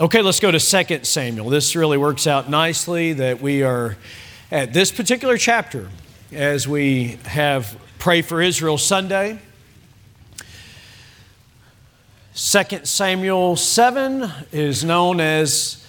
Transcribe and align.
Okay, 0.00 0.22
let's 0.22 0.38
go 0.38 0.52
to 0.52 0.60
2 0.60 1.00
Samuel. 1.02 1.50
This 1.50 1.74
really 1.74 1.98
works 1.98 2.28
out 2.28 2.48
nicely 2.48 3.14
that 3.14 3.40
we 3.40 3.64
are 3.64 3.96
at 4.48 4.72
this 4.72 4.92
particular 4.92 5.36
chapter 5.36 5.88
as 6.30 6.68
we 6.68 7.18
have 7.24 7.76
Pray 7.98 8.22
for 8.22 8.40
Israel 8.40 8.78
Sunday. 8.78 9.40
2 12.36 12.84
Samuel 12.84 13.56
7 13.56 14.30
is 14.52 14.84
known 14.84 15.18
as 15.18 15.84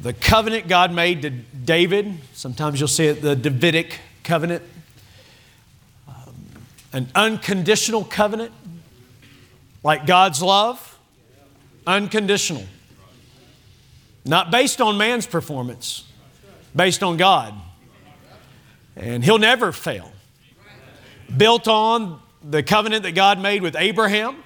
the 0.00 0.12
covenant 0.12 0.68
God 0.68 0.92
made 0.92 1.22
to 1.22 1.30
David. 1.30 2.14
Sometimes 2.34 2.78
you'll 2.78 2.86
see 2.86 3.06
it 3.06 3.20
the 3.20 3.34
Davidic 3.34 3.98
covenant, 4.22 4.62
um, 6.06 6.36
an 6.92 7.08
unconditional 7.16 8.04
covenant, 8.04 8.52
like 9.82 10.06
God's 10.06 10.40
love, 10.40 11.00
unconditional. 11.84 12.68
Not 14.24 14.50
based 14.50 14.80
on 14.80 14.96
man's 14.96 15.26
performance, 15.26 16.04
based 16.74 17.02
on 17.02 17.16
God. 17.16 17.54
And 18.96 19.24
he'll 19.24 19.38
never 19.38 19.72
fail. 19.72 20.10
Built 21.36 21.68
on 21.68 22.20
the 22.42 22.62
covenant 22.62 23.02
that 23.02 23.12
God 23.12 23.40
made 23.40 23.62
with 23.62 23.76
Abraham, 23.76 24.36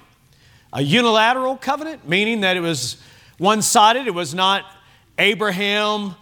a 0.73 0.81
unilateral 0.81 1.57
covenant, 1.57 2.07
meaning 2.07 2.41
that 2.41 2.57
it 2.57 2.61
was 2.61 2.97
one 3.37 3.61
sided. 3.61 4.07
It 4.07 4.13
was 4.13 4.33
not 4.33 4.65
Abraham 5.17 6.15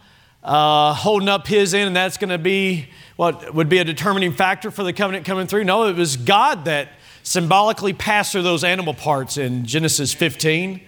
uh, 0.44 0.94
holding 0.94 1.30
up 1.30 1.48
his 1.48 1.74
end, 1.74 1.88
and 1.88 1.96
that's 1.96 2.18
going 2.18 2.30
to 2.30 2.38
be 2.38 2.90
what 3.16 3.54
would 3.54 3.70
be 3.70 3.80
a 3.80 3.84
determining 3.84 4.32
factor 4.32 4.72
for 4.72 4.84
the 4.84 4.94
covenant 4.94 5.26
coming 5.26 5.48
through. 5.48 5.64
No, 5.64 5.88
it 5.88 5.96
was 5.96 6.16
God 6.18 6.66
that 6.66 6.90
symbolically 7.24 7.94
passed 7.94 8.32
through 8.32 8.44
those 8.44 8.64
animal 8.64 8.94
parts 8.94 9.38
in 9.38 9.66
Genesis 9.66 10.14
15. 10.14 10.82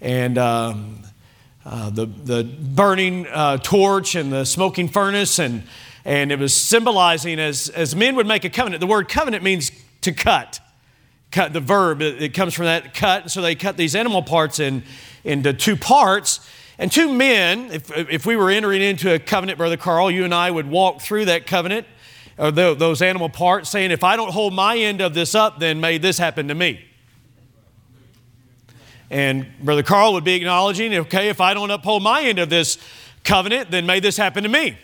And 0.00 0.38
um, 0.38 1.02
uh, 1.64 1.88
the, 1.90 2.06
the 2.06 2.44
burning 2.44 3.26
uh, 3.28 3.56
torch 3.56 4.14
and 4.14 4.32
the 4.32 4.44
smoking 4.44 4.88
furnace, 4.88 5.38
and, 5.38 5.62
and 6.04 6.30
it 6.30 6.38
was 6.38 6.54
symbolizing 6.54 7.38
as, 7.38 7.70
as 7.70 7.96
men 7.96 8.16
would 8.16 8.26
make 8.26 8.44
a 8.44 8.50
covenant. 8.50 8.80
The 8.80 8.86
word 8.86 9.08
covenant 9.08 9.42
means 9.42 9.70
to 10.02 10.12
cut. 10.12 10.60
Cut 11.30 11.52
the 11.52 11.60
verb, 11.60 12.02
it, 12.02 12.22
it 12.22 12.34
comes 12.34 12.54
from 12.54 12.66
that 12.66 12.94
cut. 12.94 13.30
So 13.30 13.40
they 13.40 13.54
cut 13.54 13.76
these 13.76 13.96
animal 13.96 14.22
parts 14.22 14.60
in, 14.60 14.82
into 15.24 15.52
two 15.52 15.76
parts. 15.76 16.46
And 16.78 16.92
two 16.92 17.12
men, 17.12 17.70
if, 17.72 17.90
if 17.96 18.26
we 18.26 18.36
were 18.36 18.50
entering 18.50 18.82
into 18.82 19.14
a 19.14 19.18
covenant, 19.18 19.58
Brother 19.58 19.76
Carl, 19.76 20.10
you 20.10 20.24
and 20.24 20.34
I 20.34 20.50
would 20.50 20.68
walk 20.68 21.00
through 21.00 21.24
that 21.26 21.46
covenant, 21.46 21.86
or 22.36 22.50
the, 22.50 22.74
those 22.74 23.00
animal 23.00 23.28
parts, 23.28 23.70
saying, 23.70 23.90
If 23.90 24.04
I 24.04 24.16
don't 24.16 24.32
hold 24.32 24.52
my 24.52 24.76
end 24.76 25.00
of 25.00 25.14
this 25.14 25.34
up, 25.34 25.60
then 25.60 25.80
may 25.80 25.98
this 25.98 26.18
happen 26.18 26.48
to 26.48 26.54
me. 26.54 26.84
And 29.10 29.46
Brother 29.60 29.82
Carl 29.82 30.14
would 30.14 30.24
be 30.24 30.34
acknowledging, 30.34 30.94
okay, 30.94 31.28
if 31.28 31.40
I 31.40 31.54
don't 31.54 31.70
uphold 31.70 32.02
my 32.02 32.22
end 32.22 32.38
of 32.38 32.50
this 32.50 32.78
covenant, 33.22 33.70
then 33.70 33.86
may 33.86 34.00
this 34.00 34.16
happen 34.16 34.42
to 34.42 34.48
me. 34.48 34.76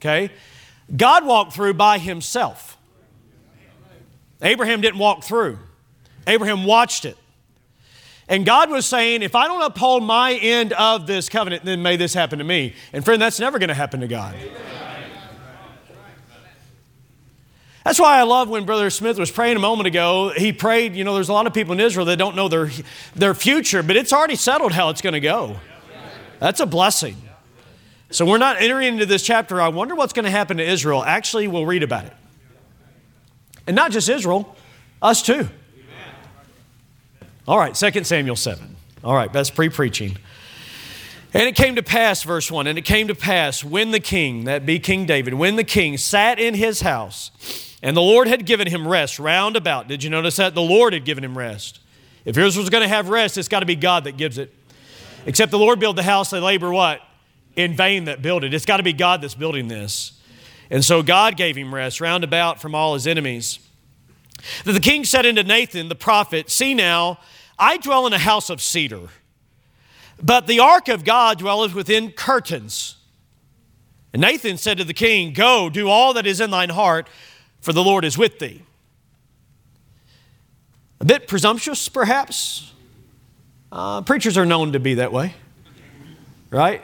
Okay? 0.00 0.30
God 0.96 1.24
walked 1.24 1.52
through 1.52 1.74
by 1.74 1.98
himself. 1.98 2.76
Abraham 4.40 4.80
didn't 4.80 4.98
walk 4.98 5.22
through, 5.22 5.58
Abraham 6.26 6.64
watched 6.64 7.04
it. 7.04 7.16
And 8.28 8.46
God 8.46 8.70
was 8.70 8.86
saying, 8.86 9.22
if 9.22 9.34
I 9.34 9.46
don't 9.46 9.62
uphold 9.62 10.04
my 10.04 10.32
end 10.34 10.72
of 10.72 11.06
this 11.06 11.28
covenant, 11.28 11.64
then 11.64 11.82
may 11.82 11.96
this 11.96 12.14
happen 12.14 12.38
to 12.38 12.44
me. 12.44 12.74
And 12.92 13.04
friend, 13.04 13.20
that's 13.20 13.38
never 13.38 13.58
going 13.58 13.68
to 13.68 13.74
happen 13.74 14.00
to 14.00 14.08
God. 14.08 14.34
Amen. 14.34 14.81
That's 17.84 17.98
why 17.98 18.18
I 18.18 18.22
love 18.22 18.48
when 18.48 18.64
Brother 18.64 18.90
Smith 18.90 19.18
was 19.18 19.30
praying 19.30 19.56
a 19.56 19.60
moment 19.60 19.88
ago. 19.88 20.32
He 20.36 20.52
prayed, 20.52 20.94
you 20.94 21.02
know, 21.02 21.14
there's 21.14 21.28
a 21.28 21.32
lot 21.32 21.46
of 21.46 21.54
people 21.54 21.72
in 21.72 21.80
Israel 21.80 22.06
that 22.06 22.16
don't 22.16 22.36
know 22.36 22.48
their, 22.48 22.70
their 23.14 23.34
future, 23.34 23.82
but 23.82 23.96
it's 23.96 24.12
already 24.12 24.36
settled 24.36 24.72
how 24.72 24.90
it's 24.90 25.00
going 25.00 25.14
to 25.14 25.20
go. 25.20 25.56
That's 26.38 26.60
a 26.60 26.66
blessing. 26.66 27.16
So 28.10 28.26
we're 28.26 28.38
not 28.38 28.60
entering 28.60 28.88
into 28.88 29.06
this 29.06 29.22
chapter. 29.22 29.60
I 29.60 29.68
wonder 29.68 29.94
what's 29.94 30.12
going 30.12 30.26
to 30.26 30.30
happen 30.30 30.58
to 30.58 30.64
Israel. 30.64 31.02
Actually, 31.02 31.48
we'll 31.48 31.66
read 31.66 31.82
about 31.82 32.04
it. 32.04 32.12
And 33.66 33.74
not 33.74 33.90
just 33.90 34.08
Israel, 34.08 34.54
us 35.00 35.22
too. 35.22 35.48
All 37.48 37.58
right, 37.58 37.74
2 37.74 38.04
Samuel 38.04 38.36
7. 38.36 38.76
All 39.02 39.14
right, 39.14 39.32
that's 39.32 39.50
pre 39.50 39.68
preaching. 39.68 40.16
And 41.34 41.44
it 41.44 41.56
came 41.56 41.76
to 41.76 41.82
pass, 41.82 42.22
verse 42.22 42.50
1, 42.50 42.66
and 42.66 42.78
it 42.78 42.82
came 42.82 43.08
to 43.08 43.14
pass 43.14 43.64
when 43.64 43.90
the 43.90 44.00
king, 44.00 44.44
that 44.44 44.66
be 44.66 44.78
King 44.78 45.06
David, 45.06 45.34
when 45.34 45.56
the 45.56 45.64
king 45.64 45.96
sat 45.96 46.38
in 46.38 46.54
his 46.54 46.82
house, 46.82 47.30
and 47.82 47.96
the 47.96 48.02
Lord 48.02 48.28
had 48.28 48.46
given 48.46 48.68
him 48.68 48.86
rest 48.86 49.18
round 49.18 49.56
about. 49.56 49.88
Did 49.88 50.04
you 50.04 50.10
notice 50.10 50.36
that? 50.36 50.54
The 50.54 50.62
Lord 50.62 50.92
had 50.92 51.04
given 51.04 51.24
him 51.24 51.36
rest. 51.36 51.80
If 52.24 52.38
Israel's 52.38 52.70
going 52.70 52.82
to 52.82 52.88
have 52.88 53.08
rest, 53.08 53.36
it's 53.36 53.48
got 53.48 53.60
to 53.60 53.66
be 53.66 53.74
God 53.74 54.04
that 54.04 54.16
gives 54.16 54.38
it. 54.38 54.54
Except 55.26 55.50
the 55.50 55.58
Lord 55.58 55.80
build 55.80 55.96
the 55.96 56.04
house, 56.04 56.30
they 56.30 56.38
labor 56.38 56.70
what? 56.70 57.00
In 57.56 57.76
vain 57.76 58.04
that 58.04 58.22
build 58.22 58.44
it. 58.44 58.54
It's 58.54 58.64
got 58.64 58.76
to 58.76 58.82
be 58.84 58.92
God 58.92 59.20
that's 59.20 59.34
building 59.34 59.66
this. 59.66 60.12
And 60.70 60.84
so 60.84 61.02
God 61.02 61.36
gave 61.36 61.56
him 61.56 61.74
rest 61.74 62.00
round 62.00 62.22
about 62.22 62.60
from 62.60 62.74
all 62.74 62.94
his 62.94 63.06
enemies. 63.06 63.58
That 64.64 64.72
the 64.72 64.80
king 64.80 65.04
said 65.04 65.26
unto 65.26 65.42
Nathan 65.42 65.88
the 65.88 65.94
prophet, 65.94 66.50
See 66.50 66.74
now, 66.74 67.18
I 67.58 67.76
dwell 67.76 68.06
in 68.06 68.12
a 68.12 68.18
house 68.18 68.48
of 68.48 68.62
cedar, 68.62 69.08
but 70.22 70.46
the 70.46 70.60
ark 70.60 70.88
of 70.88 71.04
God 71.04 71.38
dwelleth 71.38 71.74
within 71.74 72.12
curtains. 72.12 72.96
And 74.12 74.22
Nathan 74.22 74.56
said 74.56 74.78
to 74.78 74.84
the 74.84 74.94
king, 74.94 75.32
Go, 75.32 75.68
do 75.68 75.88
all 75.88 76.14
that 76.14 76.26
is 76.26 76.40
in 76.40 76.50
thine 76.50 76.70
heart 76.70 77.08
for 77.62 77.72
the 77.72 77.82
Lord 77.82 78.04
is 78.04 78.18
with 78.18 78.38
thee. 78.38 78.62
A 81.00 81.04
bit 81.04 81.26
presumptuous, 81.26 81.88
perhaps. 81.88 82.72
Uh, 83.70 84.02
preachers 84.02 84.36
are 84.36 84.44
known 84.44 84.72
to 84.72 84.80
be 84.80 84.94
that 84.94 85.12
way, 85.12 85.34
right? 86.50 86.82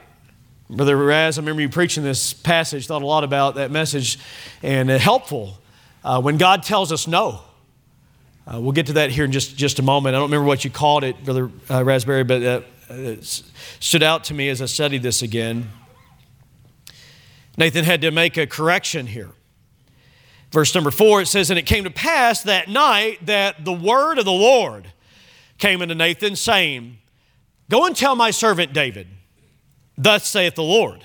Brother 0.70 0.96
Raz, 0.96 1.36
I 1.36 1.42
remember 1.42 1.62
you 1.62 1.68
preaching 1.68 2.02
this 2.02 2.32
passage, 2.32 2.86
thought 2.86 3.02
a 3.02 3.06
lot 3.06 3.24
about 3.24 3.56
that 3.56 3.70
message, 3.70 4.18
and 4.62 4.88
helpful 4.88 5.58
uh, 6.02 6.20
when 6.20 6.38
God 6.38 6.62
tells 6.62 6.92
us 6.92 7.06
no. 7.06 7.40
Uh, 8.46 8.60
we'll 8.60 8.72
get 8.72 8.86
to 8.86 8.94
that 8.94 9.10
here 9.10 9.24
in 9.24 9.32
just, 9.32 9.56
just 9.56 9.78
a 9.78 9.82
moment. 9.82 10.14
I 10.14 10.18
don't 10.18 10.28
remember 10.28 10.46
what 10.46 10.64
you 10.64 10.70
called 10.70 11.04
it, 11.04 11.22
Brother 11.24 11.50
uh, 11.68 11.84
Raspberry, 11.84 12.24
but 12.24 12.42
uh, 12.42 12.60
it 12.88 13.24
stood 13.80 14.02
out 14.02 14.24
to 14.24 14.34
me 14.34 14.48
as 14.48 14.62
I 14.62 14.66
studied 14.66 15.02
this 15.02 15.20
again. 15.20 15.68
Nathan 17.58 17.84
had 17.84 18.00
to 18.02 18.10
make 18.10 18.36
a 18.38 18.46
correction 18.46 19.06
here. 19.06 19.30
Verse 20.50 20.74
number 20.74 20.90
four, 20.90 21.20
it 21.20 21.26
says, 21.26 21.50
And 21.50 21.58
it 21.58 21.66
came 21.66 21.84
to 21.84 21.90
pass 21.90 22.42
that 22.42 22.68
night 22.68 23.26
that 23.26 23.64
the 23.64 23.72
word 23.72 24.18
of 24.18 24.24
the 24.24 24.32
Lord 24.32 24.92
came 25.58 25.82
unto 25.82 25.94
Nathan, 25.94 26.36
saying, 26.36 26.98
Go 27.68 27.84
and 27.84 27.94
tell 27.94 28.16
my 28.16 28.30
servant 28.30 28.72
David, 28.72 29.08
Thus 29.96 30.26
saith 30.26 30.54
the 30.54 30.62
Lord, 30.62 31.04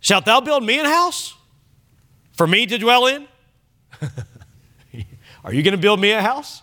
Shalt 0.00 0.24
thou 0.24 0.40
build 0.40 0.64
me 0.64 0.80
an 0.80 0.86
house 0.86 1.34
for 2.32 2.46
me 2.46 2.66
to 2.66 2.78
dwell 2.78 3.06
in? 3.06 3.28
Are 5.44 5.52
you 5.52 5.62
going 5.62 5.72
to 5.72 5.80
build 5.80 6.00
me 6.00 6.10
a 6.12 6.22
house? 6.22 6.62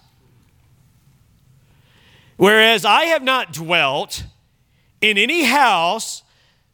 Whereas 2.38 2.86
I 2.86 3.06
have 3.06 3.22
not 3.22 3.54
dwelt 3.54 4.24
in 5.02 5.18
any 5.18 5.44
house 5.44 6.24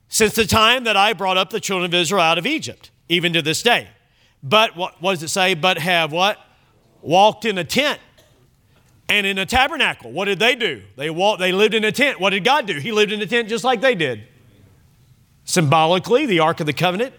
since 0.07 0.33
the 0.35 0.45
time 0.45 0.83
that 0.85 0.95
I 0.95 1.13
brought 1.13 1.37
up 1.37 1.49
the 1.49 1.59
children 1.59 1.85
of 1.85 1.93
Israel 1.93 2.21
out 2.21 2.37
of 2.37 2.45
Egypt, 2.45 2.91
even 3.09 3.33
to 3.33 3.41
this 3.41 3.61
day. 3.61 3.89
But 4.45 4.75
what, 4.75 5.01
what 5.01 5.13
does 5.13 5.23
it 5.23 5.29
say? 5.29 5.55
But 5.55 5.79
have 5.79 6.11
what? 6.11 6.39
Walked 7.01 7.45
in 7.45 7.57
a 7.57 7.63
tent 7.63 7.99
and 9.09 9.25
in 9.25 9.39
a 9.39 9.45
tabernacle. 9.45 10.11
What 10.11 10.25
did 10.25 10.37
they 10.37 10.53
do? 10.53 10.83
They 10.95 11.09
walked, 11.09 11.39
they 11.39 11.51
lived 11.51 11.73
in 11.73 11.83
a 11.83 11.91
tent. 11.91 12.19
What 12.19 12.29
did 12.29 12.43
God 12.43 12.67
do? 12.67 12.77
He 12.79 12.91
lived 12.91 13.11
in 13.11 13.19
a 13.21 13.25
tent 13.25 13.49
just 13.49 13.63
like 13.63 13.81
they 13.81 13.95
did. 13.95 14.23
Symbolically, 15.45 16.27
the 16.27 16.39
Ark 16.39 16.59
of 16.59 16.67
the 16.67 16.73
Covenant. 16.73 17.13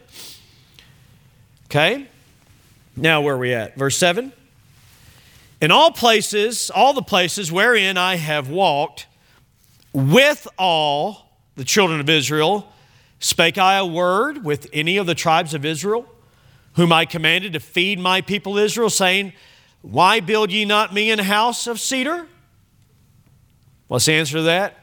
Okay? 1.66 2.06
Now 2.96 3.20
where 3.20 3.34
are 3.34 3.38
we 3.38 3.52
at? 3.52 3.76
Verse 3.76 3.96
7. 3.96 4.32
In 5.60 5.70
all 5.72 5.90
places, 5.90 6.70
all 6.70 6.92
the 6.92 7.02
places 7.02 7.50
wherein 7.50 7.98
I 7.98 8.16
have 8.16 8.48
walked 8.48 9.06
with 9.92 10.46
all 10.58 11.32
the 11.56 11.64
children 11.64 11.98
of 11.98 12.08
Israel, 12.08 12.72
spake 13.18 13.58
I 13.58 13.76
a 13.78 13.86
word 13.86 14.44
with 14.44 14.68
any 14.72 14.96
of 14.96 15.06
the 15.06 15.14
tribes 15.14 15.54
of 15.54 15.64
Israel? 15.64 16.06
Whom 16.76 16.92
I 16.92 17.04
commanded 17.04 17.54
to 17.54 17.60
feed 17.60 17.98
my 17.98 18.20
people 18.20 18.56
Israel, 18.58 18.90
saying, 18.90 19.32
Why 19.82 20.20
build 20.20 20.52
ye 20.52 20.64
not 20.64 20.94
me 20.94 21.10
an 21.10 21.18
house 21.18 21.66
of 21.66 21.80
cedar? 21.80 22.28
What's 23.88 24.06
the 24.06 24.12
answer 24.12 24.38
to 24.38 24.42
that? 24.42 24.78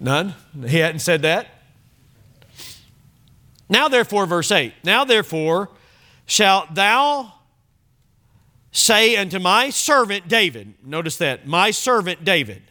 None. 0.00 0.34
He 0.66 0.78
hadn't 0.78 1.00
said 1.00 1.22
that. 1.22 1.48
Now, 3.68 3.88
therefore, 3.88 4.26
verse 4.26 4.50
8 4.50 4.72
Now, 4.84 5.04
therefore, 5.04 5.70
shalt 6.26 6.74
thou 6.74 7.34
say 8.72 9.16
unto 9.16 9.38
my 9.38 9.70
servant 9.70 10.28
David, 10.28 10.74
notice 10.84 11.16
that, 11.18 11.46
my 11.46 11.70
servant 11.70 12.24
David. 12.24 12.62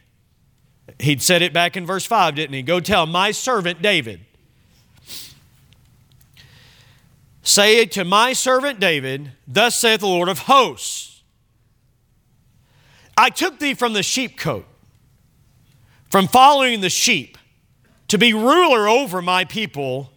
He'd 0.99 1.21
said 1.21 1.41
it 1.41 1.53
back 1.53 1.75
in 1.75 1.85
verse 1.85 2.05
5, 2.05 2.35
didn't 2.35 2.53
he? 2.53 2.61
Go 2.63 2.79
tell 2.79 3.05
my 3.05 3.31
servant 3.31 3.81
David. 3.81 4.21
Say 7.47 7.85
to 7.85 8.03
my 8.03 8.33
servant 8.33 8.81
David, 8.81 9.31
Thus 9.47 9.77
saith 9.77 10.01
the 10.01 10.05
Lord 10.05 10.27
of 10.27 10.39
hosts 10.39 11.21
I 13.15 13.29
took 13.29 13.59
thee 13.59 13.73
from 13.73 13.93
the 13.93 14.01
sheepcote, 14.01 14.65
from 16.09 16.27
following 16.27 16.81
the 16.81 16.89
sheep 16.89 17.37
to 18.09 18.17
be 18.17 18.33
ruler 18.33 18.89
over 18.89 19.21
my 19.21 19.45
people, 19.45 20.11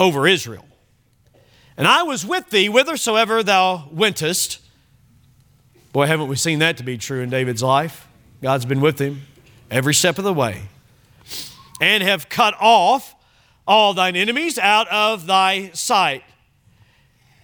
over 0.00 0.26
Israel. 0.26 0.64
And 1.76 1.86
I 1.86 2.02
was 2.02 2.24
with 2.24 2.48
thee 2.48 2.68
whithersoever 2.68 3.42
thou 3.42 3.86
wentest. 3.92 4.60
Boy, 5.92 6.06
haven't 6.06 6.28
we 6.28 6.36
seen 6.36 6.60
that 6.60 6.78
to 6.78 6.82
be 6.82 6.96
true 6.96 7.20
in 7.20 7.28
David's 7.28 7.62
life? 7.62 8.08
God's 8.40 8.64
been 8.64 8.80
with 8.80 8.98
him 8.98 9.26
every 9.70 9.92
step 9.92 10.16
of 10.16 10.24
the 10.24 10.32
way. 10.32 10.62
And 11.78 12.02
have 12.02 12.30
cut 12.30 12.54
off 12.58 13.14
all 13.70 13.94
thine 13.94 14.16
enemies 14.16 14.58
out 14.58 14.88
of 14.88 15.28
thy 15.28 15.70
sight, 15.70 16.24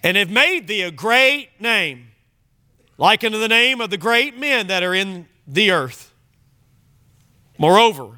and 0.03 0.17
have 0.17 0.29
made 0.29 0.67
thee 0.67 0.81
a 0.81 0.91
great 0.91 1.47
name, 1.57 2.09
like 2.97 3.23
unto 3.23 3.39
the 3.39 3.47
name 3.47 3.79
of 3.79 3.89
the 3.89 3.97
great 3.97 4.37
men 4.37 4.67
that 4.67 4.83
are 4.83 4.93
in 4.93 5.25
the 5.47 5.71
earth. 5.71 6.11
Moreover, 7.57 8.17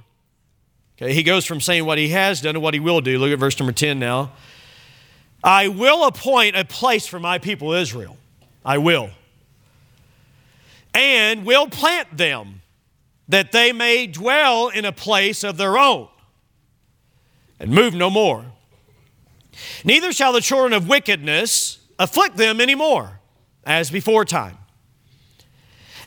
okay, 0.98 1.14
he 1.14 1.22
goes 1.22 1.46
from 1.46 1.62
saying 1.62 1.86
what 1.86 2.00
he 2.00 2.10
has 2.10 2.42
done 2.42 2.56
to 2.56 2.60
what 2.60 2.74
he 2.74 2.80
will 2.80 3.00
do. 3.00 3.20
Look 3.20 3.32
at 3.32 3.38
verse 3.38 3.60
number 3.60 3.74
10 3.74 4.00
now. 4.00 4.32
I 5.44 5.68
will 5.68 6.08
appoint 6.08 6.58
a 6.58 6.66
place 6.66 7.06
for 7.06 7.20
my 7.20 7.38
people 7.38 7.74
Israel. 7.74 8.18
I 8.66 8.80
will. 8.80 9.12
And 10.96 11.46
will 11.46 11.68
plant 11.68 12.18
them 12.18 12.64
that 13.28 13.52
they 13.52 13.72
may 13.72 14.08
dwell 14.08 14.70
in 14.70 14.84
a 14.84 14.92
place 14.92 15.44
of 15.44 15.58
their 15.58 15.78
own 15.78 16.08
and 17.60 17.72
move 17.72 17.94
no 17.94 18.10
more. 18.10 18.46
Neither 19.84 20.12
shall 20.12 20.34
the 20.34 20.42
children 20.42 20.74
of 20.74 20.88
wickedness 20.88 21.80
afflict 21.98 22.38
them 22.38 22.62
any 22.62 22.76
more, 22.76 23.20
as 23.66 23.92
before 23.92 24.26
time. 24.26 24.58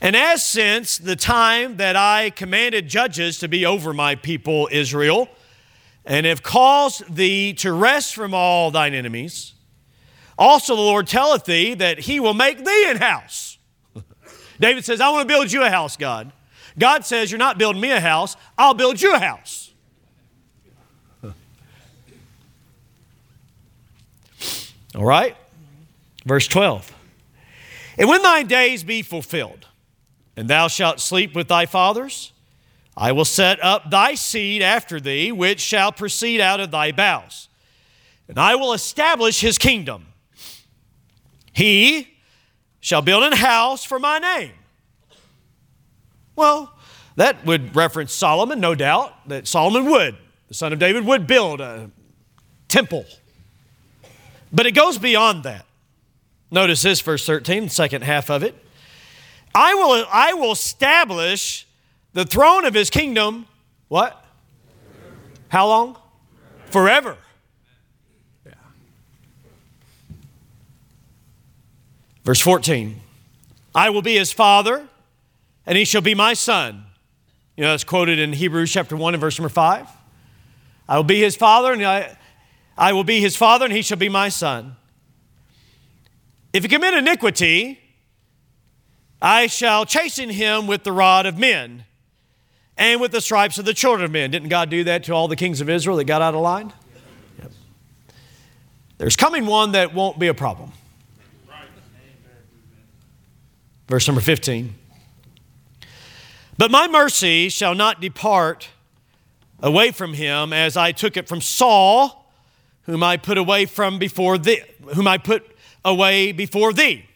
And 0.01 0.17
as 0.17 0.43
since 0.43 0.99
the 0.99 1.15
time 1.15 1.77
that 1.77 1.95
I 1.95 2.31
commanded 2.31 2.89
judges 2.89 3.39
to 3.39 3.49
be 3.49 3.65
over 3.65 3.93
my 3.93 4.15
people 4.17 4.69
Israel, 4.73 5.29
and 6.05 6.27
have 6.27 6.43
caused 6.43 7.15
thee 7.15 7.53
to 7.55 7.73
rest 7.73 8.15
from 8.15 8.35
all 8.35 8.71
thine 8.73 8.95
enemies, 8.95 9.55
also 10.37 10.75
the 10.75 10.83
Lord 10.83 11.07
telleth 11.07 11.45
thee 11.45 11.75
that 11.75 12.01
he 12.01 12.19
will 12.19 12.35
make 12.35 12.65
thee 12.65 12.85
an 12.89 12.97
house. 12.97 13.59
David 14.61 14.85
says, 14.85 15.01
I 15.01 15.11
want 15.11 15.29
to 15.29 15.33
build 15.33 15.53
you 15.53 15.63
a 15.63 15.71
house, 15.71 15.97
God. 15.97 16.33
God 16.79 17.05
says, 17.05 17.31
You're 17.31 17.39
not 17.39 17.59
building 17.59 17.81
me 17.81 17.93
a 17.93 18.01
house, 18.01 18.37
I'll 18.59 18.75
build 18.75 19.01
you 19.01 19.15
a 19.15 19.19
house. 19.19 19.72
All 24.95 25.05
right? 25.05 25.37
Verse 26.25 26.47
12. 26.47 26.93
And 27.99 28.09
when 28.09 28.23
thy 28.23 28.43
days 28.43 28.85
be 28.85 29.03
fulfilled, 29.03 29.67
and 30.37 30.49
thou 30.49 30.69
shalt 30.69 31.01
sleep 31.01 31.35
with 31.35 31.49
thy 31.49 31.67
fathers, 31.67 32.33
I 32.97 33.13
will 33.13 33.25
set 33.25 33.63
up 33.63 33.91
thy 33.91 34.15
seed 34.15 34.63
after 34.63 35.01
thee, 35.01 35.33
which 35.33 35.61
shall 35.61 35.93
proceed 35.93 36.41
out 36.41 36.61
of 36.61 36.71
thy 36.71 36.93
bowels, 36.93 37.49
and 38.29 38.39
I 38.39 38.55
will 38.55 38.73
establish 38.73 39.41
his 39.41 39.59
kingdom. 39.59 40.07
He 41.53 42.09
shall 42.81 43.03
build 43.03 43.23
an 43.23 43.33
house 43.33 43.85
for 43.85 43.99
my 43.99 44.19
name. 44.19 44.53
Well, 46.35 46.73
that 47.17 47.45
would 47.45 47.77
reference 47.77 48.13
Solomon, 48.13 48.59
no 48.59 48.75
doubt, 48.75 49.29
that 49.29 49.47
Solomon 49.47 49.91
would, 49.91 50.17
the 50.49 50.55
son 50.55 50.73
of 50.73 50.79
David, 50.79 51.05
would 51.05 51.27
build 51.27 51.61
a 51.61 51.91
temple. 52.69 53.05
But 54.53 54.67
it 54.67 54.73
goes 54.73 54.99
beyond 54.99 55.45
that. 55.45 55.65
Notice 56.51 56.83
this, 56.83 57.01
verse 57.01 57.25
13, 57.25 57.71
second 57.71 58.03
half 58.03 58.31
of 58.31 58.43
it. 58.43 58.55
I 59.55 59.75
will, 59.75 60.07
I 60.13 60.35
will 60.35 60.53
establish 60.53 61.67
the 62.13 62.25
throne 62.25 62.67
of 62.67 62.75
his 62.75 62.91
kingdom, 62.91 63.47
what? 63.89 64.23
How 65.49 65.67
long? 65.67 65.97
Forever. 66.67 67.17
Yeah. 68.47 68.53
Verse 72.25 72.41
14 72.41 73.01
I 73.75 73.89
will 73.89 74.03
be 74.03 74.17
his 74.17 74.33
father, 74.33 74.87
and 75.67 75.79
he 75.79 75.85
shall 75.85 76.03
be 76.03 76.15
my 76.15 76.35
son. 76.35 76.85
You 77.57 77.65
know, 77.65 77.71
that's 77.71 77.85
quoted 77.85 78.19
in 78.19 78.33
Hebrews 78.35 78.71
chapter 78.71 78.97
1 78.97 79.15
and 79.15 79.21
verse 79.21 79.39
number 79.39 79.49
5. 79.49 79.89
I 80.89 80.97
will 80.97 81.05
be 81.05 81.21
his 81.21 81.37
father, 81.37 81.73
and 81.73 81.83
I, 81.83 82.17
I 82.77 82.93
will 82.93 83.05
be 83.05 83.21
his 83.21 83.37
father, 83.37 83.65
and 83.65 83.75
he 83.75 83.83
shall 83.83 83.99
be 83.99 84.09
my 84.09 84.29
son. 84.29 84.77
If 86.53 86.63
he 86.63 86.69
commit 86.69 86.95
iniquity, 86.95 87.79
I 89.21 89.47
shall 89.47 89.87
chasten 89.87 90.31
him 90.31 90.67
with 90.67 90.83
the 90.83 90.93
rod 90.93 91.27
of 91.27 91.39
men 91.39 91.85
and 92.77 93.01
with 93.01 93.13
the 93.13 93.21
stripes 93.21 93.59
of 93.59 93.65
the 93.65 93.75
children 93.75 94.05
of 94.05 94.11
men. 94.11 94.31
Didn't 94.31 94.49
God 94.49 94.69
do 94.69 94.85
that 94.85 95.05
to 95.05 95.13
all 95.13 95.29
the 95.29 95.37
kings 95.37 95.61
of 95.61 95.71
Israel 95.71 95.97
that 95.99 96.05
got 96.05 96.23
out 96.23 96.35
of 96.35 96.41
line? 96.41 96.73
Yep. 97.41 97.53
There's 98.99 99.17
coming 99.17 99.47
one 99.47 99.73
that 99.73 99.95
won't 99.95 100.19
be 100.19 100.27
a 100.27 100.35
problem. 100.35 100.73
Verse 103.89 104.07
number 104.09 104.23
15. 104.23 104.75
But 106.59 106.71
my 106.71 106.89
mercy 106.89 107.49
shall 107.49 107.75
not 107.75 108.01
depart 108.01 108.69
away 109.61 109.91
from 109.91 110.15
him 110.15 110.53
as 110.53 110.77
I 110.77 110.93
took 110.93 111.17
it 111.17 111.29
from 111.29 111.41
Saul, 111.41 112.22
whom 112.85 113.03
I 113.03 113.17
put 113.17 113.39
away 113.39 113.67
from 113.67 113.99
before 113.99 114.39
thee, 114.39 114.63
whom 114.95 115.07
I 115.07 115.19
put 115.19 115.45
away 115.85 116.33
before 116.33 116.73
thee. 116.73 117.07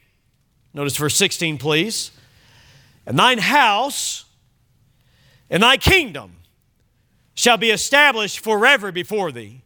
Notice 0.74 0.96
verse 0.96 1.16
16, 1.16 1.58
please. 1.58 2.10
And 3.06 3.18
thine 3.18 3.38
house 3.38 4.24
and 5.48 5.62
thy 5.62 5.76
kingdom 5.76 6.32
shall 7.34 7.56
be 7.56 7.70
established 7.70 8.40
forever 8.40 8.90
before 8.92 9.32
thee. 9.32 9.62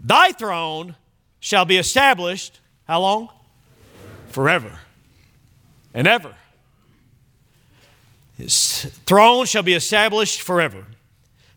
Thy 0.00 0.32
throne 0.32 0.96
shall 1.40 1.64
be 1.64 1.76
established, 1.76 2.60
how 2.86 3.00
long? 3.00 3.28
Forever 4.28 4.78
and 5.94 6.06
ever. 6.06 6.34
His 8.38 8.86
throne 9.06 9.46
shall 9.46 9.62
be 9.62 9.74
established 9.74 10.40
forever. 10.40 10.86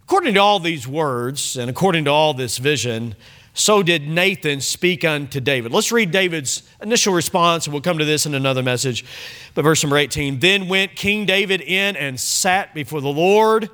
According 0.04 0.36
to 0.36 0.40
all 0.40 0.60
these 0.60 0.88
words 0.88 1.58
and 1.58 1.70
according 1.70 2.06
to 2.06 2.12
all 2.12 2.34
this 2.34 2.58
vision, 2.58 3.16
so 3.58 3.82
did 3.82 4.06
Nathan 4.06 4.60
speak 4.60 5.06
unto 5.06 5.40
David. 5.40 5.72
Let's 5.72 5.90
read 5.90 6.12
David's 6.12 6.62
initial 6.82 7.14
response, 7.14 7.66
and 7.66 7.74
we'll 7.74 7.82
come 7.82 7.98
to 7.98 8.06
this 8.06 8.26
in 8.26 8.36
another 8.36 8.62
message. 8.62 9.06
But 9.54 9.62
verse 9.64 9.82
number 9.82 9.98
18 9.98 10.40
Then 10.42 10.68
went 10.68 10.98
King 10.98 11.26
David 11.26 11.62
in 11.62 11.96
and 11.96 12.20
sat 12.20 12.74
before 12.74 13.00
the 13.00 13.08
Lord 13.08 13.70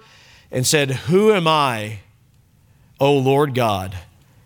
and 0.51 0.67
said, 0.67 0.91
Who 0.91 1.33
am 1.33 1.47
I, 1.47 1.99
O 2.99 3.17
Lord 3.17 3.55
God? 3.55 3.97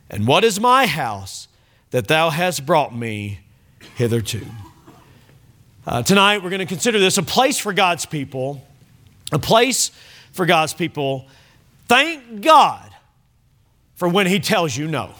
And 0.09 0.25
what 0.25 0.45
is 0.45 0.57
my 0.57 0.86
house 0.86 1.50
that 1.91 2.07
thou 2.07 2.29
hast 2.29 2.65
brought 2.65 2.95
me 2.95 3.41
hitherto? 3.95 4.45
Uh, 5.86 6.01
tonight, 6.01 6.43
we're 6.43 6.50
going 6.50 6.59
to 6.59 6.65
consider 6.65 6.98
this 6.98 7.17
a 7.17 7.24
place 7.24 7.59
for 7.59 7.74
God's 7.74 8.05
people, 8.05 8.65
a 9.33 9.39
place 9.39 9.91
for 10.31 10.45
God's 10.45 10.74
people. 10.74 11.27
Thank 11.89 12.39
God 12.39 12.89
for 13.95 14.07
when 14.07 14.27
He 14.27 14.39
tells 14.39 14.77
you 14.77 14.88
no. 14.88 15.13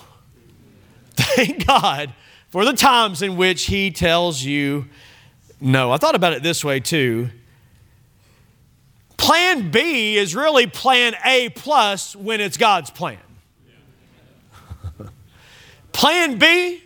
Thank 1.16 1.66
God 1.66 2.14
for 2.50 2.66
the 2.66 2.74
times 2.74 3.22
in 3.22 3.38
which 3.38 3.66
He 3.66 3.92
tells 3.92 4.44
you 4.44 4.86
no. 5.60 5.92
I 5.92 5.98
thought 5.98 6.16
about 6.16 6.34
it 6.34 6.44
this 6.44 6.64
way 6.64 6.80
too. 6.80 7.30
Plan 9.18 9.72
B 9.72 10.18
is 10.18 10.36
really 10.36 10.68
plan 10.68 11.16
A 11.26 11.50
plus 11.50 12.16
when 12.16 12.42
it's 12.42 12.58
God's 12.58 12.92
plan. 12.92 13.18
plan 15.92 16.38
B, 16.38 16.84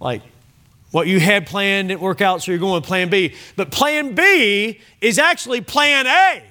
like 0.00 0.22
what 0.90 1.06
you 1.06 1.20
had 1.20 1.46
planned 1.46 1.88
didn't 1.88 2.00
work 2.00 2.20
out, 2.20 2.42
so 2.42 2.50
you're 2.50 2.58
going 2.58 2.74
with 2.74 2.84
plan 2.84 3.08
B. 3.08 3.34
But 3.54 3.70
plan 3.70 4.14
B 4.14 4.80
is 5.00 5.18
actually 5.18 5.60
plan 5.60 6.06
A 6.06 6.42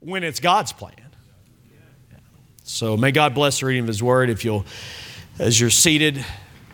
when 0.00 0.24
it's 0.24 0.40
God's 0.40 0.72
plan. 0.72 0.94
So 2.68 2.96
may 2.98 3.12
God 3.12 3.34
bless 3.34 3.60
the 3.60 3.66
reading 3.66 3.84
of 3.84 3.88
His 3.88 4.02
Word. 4.02 4.28
If 4.28 4.44
you'll, 4.44 4.66
as 5.38 5.58
you're 5.58 5.70
seated, 5.70 6.22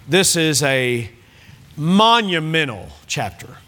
this 0.09 0.35
is 0.35 0.61
a 0.65 1.09
monumental 1.77 2.89
chapter, 3.07 3.59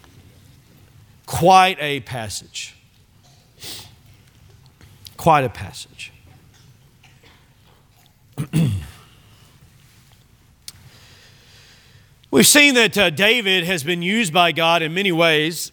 quite 1.25 1.77
a 1.81 2.01
passage. 2.01 2.75
Quite 5.17 5.45
a 5.45 5.49
passage. 5.49 6.13
We've 12.33 12.45
seen 12.45 12.75
that 12.75 12.99
uh, 12.99 13.11
David 13.11 13.63
has 13.63 13.85
been 13.85 14.03
used 14.03 14.33
by 14.33 14.51
God 14.51 14.83
in 14.83 14.93
many 14.93 15.13
ways, 15.13 15.71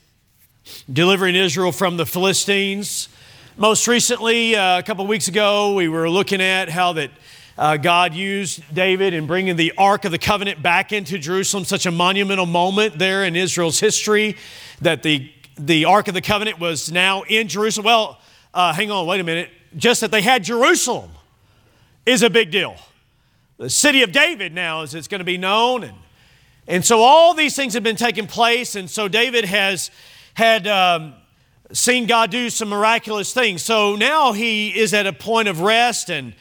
delivering 0.92 1.34
Israel 1.34 1.72
from 1.72 1.98
the 1.98 2.06
Philistines, 2.06 3.10
most 3.56 3.88
recently, 3.88 4.56
uh, 4.56 4.80
a 4.80 4.84
couple 4.84 5.06
weeks 5.06 5.28
ago, 5.28 5.76
we 5.76 5.88
were 5.88 6.10
looking 6.10 6.42
at 6.42 6.70
how 6.70 6.94
that 6.94 7.12
uh, 7.56 7.78
God 7.78 8.16
used 8.16 8.64
David 8.74 9.14
in 9.14 9.28
bringing 9.28 9.56
the 9.56 9.74
Ark 9.78 10.06
of 10.06 10.12
the 10.12 10.18
Covenant 10.18 10.64
back 10.64 10.92
into 10.92 11.20
Jerusalem, 11.20 11.64
such 11.64 11.86
a 11.86 11.92
monumental 11.92 12.48
moment 12.48 12.98
there 12.98 13.24
in 13.24 13.36
Israel's 13.36 13.80
history 13.80 14.38
that 14.82 15.04
the 15.04 15.32
the 15.56 15.86
Ark 15.86 16.08
of 16.08 16.16
the 16.16 16.22
Covenant 16.22 16.60
was 16.60 16.92
now 16.92 17.22
in 17.24 17.48
Jerusalem. 17.48 17.86
Well, 17.86 18.20
uh, 18.56 18.74
hang 18.74 18.90
on, 18.90 19.06
wait 19.06 19.22
a 19.22 19.24
minute. 19.24 19.52
Just 19.76 20.02
that 20.02 20.10
they 20.10 20.24
had 20.24 20.44
Jerusalem 20.44 21.12
is 22.08 22.24
a 22.24 22.30
big 22.32 22.50
deal. 22.50 22.76
The 23.58 23.70
city 23.70 24.02
of 24.02 24.12
David 24.12 24.52
now, 24.52 24.82
as 24.82 24.96
it's 24.96 25.08
going 25.08 25.20
to 25.20 25.26
be 25.26 25.38
known. 25.38 25.84
And, 25.84 25.98
and 26.68 26.84
so 26.84 27.02
all 27.02 27.36
these 27.36 27.56
things 27.56 27.76
have 27.76 27.84
been 27.84 27.96
taking 27.96 28.26
place. 28.26 28.76
And 28.76 28.90
so 28.90 29.08
David 29.08 29.46
has 29.46 29.92
had 30.34 30.66
um, 30.66 31.14
seen 31.74 32.06
God 32.06 32.30
do 32.30 32.50
some 32.50 32.70
miraculous 32.70 33.34
things. 33.34 33.64
So 33.64 33.96
now 33.96 34.32
he 34.32 34.70
is 34.70 34.94
at 34.94 35.08
a 35.08 35.14
point 35.14 35.48
of 35.48 35.60
rest. 35.60 36.10
And, 36.10 36.34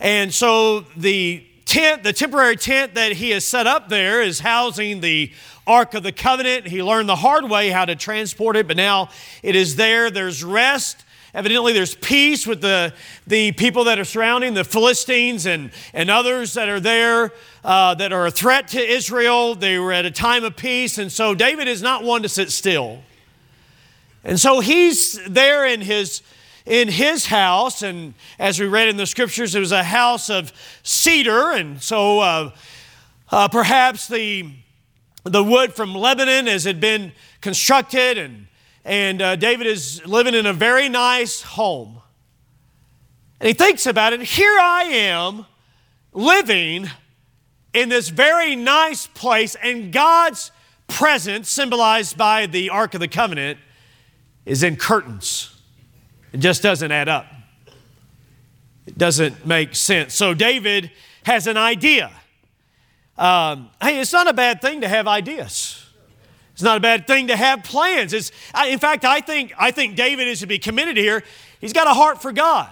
and 0.00 0.32
so 0.32 0.80
the 0.96 1.46
tent, 1.66 2.02
the 2.02 2.14
temporary 2.14 2.56
tent 2.56 2.94
that 2.94 3.12
he 3.12 3.30
has 3.30 3.44
set 3.44 3.66
up 3.66 3.88
there, 3.88 4.22
is 4.22 4.40
housing 4.40 5.00
the 5.00 5.32
Ark 5.66 5.94
of 5.94 6.02
the 6.02 6.12
Covenant. 6.12 6.66
He 6.66 6.82
learned 6.82 7.08
the 7.08 7.16
hard 7.16 7.48
way 7.48 7.68
how 7.68 7.84
to 7.84 7.94
transport 7.94 8.56
it, 8.56 8.66
but 8.66 8.76
now 8.76 9.10
it 9.42 9.54
is 9.54 9.76
there. 9.76 10.10
There's 10.10 10.42
rest. 10.42 11.04
Evidently, 11.32 11.72
there's 11.72 11.94
peace 11.94 12.44
with 12.44 12.60
the, 12.60 12.92
the 13.26 13.52
people 13.52 13.84
that 13.84 14.00
are 14.00 14.04
surrounding, 14.04 14.54
the 14.54 14.64
Philistines 14.64 15.46
and, 15.46 15.70
and 15.94 16.10
others 16.10 16.54
that 16.54 16.68
are 16.68 16.80
there 16.80 17.32
uh, 17.62 17.94
that 17.94 18.12
are 18.12 18.26
a 18.26 18.32
threat 18.32 18.66
to 18.68 18.80
Israel. 18.80 19.54
They 19.54 19.78
were 19.78 19.92
at 19.92 20.06
a 20.06 20.10
time 20.10 20.42
of 20.42 20.56
peace, 20.56 20.98
and 20.98 21.12
so 21.12 21.34
David 21.34 21.68
is 21.68 21.82
not 21.82 22.02
one 22.02 22.22
to 22.22 22.28
sit 22.28 22.50
still. 22.50 23.02
And 24.24 24.38
so 24.38 24.60
he's 24.60 25.18
there 25.28 25.66
in 25.66 25.80
his, 25.80 26.22
in 26.66 26.88
his 26.88 27.26
house, 27.26 27.82
and 27.82 28.14
as 28.38 28.60
we 28.60 28.66
read 28.66 28.88
in 28.88 28.96
the 28.96 29.06
scriptures, 29.06 29.54
it 29.54 29.60
was 29.60 29.72
a 29.72 29.84
house 29.84 30.28
of 30.28 30.52
cedar, 30.82 31.52
and 31.52 31.82
so 31.82 32.20
uh, 32.20 32.50
uh, 33.30 33.48
perhaps 33.48 34.08
the, 34.08 34.52
the 35.24 35.42
wood 35.42 35.74
from 35.74 35.94
Lebanon 35.94 36.48
as 36.48 36.64
had 36.64 36.80
been 36.80 37.12
constructed 37.40 38.18
and 38.18 38.46
and 38.84 39.20
uh, 39.20 39.36
David 39.36 39.66
is 39.66 40.04
living 40.06 40.34
in 40.34 40.46
a 40.46 40.52
very 40.52 40.88
nice 40.88 41.42
home. 41.42 42.00
And 43.38 43.48
he 43.48 43.54
thinks 43.54 43.86
about 43.86 44.12
it. 44.12 44.22
Here 44.22 44.58
I 44.58 44.84
am 44.84 45.46
living 46.12 46.88
in 47.72 47.88
this 47.88 48.08
very 48.08 48.56
nice 48.56 49.06
place, 49.06 49.54
and 49.62 49.92
God's 49.92 50.50
presence, 50.88 51.48
symbolized 51.48 52.16
by 52.16 52.46
the 52.46 52.70
Ark 52.70 52.94
of 52.94 53.00
the 53.00 53.08
Covenant, 53.08 53.58
is 54.44 54.62
in 54.62 54.76
curtains. 54.76 55.56
It 56.32 56.38
just 56.38 56.62
doesn't 56.62 56.90
add 56.90 57.08
up. 57.08 57.26
It 58.86 58.96
doesn't 58.96 59.46
make 59.46 59.74
sense. 59.74 60.14
So 60.14 60.34
David 60.34 60.90
has 61.24 61.46
an 61.46 61.56
idea. 61.56 62.10
Um, 63.18 63.70
hey, 63.82 64.00
it's 64.00 64.12
not 64.12 64.26
a 64.28 64.32
bad 64.32 64.60
thing 64.60 64.80
to 64.80 64.88
have 64.88 65.06
ideas. 65.06 65.86
It's 66.52 66.62
not 66.62 66.76
a 66.76 66.80
bad 66.80 67.06
thing 67.06 67.28
to 67.28 67.36
have 67.36 67.64
plans. 67.64 68.12
It's, 68.12 68.32
in 68.66 68.78
fact, 68.78 69.04
I 69.04 69.20
think, 69.20 69.52
I 69.58 69.70
think 69.70 69.96
David 69.96 70.28
is 70.28 70.40
to 70.40 70.46
be 70.46 70.58
committed 70.58 70.96
here. 70.96 71.22
He's 71.60 71.72
got 71.72 71.86
a 71.86 71.94
heart 71.94 72.20
for 72.20 72.32
God. 72.32 72.70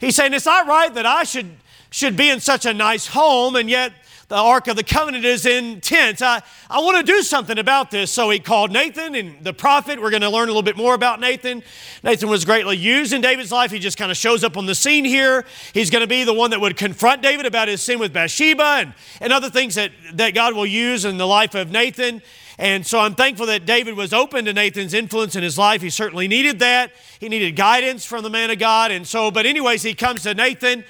He's 0.00 0.16
saying, 0.16 0.34
It's 0.34 0.46
not 0.46 0.66
right 0.66 0.92
that 0.94 1.06
I 1.06 1.24
should, 1.24 1.50
should 1.90 2.16
be 2.16 2.30
in 2.30 2.40
such 2.40 2.66
a 2.66 2.74
nice 2.74 3.06
home, 3.06 3.56
and 3.56 3.68
yet 3.68 3.92
the 4.30 4.36
Ark 4.36 4.68
of 4.68 4.76
the 4.76 4.84
Covenant 4.84 5.24
is 5.24 5.44
in 5.44 5.80
tents. 5.80 6.22
I, 6.22 6.40
I 6.70 6.78
want 6.78 6.96
to 6.96 7.02
do 7.02 7.20
something 7.20 7.58
about 7.58 7.90
this. 7.90 8.12
So 8.12 8.30
he 8.30 8.38
called 8.38 8.70
Nathan 8.70 9.16
and 9.16 9.42
the 9.42 9.52
prophet. 9.52 10.00
We're 10.00 10.10
going 10.10 10.22
to 10.22 10.30
learn 10.30 10.44
a 10.44 10.52
little 10.52 10.62
bit 10.62 10.76
more 10.76 10.94
about 10.94 11.18
Nathan. 11.18 11.64
Nathan 12.04 12.28
was 12.28 12.44
greatly 12.44 12.76
used 12.76 13.12
in 13.12 13.22
David's 13.22 13.50
life. 13.50 13.72
He 13.72 13.80
just 13.80 13.98
kind 13.98 14.08
of 14.08 14.16
shows 14.16 14.44
up 14.44 14.56
on 14.56 14.66
the 14.66 14.74
scene 14.76 15.04
here. 15.04 15.44
He's 15.74 15.90
going 15.90 16.02
to 16.02 16.06
be 16.06 16.22
the 16.22 16.32
one 16.32 16.50
that 16.50 16.60
would 16.60 16.76
confront 16.76 17.22
David 17.22 17.44
about 17.44 17.66
his 17.66 17.82
sin 17.82 17.98
with 17.98 18.12
Bathsheba 18.12 18.62
and, 18.62 18.94
and 19.20 19.32
other 19.32 19.50
things 19.50 19.74
that, 19.74 19.90
that 20.14 20.32
God 20.32 20.54
will 20.54 20.64
use 20.64 21.04
in 21.04 21.18
the 21.18 21.26
life 21.26 21.56
of 21.56 21.72
Nathan. 21.72 22.22
And 22.56 22.86
so 22.86 23.00
I'm 23.00 23.16
thankful 23.16 23.46
that 23.46 23.66
David 23.66 23.96
was 23.96 24.12
open 24.12 24.44
to 24.44 24.52
Nathan's 24.52 24.94
influence 24.94 25.34
in 25.34 25.42
his 25.42 25.58
life. 25.58 25.82
He 25.82 25.90
certainly 25.90 26.28
needed 26.28 26.60
that. 26.60 26.92
He 27.18 27.28
needed 27.28 27.56
guidance 27.56 28.04
from 28.04 28.22
the 28.22 28.30
man 28.30 28.50
of 28.50 28.60
God. 28.60 28.92
And 28.92 29.08
so, 29.08 29.32
but, 29.32 29.44
anyways, 29.44 29.82
he 29.82 29.94
comes 29.94 30.22
to 30.22 30.34
Nathan 30.34 30.84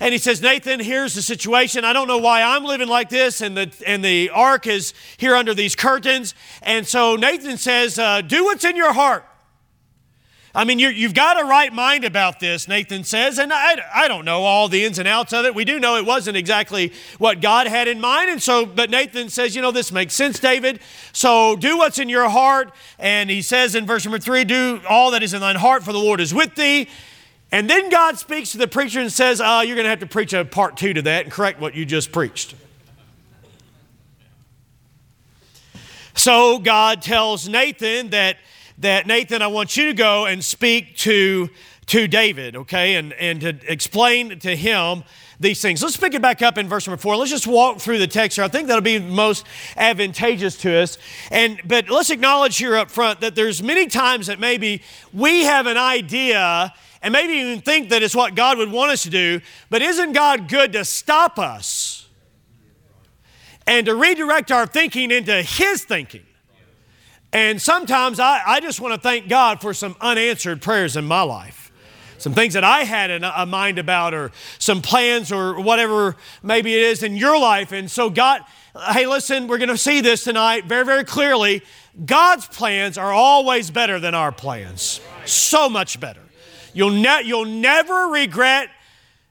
and 0.00 0.12
he 0.12 0.18
says, 0.18 0.42
Nathan, 0.42 0.80
here's 0.80 1.14
the 1.14 1.22
situation. 1.22 1.84
I 1.84 1.92
don't 1.92 2.08
know 2.08 2.18
why 2.18 2.42
I'm 2.42 2.64
living 2.64 2.88
like 2.88 3.08
this, 3.08 3.40
and 3.40 3.56
the, 3.56 3.72
and 3.86 4.04
the 4.04 4.30
ark 4.30 4.66
is 4.66 4.92
here 5.16 5.34
under 5.34 5.54
these 5.54 5.74
curtains. 5.74 6.34
And 6.62 6.86
so 6.86 7.16
Nathan 7.16 7.56
says, 7.56 7.98
uh, 7.98 8.20
Do 8.20 8.44
what's 8.44 8.64
in 8.64 8.76
your 8.76 8.92
heart. 8.92 9.24
I 10.56 10.64
mean, 10.64 10.78
you 10.78 10.90
have 11.02 11.12
got 11.12 11.38
a 11.38 11.44
right 11.44 11.70
mind 11.70 12.04
about 12.04 12.40
this, 12.40 12.66
Nathan 12.66 13.04
says, 13.04 13.38
and 13.38 13.52
I, 13.52 13.76
I 13.94 14.08
don't 14.08 14.24
know 14.24 14.44
all 14.44 14.68
the 14.68 14.86
ins 14.86 14.98
and 14.98 15.06
outs 15.06 15.34
of 15.34 15.44
it. 15.44 15.54
We 15.54 15.66
do 15.66 15.78
know 15.78 15.96
it 15.96 16.06
wasn't 16.06 16.38
exactly 16.38 16.94
what 17.18 17.42
God 17.42 17.66
had 17.66 17.88
in 17.88 18.00
mind. 18.00 18.30
And 18.30 18.42
so, 18.42 18.64
but 18.64 18.88
Nathan 18.88 19.28
says, 19.28 19.54
you 19.54 19.60
know, 19.60 19.70
this 19.70 19.92
makes 19.92 20.14
sense, 20.14 20.38
David. 20.38 20.80
So 21.12 21.56
do 21.56 21.76
what's 21.76 21.98
in 21.98 22.08
your 22.08 22.30
heart. 22.30 22.72
And 22.98 23.28
he 23.28 23.42
says 23.42 23.74
in 23.74 23.84
verse 23.84 24.06
number 24.06 24.18
three, 24.18 24.44
do 24.44 24.80
all 24.88 25.10
that 25.10 25.22
is 25.22 25.34
in 25.34 25.42
thine 25.42 25.56
heart, 25.56 25.82
for 25.82 25.92
the 25.92 25.98
Lord 25.98 26.22
is 26.22 26.32
with 26.32 26.54
thee. 26.54 26.88
And 27.56 27.70
then 27.70 27.88
God 27.88 28.18
speaks 28.18 28.52
to 28.52 28.58
the 28.58 28.68
preacher 28.68 29.00
and 29.00 29.10
says, 29.10 29.40
uh, 29.40 29.62
You're 29.64 29.76
going 29.76 29.86
to 29.86 29.88
have 29.88 30.00
to 30.00 30.06
preach 30.06 30.34
a 30.34 30.44
part 30.44 30.76
two 30.76 30.92
to 30.92 31.00
that 31.00 31.24
and 31.24 31.32
correct 31.32 31.58
what 31.58 31.74
you 31.74 31.86
just 31.86 32.12
preached. 32.12 32.54
So 36.12 36.58
God 36.58 37.00
tells 37.00 37.48
Nathan 37.48 38.10
that 38.10 38.36
that 38.76 39.06
Nathan, 39.06 39.40
I 39.40 39.46
want 39.46 39.74
you 39.74 39.86
to 39.86 39.94
go 39.94 40.26
and 40.26 40.44
speak 40.44 40.98
to, 40.98 41.48
to 41.86 42.06
David, 42.06 42.56
okay, 42.56 42.96
and, 42.96 43.14
and 43.14 43.40
to 43.40 43.56
explain 43.72 44.38
to 44.40 44.54
him 44.54 45.02
these 45.40 45.62
things. 45.62 45.82
Let's 45.82 45.96
pick 45.96 46.12
it 46.12 46.20
back 46.20 46.42
up 46.42 46.58
in 46.58 46.68
verse 46.68 46.86
number 46.86 47.00
four. 47.00 47.16
Let's 47.16 47.30
just 47.30 47.46
walk 47.46 47.78
through 47.78 48.00
the 48.00 48.06
text 48.06 48.36
here. 48.36 48.44
I 48.44 48.48
think 48.48 48.68
that'll 48.68 48.82
be 48.82 48.98
most 48.98 49.46
advantageous 49.78 50.58
to 50.58 50.76
us. 50.76 50.98
And 51.30 51.62
but 51.64 51.88
let's 51.88 52.10
acknowledge 52.10 52.58
here 52.58 52.76
up 52.76 52.90
front 52.90 53.22
that 53.22 53.34
there's 53.34 53.62
many 53.62 53.86
times 53.86 54.26
that 54.26 54.38
maybe 54.38 54.82
we 55.14 55.44
have 55.44 55.66
an 55.66 55.78
idea 55.78 56.74
and 57.06 57.12
maybe 57.12 57.34
even 57.34 57.60
think 57.60 57.90
that 57.90 58.02
it's 58.02 58.16
what 58.16 58.34
God 58.34 58.58
would 58.58 58.72
want 58.72 58.90
us 58.90 59.04
to 59.04 59.10
do, 59.10 59.40
but 59.70 59.80
isn't 59.80 60.12
God 60.12 60.48
good 60.48 60.72
to 60.72 60.84
stop 60.84 61.38
us 61.38 62.08
and 63.64 63.86
to 63.86 63.94
redirect 63.94 64.50
our 64.50 64.66
thinking 64.66 65.12
into 65.12 65.40
His 65.40 65.84
thinking? 65.84 66.26
And 67.32 67.62
sometimes 67.62 68.18
I, 68.18 68.42
I 68.44 68.58
just 68.58 68.80
want 68.80 68.94
to 68.94 69.00
thank 69.00 69.28
God 69.28 69.60
for 69.60 69.72
some 69.72 69.94
unanswered 70.00 70.60
prayers 70.60 70.96
in 70.96 71.04
my 71.04 71.22
life. 71.22 71.70
Some 72.18 72.34
things 72.34 72.54
that 72.54 72.64
I 72.64 72.82
had 72.82 73.10
a 73.22 73.46
mind 73.46 73.78
about, 73.78 74.12
or 74.12 74.32
some 74.58 74.82
plans, 74.82 75.30
or 75.30 75.60
whatever 75.60 76.16
maybe 76.42 76.74
it 76.74 76.82
is 76.86 77.04
in 77.04 77.16
your 77.16 77.38
life. 77.38 77.70
And 77.70 77.88
so, 77.88 78.10
God, 78.10 78.40
hey, 78.90 79.06
listen, 79.06 79.46
we're 79.46 79.58
going 79.58 79.68
to 79.68 79.78
see 79.78 80.00
this 80.00 80.24
tonight 80.24 80.64
very, 80.64 80.84
very 80.84 81.04
clearly. 81.04 81.62
God's 82.04 82.48
plans 82.48 82.98
are 82.98 83.12
always 83.12 83.70
better 83.70 84.00
than 84.00 84.16
our 84.16 84.32
plans. 84.32 85.00
So 85.24 85.68
much 85.68 86.00
better. 86.00 86.25
You'll, 86.76 86.90
ne- 86.90 87.22
you'll 87.24 87.46
never 87.46 88.08
regret 88.08 88.68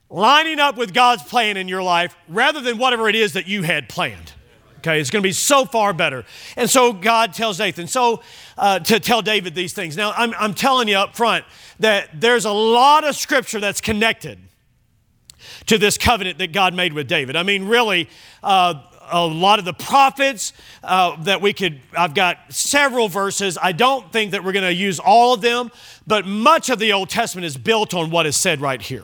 lining 0.10 0.60
up 0.60 0.78
with 0.78 0.96
God's 0.96 1.22
plan 1.22 1.58
in 1.58 1.68
your 1.68 1.84
life 1.84 2.18
rather 2.28 2.60
than 2.60 2.80
whatever 2.80 3.08
it 3.08 3.14
is 3.14 3.34
that 3.34 3.48
you 3.48 3.62
had 3.62 3.88
planned. 3.88 4.34
Okay, 4.80 5.00
it's 5.00 5.12
going 5.12 5.22
to 5.22 5.28
be 5.28 5.32
so 5.32 5.64
far 5.64 5.94
better. 5.94 6.26
And 6.58 6.68
so 6.68 6.92
God 6.92 7.34
tells 7.34 7.60
Nathan, 7.60 7.86
so 7.86 8.24
uh, 8.58 8.80
to 8.80 9.00
tell 9.00 9.22
David 9.22 9.54
these 9.54 9.74
things. 9.74 9.96
Now, 9.96 10.12
I'm, 10.18 10.34
I'm 10.40 10.56
telling 10.56 10.88
you 10.88 10.98
up 10.98 11.16
front 11.16 11.46
that 11.80 12.20
there's 12.20 12.46
a 12.46 12.52
lot 12.52 13.04
of 13.04 13.16
scripture 13.16 13.60
that's 13.60 13.80
connected 13.80 14.40
to 15.68 15.78
this 15.78 16.00
covenant 16.00 16.40
that 16.40 16.52
God 16.52 16.74
made 16.74 16.94
with 16.94 17.08
David. 17.08 17.36
I 17.36 17.44
mean, 17.44 17.68
really, 17.68 18.10
uh, 18.42 18.82
a 19.12 19.26
lot 19.26 19.60
of 19.60 19.66
the 19.66 19.74
prophets 19.74 20.54
uh, 20.84 21.22
that 21.24 21.42
we 21.42 21.54
could, 21.54 21.80
I've 21.96 22.14
got 22.14 22.38
several 22.50 23.08
verses. 23.08 23.58
I 23.62 23.72
don't 23.72 24.12
think 24.12 24.32
that 24.32 24.44
we're 24.44 24.52
going 24.52 24.66
to 24.66 24.74
use 24.74 25.00
all 25.00 25.34
of 25.34 25.42
them, 25.42 25.72
but 26.08 26.26
much 26.26 26.70
of 26.70 26.80
the 26.80 26.94
Old 26.94 27.10
Testament 27.10 27.46
is 27.46 27.58
built 27.58 27.94
on 27.94 28.10
what 28.10 28.26
is 28.26 28.36
said 28.36 28.62
right 28.62 28.82
here. 28.82 29.04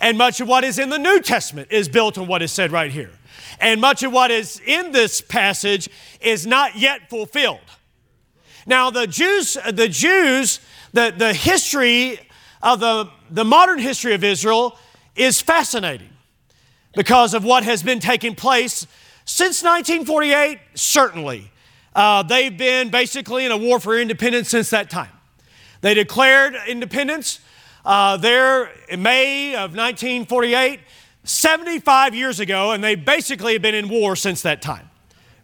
And 0.00 0.18
much 0.18 0.40
of 0.40 0.48
what 0.48 0.64
is 0.64 0.78
in 0.78 0.90
the 0.90 0.98
New 0.98 1.20
Testament 1.20 1.68
is 1.70 1.88
built 1.88 2.18
on 2.18 2.26
what 2.26 2.42
is 2.42 2.52
said 2.52 2.72
right 2.72 2.90
here. 2.90 3.10
And 3.60 3.80
much 3.80 4.02
of 4.02 4.12
what 4.12 4.30
is 4.30 4.60
in 4.66 4.92
this 4.92 5.20
passage 5.20 5.88
is 6.20 6.46
not 6.46 6.76
yet 6.76 7.08
fulfilled. 7.08 7.60
Now, 8.66 8.90
the 8.90 9.06
Jews, 9.06 9.56
the 9.72 9.88
Jews, 9.88 10.60
the, 10.92 11.14
the 11.16 11.32
history 11.32 12.18
of 12.62 12.80
the, 12.80 13.08
the 13.30 13.44
modern 13.44 13.78
history 13.78 14.12
of 14.14 14.24
Israel 14.24 14.78
is 15.14 15.40
fascinating 15.40 16.10
because 16.94 17.32
of 17.32 17.44
what 17.44 17.62
has 17.64 17.82
been 17.82 18.00
taking 18.00 18.34
place 18.34 18.86
since 19.26 19.62
1948, 19.62 20.58
certainly. 20.74 21.50
Uh, 21.94 22.22
they've 22.22 22.56
been 22.56 22.88
basically 22.88 23.44
in 23.44 23.52
a 23.52 23.56
war 23.56 23.78
for 23.78 23.98
independence 23.98 24.48
since 24.48 24.70
that 24.70 24.88
time. 24.88 25.10
They 25.82 25.92
declared 25.92 26.54
independence 26.66 27.40
uh, 27.84 28.16
there 28.16 28.70
in 28.88 29.02
May 29.02 29.54
of 29.54 29.76
1948. 29.76 30.80
75 31.26 32.14
years 32.14 32.38
ago, 32.38 32.70
and 32.70 32.82
they 32.82 32.94
basically 32.94 33.54
have 33.54 33.62
been 33.62 33.74
in 33.74 33.88
war 33.88 34.14
since 34.16 34.42
that 34.42 34.62
time. 34.62 34.88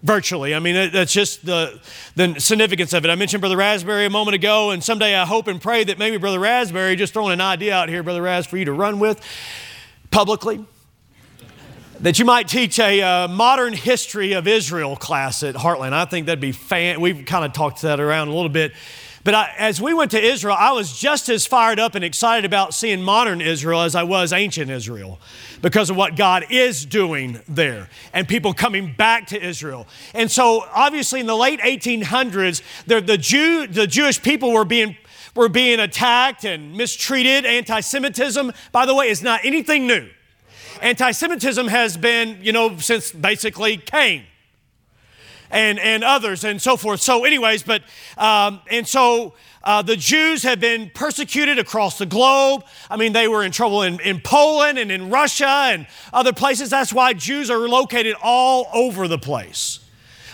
Virtually. 0.05 0.53
I 0.53 0.59
mean, 0.59 0.91
that's 0.91 1.13
just 1.13 1.47
the, 1.47 1.81
the 2.17 2.39
significance 2.41 2.93
of 2.93 3.05
it. 3.05 3.11
I 3.11 3.15
mentioned 3.15 3.41
Brother 3.41 3.57
Raspberry 3.57 4.05
a 4.05 4.11
moment 4.11 4.35
ago, 4.35 4.71
and 4.71 4.83
someday 4.83 5.15
I 5.15 5.25
hope 5.25 5.47
and 5.47 5.61
pray 5.61 5.85
that 5.85 5.97
maybe 5.97 6.17
Brother 6.17 6.41
Raspberry, 6.41 6.97
just 6.97 7.13
throwing 7.13 7.33
an 7.33 7.41
idea 7.41 7.75
out 7.75 7.89
here, 7.89 8.03
Brother 8.03 8.23
Raz, 8.23 8.45
for 8.47 8.57
you 8.57 8.65
to 8.65 8.73
run 8.73 8.99
with 8.99 9.21
publicly, 10.11 10.65
that 12.03 12.19
you 12.19 12.25
might 12.25 12.49
teach 12.49 12.81
a 12.81 13.01
uh, 13.01 13.29
modern 13.29 13.73
history 13.73 14.33
of 14.33 14.49
Israel 14.49 14.97
class 14.97 15.45
at 15.45 15.55
Heartland. 15.55 15.93
I 15.93 16.05
think 16.05 16.27
that'd 16.27 16.41
be 16.41 16.51
fan. 16.51 17.01
We've 17.01 17.25
kind 17.25 17.45
of 17.45 17.53
talked 17.53 17.81
that 17.83 18.01
around 18.01 18.27
a 18.27 18.35
little 18.35 18.49
bit 18.49 18.73
But 19.23 19.35
I, 19.35 19.55
as 19.57 19.81
we 19.81 19.95
went 19.95 20.11
to 20.11 20.21
Israel, 20.21 20.57
I 20.59 20.73
was 20.73 20.99
just 20.99 21.29
as 21.29 21.47
fired 21.47 21.79
up 21.79 21.95
and 21.95 22.05
excited 22.05 22.45
about 22.45 22.75
seeing 22.75 23.03
modern 23.03 23.41
Israel 23.41 23.83
as 23.83 23.95
I 23.95 24.03
was 24.03 24.33
ancient 24.33 24.69
Israel 24.69 25.21
because 25.61 25.91
of 25.91 25.97
what 25.97 26.17
God 26.17 26.47
is 26.51 26.85
doing 26.85 27.41
there 27.49 27.89
and 28.13 28.27
people 28.27 28.53
coming 28.53 28.95
back 28.95 29.29
to 29.29 29.41
Israel. 29.41 29.87
And 30.13 30.29
so, 30.29 30.65
obviously, 30.75 31.21
in 31.21 31.27
the 31.27 31.37
late 31.37 31.61
1800s, 31.61 32.63
the, 32.85 33.01
the, 33.01 33.17
Jew, 33.17 33.69
the 33.69 33.87
Jewish 33.87 34.21
people 34.21 34.51
were 34.53 34.65
being, 34.65 34.97
were 35.37 35.49
being 35.49 35.79
attacked 35.79 36.45
and 36.45 36.77
mistreated. 36.77 37.47
Anti 37.47 37.79
Semitism, 37.79 38.53
by 38.73 38.87
the 38.87 38.95
way, 38.97 39.09
is 39.09 39.23
not 39.23 39.45
anything 39.45 39.87
new. 39.87 40.09
Anti 40.83 41.13
Semitism 41.13 41.69
has 41.69 41.97
been, 41.97 42.39
you 42.43 42.51
know, 42.51 42.77
since 42.79 43.13
basically 43.13 43.77
Cain 43.77 44.25
and, 45.49 45.79
and 45.79 46.03
others 46.03 46.43
and 46.43 46.61
so 46.61 46.77
forth. 46.77 47.01
So, 47.01 47.25
anyways, 47.25 47.63
but, 47.63 47.83
um, 48.19 48.61
and 48.69 48.87
so 48.87 49.35
uh, 49.63 49.83
the 49.83 49.95
Jews 49.95 50.43
have 50.43 50.59
been 50.59 50.91
persecuted 50.93 51.61
across 51.61 51.99
the 51.99 52.07
globe. 52.07 52.65
I 52.91 52.97
mean, 52.97 53.13
they 53.13 53.29
were 53.29 53.45
in 53.45 53.53
trouble 53.53 53.83
in, 53.83 54.01
in 54.01 54.21
Poland 54.21 54.77
and 54.77 54.91
in 54.91 55.09
Russia 55.09 55.47
and 55.47 55.87
other 56.13 56.33
places. 56.33 56.71
That's 56.71 56.93
why 56.93 57.13
Jews 57.13 57.49
are 57.49 57.69
located 57.69 58.17
all 58.21 58.67
over 58.75 59.07
the 59.07 59.19
place. 59.19 59.79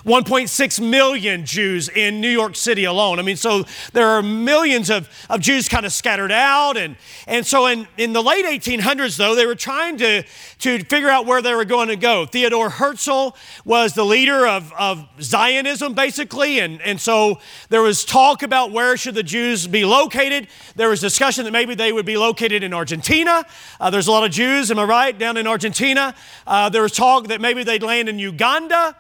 1.6 0.05 0.81
million 0.81 1.45
Jews 1.45 1.89
in 1.89 2.21
New 2.21 2.31
York 2.31 2.57
City 2.57 2.85
alone. 2.85 3.19
I 3.19 3.23
mean, 3.23 3.37
so 3.37 3.65
there 3.93 4.09
are 4.09 4.23
millions 4.23 4.91
of, 4.91 5.09
of 5.29 5.41
Jews 5.41 5.69
kind 5.69 5.85
of 5.85 5.93
scattered 5.93 6.33
out. 6.33 6.77
And, 6.77 6.97
and 7.27 7.47
so 7.47 7.67
in, 7.67 7.89
in 7.97 8.13
the 8.13 8.23
late 8.23 8.45
1800s, 8.45 9.17
though, 9.17 9.35
they 9.35 9.47
were 9.47 9.55
trying 9.55 9.97
to, 9.99 10.23
to 10.61 10.85
figure 10.85 11.09
out 11.09 11.27
where 11.27 11.43
they 11.43 11.55
were 11.55 11.65
going 11.65 11.89
to 11.89 11.97
go. 11.97 12.27
Theodore 12.27 12.71
Herzl 12.71 13.31
was 13.65 13.95
the 13.95 14.05
leader 14.05 14.47
of, 14.47 14.73
of 14.79 15.07
Zionism, 15.21 15.95
basically. 15.95 16.61
And, 16.61 16.81
and 16.83 17.01
so 17.01 17.39
there 17.69 17.83
was 17.83 18.05
talk 18.05 18.43
about 18.43 18.73
where 18.73 18.97
should 18.97 19.15
the 19.15 19.23
Jews 19.23 19.67
be 19.67 19.85
located. 19.85 20.49
There 20.77 20.89
was 20.89 21.01
discussion 21.01 21.45
that 21.45 21.53
maybe 21.53 21.75
they 21.75 21.93
would 21.93 22.07
be 22.07 22.17
located 22.17 22.63
in 22.63 22.73
Argentina. 22.73 23.45
Uh, 23.81 23.91
there's 23.91 24.07
a 24.07 24.13
lot 24.13 24.25
of 24.25 24.31
Jews, 24.31 24.71
am 24.71 24.79
I 24.79 24.85
right, 24.85 25.19
down 25.19 25.37
in 25.37 25.47
Argentina. 25.47 26.15
Uh, 26.47 26.69
there 26.69 26.83
was 26.83 26.93
talk 26.93 27.29
that 27.29 27.41
maybe 27.41 27.65
they'd 27.65 27.83
land 27.83 28.09
in 28.09 28.19
Uganda. 28.19 28.97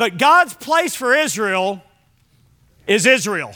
But 0.00 0.16
God's 0.16 0.54
place 0.54 0.94
for 0.94 1.14
Israel 1.14 1.82
is 2.86 3.04
Israel. 3.04 3.52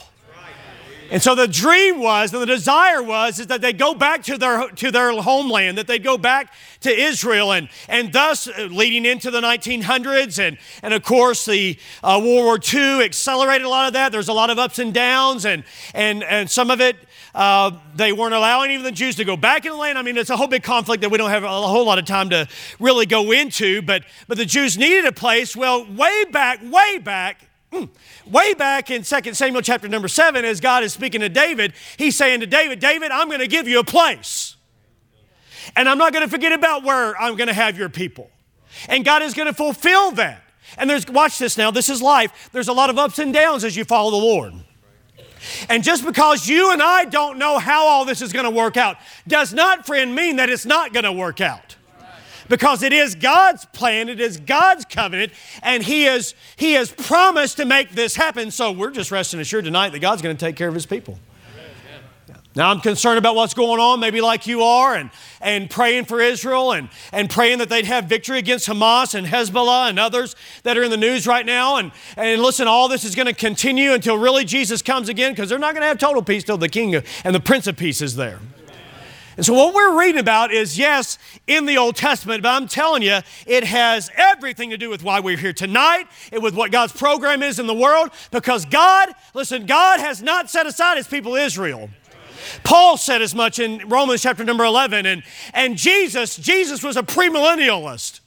And 1.11 1.23
so 1.23 1.35
the 1.35 1.49
dream 1.49 2.01
was, 2.01 2.35
and 2.35 2.43
the 2.43 2.47
desire 2.47 3.03
was, 3.03 3.41
is 3.41 3.47
that 3.47 3.63
they 3.63 3.73
go 3.73 3.95
back 3.95 4.25
to 4.25 4.37
their, 4.37 4.69
to 4.69 4.91
their 4.91 5.13
homeland, 5.23 5.79
that 5.79 5.87
they 5.87 5.99
go 5.99 6.19
back 6.19 6.53
to 6.81 6.91
Israel, 6.91 7.53
and, 7.53 7.71
and 7.89 8.13
thus 8.13 8.47
uh, 8.47 8.69
leading 8.71 9.07
into 9.07 9.31
the 9.31 9.41
1900s, 9.41 10.39
and, 10.39 10.59
and 10.83 10.93
of 10.93 11.03
course 11.03 11.47
the 11.47 11.79
uh, 12.03 12.21
World 12.23 12.45
War 12.45 12.59
II 12.63 13.03
accelerated 13.03 13.65
a 13.65 13.71
lot 13.71 13.87
of 13.87 13.95
that. 13.95 14.13
There's 14.13 14.29
a 14.29 14.35
lot 14.35 14.51
of 14.51 14.59
ups 14.59 14.79
and 14.79 14.93
downs, 14.93 15.47
and, 15.47 15.65
and, 15.95 16.23
and 16.25 16.51
some 16.51 16.71
of 16.71 16.79
it, 16.79 16.97
uh, 17.35 17.73
they 17.97 18.13
weren't 18.13 18.35
allowing 18.35 18.71
even 18.71 18.85
the 18.85 18.93
Jews 18.93 19.17
to 19.17 19.25
go 19.25 19.37
back 19.37 19.65
in 19.65 19.73
the 19.73 19.79
land. 19.79 19.99
I 19.99 20.03
mean, 20.03 20.17
it's 20.17 20.31
a 20.31 20.37
whole 20.37 20.47
big 20.47 20.63
conflict 20.63 21.01
that 21.03 21.11
we 21.11 21.19
don't 21.19 21.31
have 21.31 21.45
a 21.45 21.49
whole 21.49 21.85
lot 21.85 21.99
of 21.99 22.05
time 22.05 22.31
to 22.31 22.49
really 22.79 23.07
go 23.07 23.33
into, 23.33 23.83
but, 23.83 24.05
but 24.29 24.39
the 24.39 24.45
Jews 24.45 24.79
needed 24.79 25.05
a 25.05 25.13
place. 25.13 25.57
Well, 25.57 25.85
way 25.93 26.25
back, 26.31 26.61
way 26.63 26.99
back, 26.99 27.41
Hmm. 27.75 27.87
Way 28.25 28.55
back 28.55 28.89
in 28.89 29.03
2 29.03 29.35
Samuel 29.35 29.61
chapter 29.61 29.89
number 29.89 30.07
7, 30.07 30.45
as 30.45 30.61
God 30.61 30.85
is 30.85 30.93
speaking 30.93 31.23
to 31.23 31.29
David, 31.29 31.73
he's 31.97 32.17
saying 32.17 32.39
to 32.39 32.47
David, 32.47 32.79
David, 32.79 33.11
I'm 33.11 33.27
going 33.27 33.41
to 33.41 33.49
give 33.49 33.67
you 33.67 33.81
a 33.81 33.85
place. 33.85 34.55
And 35.75 35.89
I'm 35.89 35.99
not 35.99 36.13
going 36.13 36.25
to 36.25 36.31
forget 36.31 36.53
about 36.53 36.85
where 36.85 37.21
I'm 37.21 37.35
going 37.35 37.49
to 37.49 37.55
have 37.55 37.77
your 37.77 37.89
people. 37.89 38.31
And 38.89 39.05
God 39.05 39.23
is 39.23 39.35
going 39.35 39.47
to 39.49 39.53
fulfill 39.53 40.13
that. 40.13 40.41
And 40.79 40.89
there's, 40.89 41.09
watch 41.09 41.39
this 41.39 41.59
now, 41.59 41.73
this 41.73 41.89
is 41.89 42.01
life. 42.01 42.49
There's 42.53 42.69
a 42.69 42.73
lot 42.73 42.91
of 42.91 42.99
ups 42.99 43.19
and 43.19 43.35
downs 43.35 43.65
as 43.65 43.77
you 43.77 43.85
follow 43.85 44.13
the 44.13 44.25
Lord. 44.25 44.53
And 45.69 45.83
just 45.85 46.05
because 46.05 46.49
you 46.49 46.73
and 46.73 46.83
I 46.83 47.05
don't 47.05 47.39
know 47.39 47.59
how 47.59 47.87
all 47.87 48.05
this 48.05 48.23
is 48.23 48.33
going 48.33 48.45
to 48.45 48.51
work 48.51 48.77
out 48.77 48.97
does 49.27 49.53
not, 49.53 49.87
friend, 49.87 50.15
mean 50.15 50.37
that 50.37 50.51
it's 50.51 50.67
not 50.67 50.93
going 50.93 51.05
to 51.05 51.13
work 51.13 51.41
out 51.41 51.77
because 52.49 52.83
it 52.83 52.93
is 52.93 53.15
God's 53.15 53.65
plan, 53.67 54.09
it 54.09 54.21
is 54.21 54.39
God's 54.39 54.85
covenant, 54.85 55.33
and 55.63 55.83
He 55.83 56.05
has, 56.05 56.35
he 56.57 56.73
has 56.75 56.91
promised 56.91 57.57
to 57.59 57.65
make 57.65 57.91
this 57.91 58.17
happen. 58.17 58.51
So 58.51 58.73
we're 58.73 58.91
just 58.91 59.11
resting 59.11 59.41
assured 59.41 59.65
tonight 59.65 59.91
that 59.91 60.01
God's 60.01 60.23
going 60.23 60.37
to 60.37 60.45
take 60.45 60.57
care 60.57 60.69
of 60.69 60.75
His 60.75 60.87
people. 60.87 61.19
Now, 62.57 62.71
I'm 62.71 62.81
concerned 62.81 63.19
about 63.19 63.35
what's 63.35 63.53
going 63.53 63.81
on, 63.81 63.99
maybe 63.99 64.21
like 64.21 64.47
you 64.47 64.63
are, 64.63 64.95
and, 64.95 65.11
and 65.41 65.69
praying 65.69 66.05
for 66.05 66.21
Israel 66.21 66.71
and, 66.71 66.89
and 67.11 67.29
praying 67.29 67.59
that 67.59 67.69
they'd 67.69 67.85
have 67.85 68.05
victory 68.05 68.39
against 68.39 68.69
Hamas 68.69 69.17
and 69.17 69.27
Hezbollah 69.27 69.89
and 69.91 69.99
others 69.99 70.37
that 70.63 70.79
are 70.79 70.85
in 70.85 70.91
the 70.93 70.97
news 70.97 71.27
right 71.27 71.45
now. 71.45 71.79
And, 71.79 71.91
and 72.17 72.41
listen, 72.41 72.69
all 72.69 72.87
this 72.87 73.03
is 73.05 73.17
going 73.17 73.27
to 73.27 73.33
continue 73.33 73.93
until 73.93 74.17
really 74.17 74.45
Jesus 74.45 74.83
comes 74.83 75.09
again 75.09 75.33
because 75.33 75.49
they're 75.49 75.59
not 75.59 75.75
going 75.75 75.83
to 75.83 75.89
have 75.89 75.99
total 75.99 76.23
peace 76.23 76.45
till 76.45 76.57
the 76.57 76.69
King 76.69 76.95
and 76.95 77.35
the 77.35 77.41
Prince 77.41 77.67
of 77.67 77.77
Peace 77.77 78.01
is 78.01 78.15
there. 78.15 78.39
And 79.37 79.45
so, 79.45 79.53
what 79.53 79.75
we're 79.75 79.99
reading 79.99 80.21
about 80.21 80.53
is, 80.53 80.79
yes, 80.79 81.19
in 81.49 81.67
the 81.67 81.77
Old 81.77 81.97
Testament, 81.97 82.45
but 82.45 82.51
I'm 82.51 82.69
telling 82.69 83.03
you, 83.03 83.19
it 83.49 83.65
has 83.65 84.09
everything 84.17 84.71
to 84.71 84.77
do 84.77 84.89
with 84.89 85.03
why 85.03 85.19
we're 85.19 85.37
here 85.37 85.53
tonight, 85.53 86.07
and 86.31 86.41
with 86.41 86.55
what 86.55 86.71
God's 86.71 86.93
program 86.93 87.43
is 87.43 87.59
in 87.59 87.67
the 87.67 87.75
world, 87.75 88.11
because 88.31 88.65
God, 88.65 89.09
listen, 89.35 89.67
God 89.67 89.99
has 89.99 90.23
not 90.23 90.51
set 90.51 90.67
aside 90.67 90.99
his 90.99 91.09
people 91.09 91.35
Israel. 91.35 91.91
Paul 92.63 92.97
said 92.97 93.23
as 93.23 93.35
much 93.35 93.59
in 93.59 93.89
Romans 93.89 94.23
chapter 94.23 94.45
number 94.45 94.65
11, 94.65 95.07
and, 95.07 95.23
and 95.53 95.77
Jesus, 95.77 96.37
Jesus 96.37 96.83
was 96.83 96.97
a 96.97 97.03
premillennialist. 97.03 98.21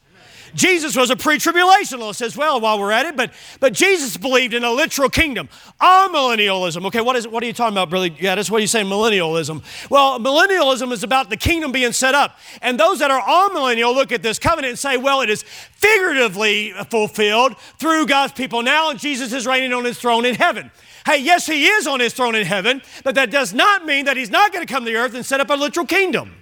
Jesus 0.58 0.96
was 0.96 1.10
a 1.10 1.16
pre-tribulationalist 1.16 2.22
as 2.22 2.36
well 2.36 2.60
while 2.60 2.80
we're 2.80 2.92
at 2.92 3.06
it, 3.06 3.16
but, 3.16 3.32
but 3.60 3.74
Jesus 3.74 4.18
believed 4.18 4.54
in 4.54 4.64
a 4.64 4.72
literal 4.72 5.10
kingdom. 5.10 5.50
Amillennialism. 5.80 6.86
Okay, 6.88 7.02
what, 7.02 7.16
is, 7.16 7.28
what 7.28 7.44
are 7.44 7.46
you 7.46 7.54
talking 7.54 7.76
about, 7.76 7.90
Brother 7.90 8.10
that's 8.10 8.50
What 8.50 8.62
you 8.62 8.68
say, 8.68 8.82
millennialism? 8.82 9.62
Well, 9.90 10.20
millennialism 10.20 10.92
is 10.92 11.04
about 11.04 11.30
the 11.30 11.38
kingdom 11.38 11.72
being 11.72 11.92
set 11.92 12.16
up. 12.16 12.40
And 12.62 12.80
those 12.80 13.00
that 13.00 13.12
are 13.12 13.22
amillennial 13.22 13.94
look 13.94 14.12
at 14.12 14.24
this 14.24 14.40
covenant 14.40 14.72
and 14.72 14.80
say, 14.80 14.98
well, 14.98 15.22
it 15.22 15.30
is 15.30 15.44
figuratively 15.44 16.72
fulfilled 16.90 17.58
through 17.78 18.08
God's 18.08 18.34
people 18.34 18.64
now, 18.64 18.90
and 18.90 19.00
Jesus 19.00 19.34
is 19.34 19.46
reigning 19.46 19.74
on 19.74 19.86
his 19.86 20.00
throne 20.00 20.26
in 20.26 20.36
heaven. 20.36 20.72
Hey, 21.08 21.20
yes, 21.20 21.48
he 21.48 21.66
is 21.66 21.88
on 21.88 22.02
his 22.02 22.14
throne 22.14 22.36
in 22.36 22.46
heaven, 22.46 22.82
but 23.06 23.16
that 23.16 23.32
does 23.32 23.54
not 23.54 23.86
mean 23.86 24.04
that 24.06 24.18
he's 24.18 24.30
not 24.30 24.52
going 24.52 24.68
to 24.68 24.72
come 24.72 24.84
to 24.84 24.92
the 24.92 24.98
earth 24.98 25.14
and 25.14 25.26
set 25.26 25.40
up 25.40 25.50
a 25.50 25.54
literal 25.54 25.86
kingdom. 25.86 26.34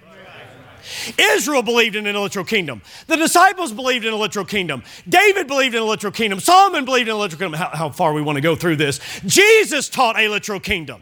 Israel 1.16 1.62
believed 1.62 1.94
in 1.94 2.04
a 2.04 2.20
literal 2.20 2.44
kingdom. 2.44 2.82
The 3.06 3.16
disciples 3.16 3.72
believed 3.72 4.04
in 4.04 4.12
a 4.12 4.16
literal 4.16 4.44
kingdom. 4.44 4.82
David 5.08 5.46
believed 5.46 5.76
in 5.76 5.82
a 5.82 5.84
literal 5.84 6.12
kingdom. 6.12 6.40
Solomon 6.40 6.84
believed 6.84 7.08
in 7.08 7.14
a 7.14 7.18
literal 7.18 7.38
kingdom. 7.38 7.60
How, 7.60 7.76
how 7.76 7.90
far 7.90 8.12
we 8.12 8.22
want 8.22 8.38
to 8.38 8.40
go 8.40 8.56
through 8.56 8.74
this. 8.74 8.98
Jesus 9.24 9.88
taught 9.88 10.18
a 10.18 10.26
literal 10.26 10.58
kingdom. 10.58 11.00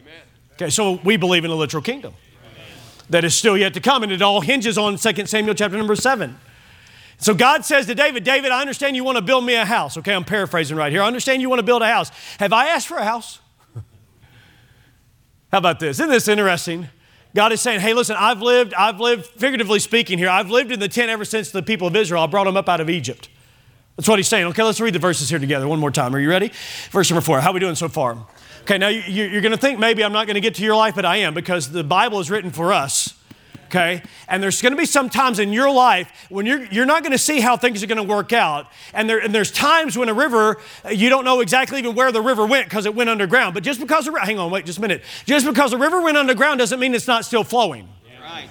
Amen. 0.00 0.22
Okay, 0.52 0.70
so 0.70 1.00
we 1.02 1.16
believe 1.16 1.44
in 1.44 1.50
a 1.50 1.56
literal 1.56 1.82
kingdom 1.82 2.14
Amen. 2.44 2.64
that 3.10 3.24
is 3.24 3.34
still 3.34 3.56
yet 3.56 3.74
to 3.74 3.80
come, 3.80 4.04
and 4.04 4.12
it 4.12 4.22
all 4.22 4.40
hinges 4.40 4.78
on 4.78 4.96
2 4.96 5.26
Samuel 5.26 5.56
chapter 5.56 5.76
number 5.76 5.96
7. 5.96 6.38
So 7.20 7.34
God 7.34 7.66
says 7.66 7.86
to 7.86 7.94
David, 7.94 8.24
David, 8.24 8.50
I 8.50 8.60
understand 8.62 8.96
you 8.96 9.04
want 9.04 9.16
to 9.16 9.22
build 9.22 9.44
me 9.44 9.54
a 9.54 9.64
house. 9.64 9.98
Okay, 9.98 10.14
I'm 10.14 10.24
paraphrasing 10.24 10.76
right 10.76 10.90
here. 10.90 11.02
I 11.02 11.06
understand 11.06 11.42
you 11.42 11.50
want 11.50 11.58
to 11.58 11.64
build 11.64 11.82
a 11.82 11.86
house. 11.86 12.10
Have 12.38 12.52
I 12.52 12.68
asked 12.68 12.88
for 12.88 12.96
a 12.96 13.04
house? 13.04 13.40
How 15.52 15.58
about 15.58 15.80
this? 15.80 15.98
Isn't 15.98 16.10
this 16.10 16.28
interesting? 16.28 16.88
God 17.34 17.52
is 17.52 17.60
saying, 17.60 17.80
hey, 17.80 17.92
listen, 17.92 18.16
I've 18.18 18.40
lived, 18.40 18.72
I've 18.74 19.00
lived, 19.00 19.26
figuratively 19.26 19.78
speaking 19.80 20.18
here, 20.18 20.30
I've 20.30 20.50
lived 20.50 20.72
in 20.72 20.80
the 20.80 20.88
tent 20.88 21.10
ever 21.10 21.24
since 21.24 21.50
the 21.50 21.62
people 21.62 21.86
of 21.86 21.94
Israel. 21.94 22.22
I 22.22 22.26
brought 22.26 22.44
them 22.44 22.56
up 22.56 22.68
out 22.68 22.80
of 22.80 22.88
Egypt. 22.88 23.28
That's 23.96 24.08
what 24.08 24.18
he's 24.18 24.28
saying. 24.28 24.46
Okay, 24.46 24.62
let's 24.62 24.80
read 24.80 24.94
the 24.94 24.98
verses 24.98 25.28
here 25.28 25.38
together 25.38 25.68
one 25.68 25.78
more 25.78 25.90
time. 25.90 26.14
Are 26.14 26.18
you 26.18 26.30
ready? 26.30 26.50
Verse 26.90 27.10
number 27.10 27.20
four. 27.20 27.40
How 27.40 27.50
are 27.50 27.54
we 27.54 27.60
doing 27.60 27.74
so 27.74 27.88
far? 27.88 28.26
Okay, 28.62 28.78
now 28.78 28.88
you're 28.88 29.42
going 29.42 29.52
to 29.52 29.58
think 29.58 29.78
maybe 29.78 30.02
I'm 30.02 30.12
not 30.12 30.26
going 30.26 30.36
to 30.36 30.40
get 30.40 30.54
to 30.54 30.62
your 30.62 30.74
life, 30.74 30.94
but 30.94 31.04
I 31.04 31.18
am 31.18 31.34
because 31.34 31.70
the 31.70 31.84
Bible 31.84 32.18
is 32.18 32.30
written 32.30 32.50
for 32.50 32.72
us 32.72 33.19
okay? 33.70 34.02
And 34.28 34.42
there's 34.42 34.60
going 34.60 34.72
to 34.72 34.76
be 34.76 34.84
some 34.84 35.08
times 35.08 35.38
in 35.38 35.52
your 35.52 35.70
life 35.70 36.26
when 36.28 36.44
you're, 36.44 36.64
you're 36.66 36.86
not 36.86 37.02
going 37.02 37.12
to 37.12 37.18
see 37.18 37.40
how 37.40 37.56
things 37.56 37.82
are 37.82 37.86
going 37.86 37.96
to 37.96 38.02
work 38.02 38.32
out. 38.32 38.66
And, 38.92 39.08
there, 39.08 39.18
and 39.18 39.34
there's 39.34 39.52
times 39.52 39.96
when 39.96 40.08
a 40.08 40.14
river, 40.14 40.58
uh, 40.84 40.90
you 40.90 41.08
don't 41.08 41.24
know 41.24 41.40
exactly 41.40 41.78
even 41.78 41.94
where 41.94 42.10
the 42.12 42.20
river 42.20 42.44
went 42.44 42.66
because 42.66 42.84
it 42.84 42.94
went 42.94 43.08
underground. 43.08 43.54
But 43.54 43.62
just 43.62 43.80
because, 43.80 44.04
the, 44.06 44.12
hang 44.20 44.38
on, 44.38 44.50
wait 44.50 44.66
just 44.66 44.78
a 44.78 44.82
minute. 44.82 45.02
Just 45.24 45.46
because 45.46 45.70
the 45.70 45.78
river 45.78 46.00
went 46.00 46.16
underground 46.16 46.58
doesn't 46.58 46.80
mean 46.80 46.94
it's 46.94 47.06
not 47.06 47.24
still 47.24 47.44
flowing. 47.44 47.88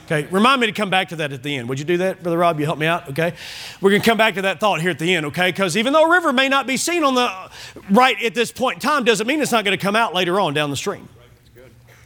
Okay, 0.06 0.28
remind 0.32 0.60
me 0.60 0.68
to 0.68 0.74
come 0.74 0.90
back 0.90 1.10
to 1.10 1.18
that 1.18 1.32
at 1.32 1.44
the 1.44 1.56
end. 1.56 1.70
Would 1.70 1.80
you 1.80 1.86
do 1.86 1.98
that, 1.98 2.22
Brother 2.24 2.38
Rob? 2.38 2.60
You 2.60 2.66
help 2.66 2.80
me 2.80 2.88
out, 2.88 3.10
okay? 3.10 3.34
We're 3.80 3.92
going 3.92 4.02
to 4.02 4.10
come 4.10 4.18
back 4.18 4.36
to 4.36 4.42
that 4.44 4.60
thought 4.60 4.82
here 4.82 4.90
at 4.90 5.00
the 5.00 5.14
end, 5.14 5.28
okay? 5.28 5.52
Because 5.52 5.78
even 5.78 5.94
though 5.94 6.06
a 6.06 6.12
river 6.12 6.34
may 6.34 6.50
not 6.50 6.68
be 6.68 6.78
seen 6.78 7.04
on 7.04 7.16
the 7.16 7.22
uh, 7.22 7.50
right 7.92 8.22
at 8.24 8.34
this 8.34 8.52
point 8.52 8.78
in 8.78 8.82
time, 8.82 9.04
doesn't 9.04 9.28
mean 9.28 9.42
it's 9.42 9.52
not 9.52 9.64
going 9.64 9.78
to 9.78 9.82
come 9.82 9.96
out 9.96 10.14
later 10.14 10.40
on 10.40 10.54
down 10.54 10.70
the 10.70 10.76
stream. 10.76 11.08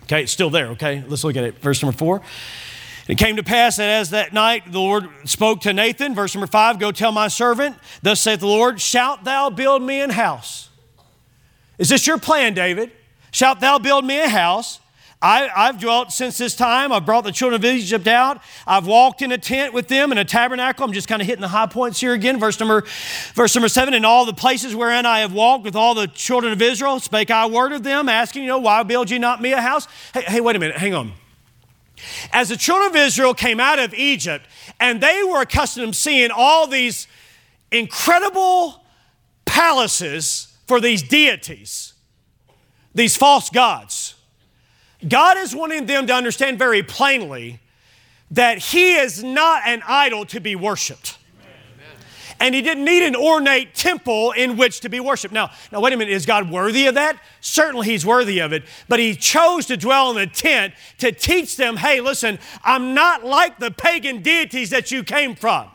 Okay, 0.04 0.24
it's 0.24 0.32
still 0.32 0.50
there, 0.50 0.68
okay? 0.68 1.04
Let's 1.08 1.24
look 1.24 1.38
at 1.38 1.44
it. 1.44 1.60
Verse 1.60 1.82
number 1.82 1.98
four. 1.98 2.22
It 3.08 3.18
came 3.18 3.36
to 3.36 3.44
pass 3.44 3.78
that 3.78 3.90
as 3.90 4.12
that 4.12 4.32
night 4.32 4.72
the 4.72 4.80
Lord 4.80 5.10
spoke 5.26 5.62
to 5.62 5.74
Nathan, 5.74 6.16
verse 6.16 6.34
number 6.34 6.48
five, 6.48 6.80
go 6.80 6.92
tell 6.92 7.12
my 7.12 7.28
servant, 7.28 7.76
thus 8.02 8.22
saith 8.22 8.40
the 8.40 8.48
Lord, 8.48 8.80
shalt 8.80 9.24
thou 9.26 9.50
build 9.50 9.82
me 9.82 10.02
an 10.02 10.10
house? 10.10 10.70
Is 11.78 11.90
this 11.90 12.08
your 12.08 12.18
plan, 12.18 12.54
David? 12.54 12.92
Shalt 13.32 13.60
thou 13.60 13.80
build 13.80 14.06
me 14.06 14.22
a 14.22 14.30
house? 14.30 14.80
I, 15.24 15.68
have 15.68 15.80
dwelt 15.80 16.12
since 16.12 16.38
this 16.38 16.54
time. 16.54 16.92
I've 16.92 17.06
brought 17.06 17.24
the 17.24 17.32
children 17.32 17.62
of 17.62 17.66
Egypt 17.66 18.08
out. 18.08 18.42
I've 18.68 18.86
walked 18.86 19.22
in 19.22 19.32
a 19.32 19.38
tent 19.38 19.74
with 19.74 19.88
them 19.88 20.12
in 20.12 20.18
a 20.18 20.26
tabernacle. 20.26 20.86
I'm 20.86 20.92
just 20.92 21.08
kind 21.08 21.22
of 21.22 21.28
hitting 21.28 21.42
the 21.42 21.48
high 21.48 21.66
points 21.66 22.02
here 22.02 22.12
again. 22.12 22.40
Verse 22.42 22.60
number, 22.60 22.84
verse 23.34 23.56
number 23.56 23.70
seven. 23.70 23.94
In 23.94 24.04
all 24.04 24.26
the 24.26 24.34
places 24.34 24.76
wherein 24.76 25.06
I 25.06 25.20
have 25.20 25.34
walked 25.34 25.64
with 25.64 25.78
all 25.78 25.96
the 25.96 26.08
children 26.08 26.52
of 26.52 26.62
Israel, 26.62 27.00
spake 27.00 27.32
I 27.32 27.46
word 27.46 27.72
of 27.72 27.84
them, 27.84 28.10
asking, 28.10 28.44
you 28.44 28.50
know, 28.50 28.58
why 28.58 28.84
build 28.84 29.10
ye 29.10 29.18
not 29.18 29.42
me 29.42 29.54
a 29.54 29.62
house? 29.62 29.88
Hey, 30.14 30.24
hey, 30.24 30.42
wait 30.42 30.58
a 30.58 30.60
minute, 30.60 30.76
hang 30.76 30.94
on. 30.94 31.14
As 32.32 32.50
the 32.50 32.58
children 32.58 32.90
of 32.90 32.96
Israel 32.96 33.34
came 33.34 33.60
out 33.60 33.80
of 33.80 33.94
Egypt, 33.94 34.46
and 34.80 35.02
they 35.02 35.24
were 35.24 35.42
accustomed 35.42 35.94
to 35.94 36.00
seeing 36.00 36.32
all 36.32 36.68
these 36.68 37.08
incredible 37.72 38.84
palaces 39.46 40.56
for 40.68 40.80
these 40.80 41.04
deities, 41.04 41.94
these 42.94 43.16
false 43.18 43.50
gods. 43.50 44.16
God 45.08 45.38
is 45.38 45.56
wanting 45.56 45.86
them 45.86 46.08
to 46.08 46.14
understand 46.14 46.58
very 46.58 46.84
plainly 46.84 47.60
that 48.32 48.58
He 48.58 48.96
is 48.96 49.24
not 49.24 49.64
an 49.66 49.82
idol 49.88 50.26
to 50.28 50.40
be 50.40 50.56
worshiped. 50.56 51.18
And 52.44 52.54
he 52.54 52.62
didn't 52.62 52.84
need 52.84 53.04
an 53.04 53.16
ornate 53.16 53.74
temple 53.74 54.34
in 54.34 54.58
which 54.58 54.82
to 54.82 54.90
be 54.90 55.00
worshiped. 55.00 55.34
Now, 55.34 55.52
now 55.72 55.80
wait 55.80 55.94
a 55.94 55.98
minute, 55.98 56.12
is 56.12 56.26
God 56.26 56.52
worthy 56.52 56.88
of 56.88 56.96
that? 56.96 57.18
Certainly 57.40 57.88
he's 57.88 58.06
worthy 58.06 58.40
of 58.40 58.52
it. 58.52 58.64
But 58.90 59.00
he 59.00 59.16
chose 59.16 59.66
to 59.68 59.78
dwell 59.78 60.10
in 60.10 60.18
the 60.18 60.28
tent 60.28 60.74
to 60.98 61.14
teach 61.14 61.56
them, 61.56 61.78
hey, 61.78 62.02
listen, 62.02 62.38
I'm 62.62 62.94
not 62.94 63.24
like 63.24 63.60
the 63.60 63.72
pagan 63.72 64.22
deities 64.22 64.72
that 64.72 64.92
you 64.92 65.06
came 65.06 65.36
from. 65.36 65.70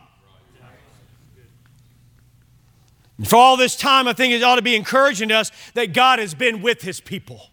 And 3.17 3.27
for 3.27 3.37
all 3.37 3.57
this 3.57 3.75
time, 3.75 4.07
I 4.07 4.13
think 4.13 4.33
it 4.33 4.43
ought 4.43 4.57
to 4.57 4.61
be 4.61 4.75
encouraging 4.75 5.29
to 5.29 5.37
us 5.37 5.51
that 5.73 5.91
God 5.91 6.19
has 6.19 6.35
been 6.35 6.61
with 6.61 6.83
his 6.83 7.01
people. 7.01 7.48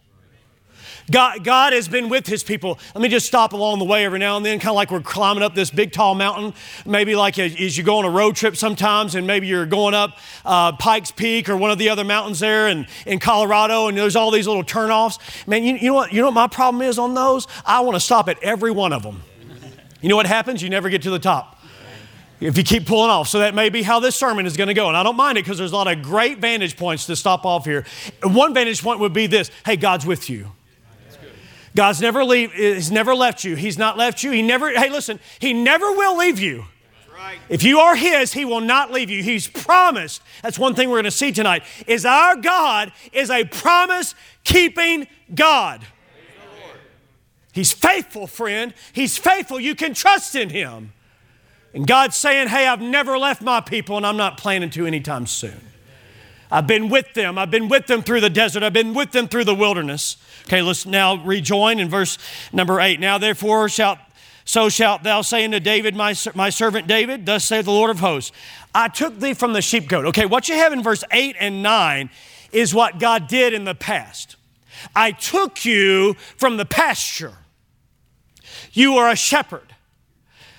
God, 1.09 1.43
God 1.43 1.71
has 1.71 1.87
been 1.87 2.09
with 2.09 2.27
his 2.27 2.43
people. 2.43 2.79
Let 2.93 3.01
me 3.01 3.07
just 3.07 3.25
stop 3.25 3.53
along 3.53 3.79
the 3.79 3.85
way 3.85 4.03
every 4.03 4.19
now 4.19 4.35
and 4.35 4.45
then, 4.45 4.59
kind 4.59 4.71
of 4.71 4.75
like 4.75 4.91
we're 4.91 4.99
climbing 4.99 5.41
up 5.41 5.55
this 5.55 5.71
big 5.71 5.93
tall 5.93 6.15
mountain. 6.15 6.53
Maybe 6.85 7.15
like 7.15 7.39
as 7.39 7.77
you 7.77 7.83
go 7.83 7.97
on 7.99 8.05
a 8.05 8.09
road 8.09 8.35
trip 8.35 8.57
sometimes, 8.57 9.15
and 9.15 9.25
maybe 9.25 9.47
you're 9.47 9.65
going 9.65 9.93
up 9.93 10.17
uh, 10.43 10.73
Pikes 10.73 11.11
Peak 11.11 11.47
or 11.47 11.55
one 11.55 11.71
of 11.71 11.77
the 11.77 11.89
other 11.89 12.03
mountains 12.03 12.39
there 12.39 12.67
in, 12.67 12.87
in 13.05 13.19
Colorado, 13.19 13.87
and 13.87 13.97
there's 13.97 14.17
all 14.17 14.31
these 14.31 14.47
little 14.47 14.65
turnoffs. 14.65 15.17
Man, 15.47 15.63
you, 15.63 15.75
you, 15.75 15.87
know 15.87 15.93
what, 15.93 16.11
you 16.11 16.19
know 16.19 16.27
what 16.27 16.33
my 16.33 16.47
problem 16.47 16.81
is 16.81 16.99
on 16.99 17.13
those? 17.13 17.47
I 17.65 17.79
want 17.81 17.95
to 17.95 18.01
stop 18.01 18.27
at 18.27 18.41
every 18.43 18.71
one 18.71 18.91
of 18.91 19.03
them. 19.03 19.23
You 20.01 20.09
know 20.09 20.17
what 20.17 20.27
happens? 20.27 20.61
You 20.61 20.69
never 20.69 20.89
get 20.89 21.03
to 21.03 21.09
the 21.09 21.19
top 21.19 21.57
if 22.39 22.57
you 22.57 22.63
keep 22.63 22.85
pulling 22.85 23.09
off. 23.09 23.29
So 23.29 23.39
that 23.39 23.55
may 23.55 23.69
be 23.69 23.81
how 23.81 23.99
this 23.99 24.15
sermon 24.15 24.45
is 24.45 24.57
going 24.57 24.67
to 24.67 24.73
go. 24.73 24.89
And 24.89 24.97
I 24.97 25.03
don't 25.03 25.15
mind 25.15 25.37
it 25.37 25.45
because 25.45 25.57
there's 25.57 25.71
a 25.71 25.75
lot 25.75 25.87
of 25.87 26.01
great 26.03 26.39
vantage 26.39 26.77
points 26.77 27.05
to 27.07 27.15
stop 27.15 27.45
off 27.45 27.65
here. 27.65 27.85
One 28.23 28.53
vantage 28.53 28.83
point 28.83 28.99
would 28.99 29.13
be 29.13 29.27
this 29.27 29.49
hey, 29.65 29.77
God's 29.77 30.05
with 30.05 30.29
you. 30.29 30.51
God's 31.77 32.01
never 32.01 32.23
leave, 32.23 32.53
He's 32.53 32.89
never 32.89 33.13
left 33.13 33.43
you. 33.43 33.55
He's 33.55 33.77
not 33.77 33.99
left 33.99 34.23
you. 34.23 34.31
He 34.31 34.41
never, 34.41 34.71
hey, 34.71 34.89
listen, 34.89 35.19
He 35.37 35.53
never 35.53 35.91
will 35.91 36.17
leave 36.17 36.39
you. 36.39 36.65
Right. 37.13 37.37
If 37.49 37.61
you 37.61 37.77
are 37.77 37.95
His, 37.95 38.33
He 38.33 38.45
will 38.45 38.61
not 38.61 38.91
leave 38.91 39.11
you. 39.11 39.21
He's 39.21 39.47
promised. 39.47 40.23
That's 40.41 40.57
one 40.57 40.73
thing 40.73 40.89
we're 40.89 40.95
going 40.95 41.03
to 41.03 41.11
see 41.11 41.31
tonight. 41.31 41.61
Is 41.85 42.03
our 42.03 42.35
God 42.35 42.91
is 43.13 43.29
a 43.29 43.45
promise 43.45 44.15
keeping 44.43 45.05
God. 45.35 45.85
He's 47.53 47.73
faithful, 47.73 48.25
friend. 48.25 48.73
He's 48.91 49.19
faithful. 49.19 49.59
You 49.59 49.75
can 49.75 49.93
trust 49.93 50.33
in 50.33 50.49
Him. 50.49 50.93
And 51.75 51.85
God's 51.85 52.15
saying, 52.15 52.47
Hey, 52.47 52.65
I've 52.67 52.81
never 52.81 53.19
left 53.19 53.43
my 53.43 53.61
people, 53.61 53.97
and 53.97 54.05
I'm 54.05 54.17
not 54.17 54.39
planning 54.39 54.71
to 54.71 54.87
anytime 54.87 55.27
soon. 55.27 55.61
I've 56.49 56.65
been 56.65 56.89
with 56.89 57.13
them. 57.13 57.37
I've 57.37 57.51
been 57.51 57.67
with 57.67 57.85
them 57.85 58.01
through 58.01 58.21
the 58.21 58.31
desert. 58.31 58.63
I've 58.63 58.73
been 58.73 58.95
with 58.95 59.11
them 59.11 59.27
through 59.27 59.43
the 59.43 59.53
wilderness. 59.53 60.17
Okay, 60.47 60.61
let's 60.61 60.85
now 60.85 61.17
rejoin 61.25 61.77
in 61.77 61.89
verse 61.89 62.17
number 62.53 62.79
eight. 62.79 63.01
Now, 63.01 63.17
therefore, 63.17 63.67
shalt 63.67 63.99
so 64.45 64.69
shalt 64.69 65.03
thou 65.03 65.23
say 65.23 65.43
unto 65.43 65.59
David, 65.59 65.93
my, 65.93 66.15
my 66.33 66.49
servant 66.49 66.87
David, 66.87 67.25
thus 67.25 67.43
saith 67.43 67.65
the 67.65 67.71
Lord 67.71 67.89
of 67.89 67.99
hosts, 67.99 68.31
I 68.73 68.87
took 68.87 69.19
thee 69.19 69.33
from 69.33 69.51
the 69.51 69.59
sheepcote. 69.59 70.05
Okay, 70.07 70.25
what 70.25 70.47
you 70.47 70.55
have 70.55 70.71
in 70.71 70.81
verse 70.81 71.03
8 71.11 71.35
and 71.37 71.61
9 71.61 72.09
is 72.53 72.73
what 72.73 72.97
God 72.97 73.27
did 73.27 73.53
in 73.53 73.65
the 73.65 73.75
past. 73.75 74.37
I 74.95 75.11
took 75.11 75.65
you 75.65 76.13
from 76.37 76.55
the 76.55 76.65
pasture. 76.65 77.33
You 78.71 78.95
are 78.95 79.09
a 79.09 79.17
shepherd. 79.17 79.75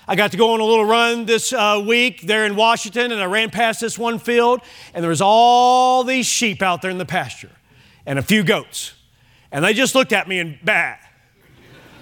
I 0.07 0.15
got 0.15 0.29
to 0.31 0.37
go 0.37 0.53
on 0.53 0.59
a 0.59 0.65
little 0.65 0.85
run 0.85 1.25
this 1.25 1.51
uh, 1.51 1.83
week 1.83 2.21
there 2.21 2.45
in 2.45 2.55
Washington, 2.55 3.11
and 3.11 3.19
I 3.19 3.25
ran 3.25 3.49
past 3.49 3.81
this 3.81 3.97
one 3.97 4.19
field, 4.19 4.61
and 4.93 5.01
there 5.01 5.09
was 5.09 5.21
all 5.21 6.03
these 6.03 6.27
sheep 6.27 6.61
out 6.61 6.83
there 6.83 6.91
in 6.91 6.99
the 6.99 7.05
pasture, 7.05 7.55
and 8.05 8.19
a 8.19 8.23
few 8.23 8.43
goats. 8.43 8.93
And 9.51 9.65
they 9.65 9.73
just 9.73 9.95
looked 9.95 10.13
at 10.13 10.27
me 10.27 10.39
and 10.39 10.59
bat. 10.63 10.99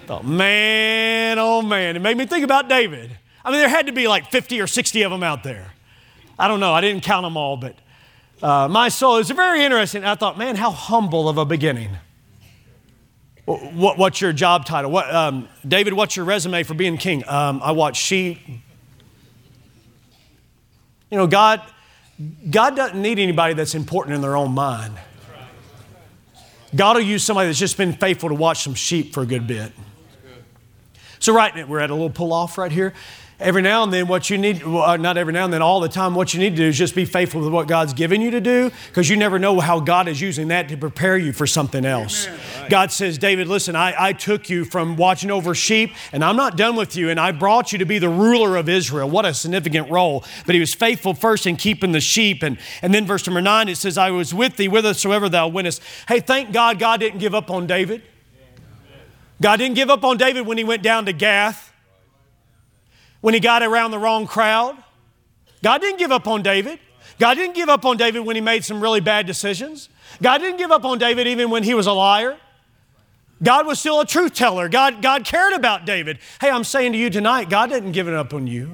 Thought, 0.06 0.24
man, 0.24 1.38
oh 1.38 1.62
man. 1.62 1.96
It 1.96 2.00
made 2.00 2.16
me 2.16 2.26
think 2.26 2.44
about 2.44 2.68
David. 2.68 3.16
I 3.44 3.50
mean, 3.50 3.60
there 3.60 3.68
had 3.68 3.86
to 3.86 3.92
be 3.92 4.08
like 4.08 4.30
50 4.30 4.60
or 4.60 4.66
60 4.66 5.02
of 5.02 5.10
them 5.10 5.22
out 5.22 5.42
there. 5.42 5.72
I 6.38 6.48
don't 6.48 6.60
know. 6.60 6.72
I 6.72 6.80
didn't 6.80 7.02
count 7.02 7.24
them 7.24 7.36
all, 7.36 7.56
but 7.56 7.76
uh, 8.42 8.68
my 8.68 8.88
soul 8.88 9.16
is 9.16 9.30
very 9.30 9.64
interesting. 9.64 10.04
I 10.04 10.14
thought, 10.14 10.38
man, 10.38 10.56
how 10.56 10.70
humble 10.70 11.28
of 11.28 11.38
a 11.38 11.44
beginning. 11.44 11.90
What, 13.44 13.96
what's 13.96 14.20
your 14.20 14.32
job 14.34 14.66
title? 14.66 14.90
What, 14.90 15.12
um, 15.12 15.48
David, 15.66 15.94
what's 15.94 16.16
your 16.16 16.26
resume 16.26 16.62
for 16.64 16.74
being 16.74 16.98
king? 16.98 17.26
Um, 17.26 17.60
I 17.62 17.72
watch 17.72 17.96
sheep. 17.96 18.38
You 21.10 21.16
know, 21.16 21.26
God, 21.26 21.62
God 22.50 22.76
doesn't 22.76 23.00
need 23.00 23.18
anybody 23.18 23.54
that's 23.54 23.74
important 23.74 24.14
in 24.14 24.20
their 24.20 24.36
own 24.36 24.52
mind. 24.52 24.94
God 26.74 26.96
will 26.96 27.02
use 27.02 27.24
somebody 27.24 27.48
that's 27.48 27.58
just 27.58 27.76
been 27.76 27.92
faithful 27.92 28.28
to 28.28 28.34
watch 28.34 28.62
some 28.62 28.74
sheep 28.74 29.14
for 29.14 29.22
a 29.22 29.26
good 29.26 29.46
bit. 29.46 29.72
So, 31.18 31.32
right, 31.32 31.54
now, 31.54 31.66
we're 31.66 31.80
at 31.80 31.90
a 31.90 31.94
little 31.94 32.10
pull 32.10 32.32
off 32.32 32.58
right 32.58 32.70
here 32.70 32.94
every 33.40 33.62
now 33.62 33.84
and 33.84 33.92
then 33.92 34.08
what 34.08 34.30
you 34.30 34.36
need 34.36 34.64
well, 34.64 34.82
uh, 34.82 34.96
not 34.96 35.16
every 35.16 35.32
now 35.32 35.44
and 35.44 35.52
then 35.52 35.62
all 35.62 35.78
the 35.78 35.88
time 35.88 36.14
what 36.14 36.34
you 36.34 36.40
need 36.40 36.50
to 36.50 36.56
do 36.56 36.64
is 36.64 36.76
just 36.76 36.94
be 36.94 37.04
faithful 37.04 37.40
with 37.40 37.52
what 37.52 37.68
god's 37.68 37.92
given 37.92 38.20
you 38.20 38.32
to 38.32 38.40
do 38.40 38.70
because 38.88 39.08
you 39.08 39.16
never 39.16 39.38
know 39.38 39.60
how 39.60 39.78
god 39.78 40.08
is 40.08 40.20
using 40.20 40.48
that 40.48 40.68
to 40.68 40.76
prepare 40.76 41.16
you 41.16 41.32
for 41.32 41.46
something 41.46 41.84
else. 41.84 42.26
Right. 42.26 42.70
god 42.70 42.92
says 42.92 43.16
david 43.16 43.46
listen 43.46 43.76
I, 43.76 43.94
I 44.08 44.12
took 44.12 44.50
you 44.50 44.64
from 44.64 44.96
watching 44.96 45.30
over 45.30 45.54
sheep 45.54 45.92
and 46.12 46.24
i'm 46.24 46.36
not 46.36 46.56
done 46.56 46.74
with 46.74 46.96
you 46.96 47.10
and 47.10 47.20
i 47.20 47.30
brought 47.30 47.72
you 47.72 47.78
to 47.78 47.86
be 47.86 47.98
the 47.98 48.08
ruler 48.08 48.56
of 48.56 48.68
israel. 48.68 49.08
What 49.08 49.24
a 49.24 49.34
significant 49.34 49.90
role. 49.90 50.24
But 50.46 50.54
he 50.54 50.60
was 50.60 50.74
faithful 50.74 51.14
first 51.14 51.46
in 51.46 51.56
keeping 51.56 51.92
the 51.92 52.00
sheep 52.00 52.42
and, 52.42 52.58
and 52.82 52.92
then 52.92 53.06
verse 53.06 53.26
number 53.26 53.40
nine 53.40 53.68
it 53.68 53.76
says 53.76 53.96
i 53.96 54.10
was 54.10 54.34
with 54.34 54.56
thee 54.56 54.66
whithersoever 54.66 55.28
thou 55.28 55.48
wentest. 55.48 55.82
Hey 56.08 56.20
thank 56.20 56.52
god 56.52 56.78
god 56.78 57.00
didn't 57.00 57.18
give 57.18 57.34
up 57.34 57.50
on 57.50 57.66
david. 57.66 58.02
God 59.40 59.58
didn't 59.58 59.76
give 59.76 59.90
up 59.90 60.02
on 60.02 60.16
david 60.16 60.46
when 60.46 60.58
he 60.58 60.64
went 60.64 60.82
down 60.82 61.06
to 61.06 61.12
gath 61.12 61.67
when 63.20 63.34
he 63.34 63.40
got 63.40 63.62
around 63.62 63.90
the 63.90 63.98
wrong 63.98 64.26
crowd. 64.26 64.76
God 65.62 65.80
didn't 65.80 65.98
give 65.98 66.12
up 66.12 66.26
on 66.26 66.42
David. 66.42 66.78
God 67.18 67.34
didn't 67.34 67.54
give 67.54 67.68
up 67.68 67.84
on 67.84 67.96
David 67.96 68.20
when 68.20 68.36
he 68.36 68.42
made 68.42 68.64
some 68.64 68.80
really 68.80 69.00
bad 69.00 69.26
decisions. 69.26 69.88
God 70.22 70.38
didn't 70.38 70.58
give 70.58 70.70
up 70.70 70.84
on 70.84 70.98
David 70.98 71.26
even 71.26 71.50
when 71.50 71.62
he 71.62 71.74
was 71.74 71.86
a 71.86 71.92
liar. 71.92 72.36
God 73.42 73.66
was 73.66 73.78
still 73.78 74.00
a 74.00 74.06
truth 74.06 74.34
teller. 74.34 74.68
God, 74.68 75.02
God 75.02 75.24
cared 75.24 75.52
about 75.52 75.84
David. 75.84 76.18
Hey, 76.40 76.50
I'm 76.50 76.64
saying 76.64 76.92
to 76.92 76.98
you 76.98 77.10
tonight, 77.10 77.50
God 77.50 77.70
didn't 77.70 77.92
give 77.92 78.08
it 78.08 78.14
up 78.14 78.34
on 78.34 78.46
you. 78.46 78.72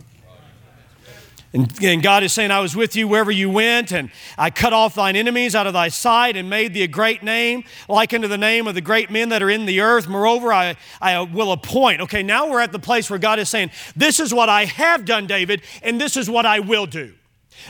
And, 1.55 1.85
and, 1.85 2.03
God 2.03 2.25
is 2.25 2.33
saying, 2.33 2.51
I 2.51 2.59
was 2.59 2.75
with 2.75 2.97
you 2.97 3.07
wherever 3.07 3.31
you 3.31 3.49
went, 3.49 3.93
and 3.93 4.11
I 4.37 4.51
cut 4.51 4.73
off 4.73 4.97
thine 4.97 5.15
enemies 5.15 5.55
out 5.55 5.69
of 5.69 5.73
thy 5.73 5.87
sight 5.87 6.37
and 6.37 6.51
made 6.51 6.75
thee 6.75 6.83
a 6.83 6.89
great 6.89 7.23
name, 7.23 7.63
like 7.89 8.13
unto 8.13 8.27
the 8.27 8.37
name 8.37 8.67
of 8.67 8.75
the 8.75 8.81
great 8.81 9.09
men 9.09 9.29
that 9.29 9.41
are 9.41 9.49
in 9.49 9.65
the 9.65 9.81
earth. 9.81 10.09
Moreover, 10.09 10.53
I, 10.53 10.75
I 11.01 11.21
will 11.21 11.53
appoint. 11.53 12.01
Okay, 12.01 12.25
now 12.25 12.51
we're 12.51 12.59
at 12.59 12.73
the 12.73 12.81
place 12.81 13.09
where 13.09 13.21
God 13.21 13.39
is 13.39 13.49
saying, 13.49 13.71
This 13.95 14.19
is 14.19 14.35
what 14.35 14.49
I 14.49 14.65
have 14.65 15.05
done, 15.05 15.29
David, 15.29 15.63
and 15.81 16.01
this 16.01 16.17
is 16.17 16.29
what 16.29 16.45
I 16.45 16.59
will 16.59 16.87
do. 16.87 17.15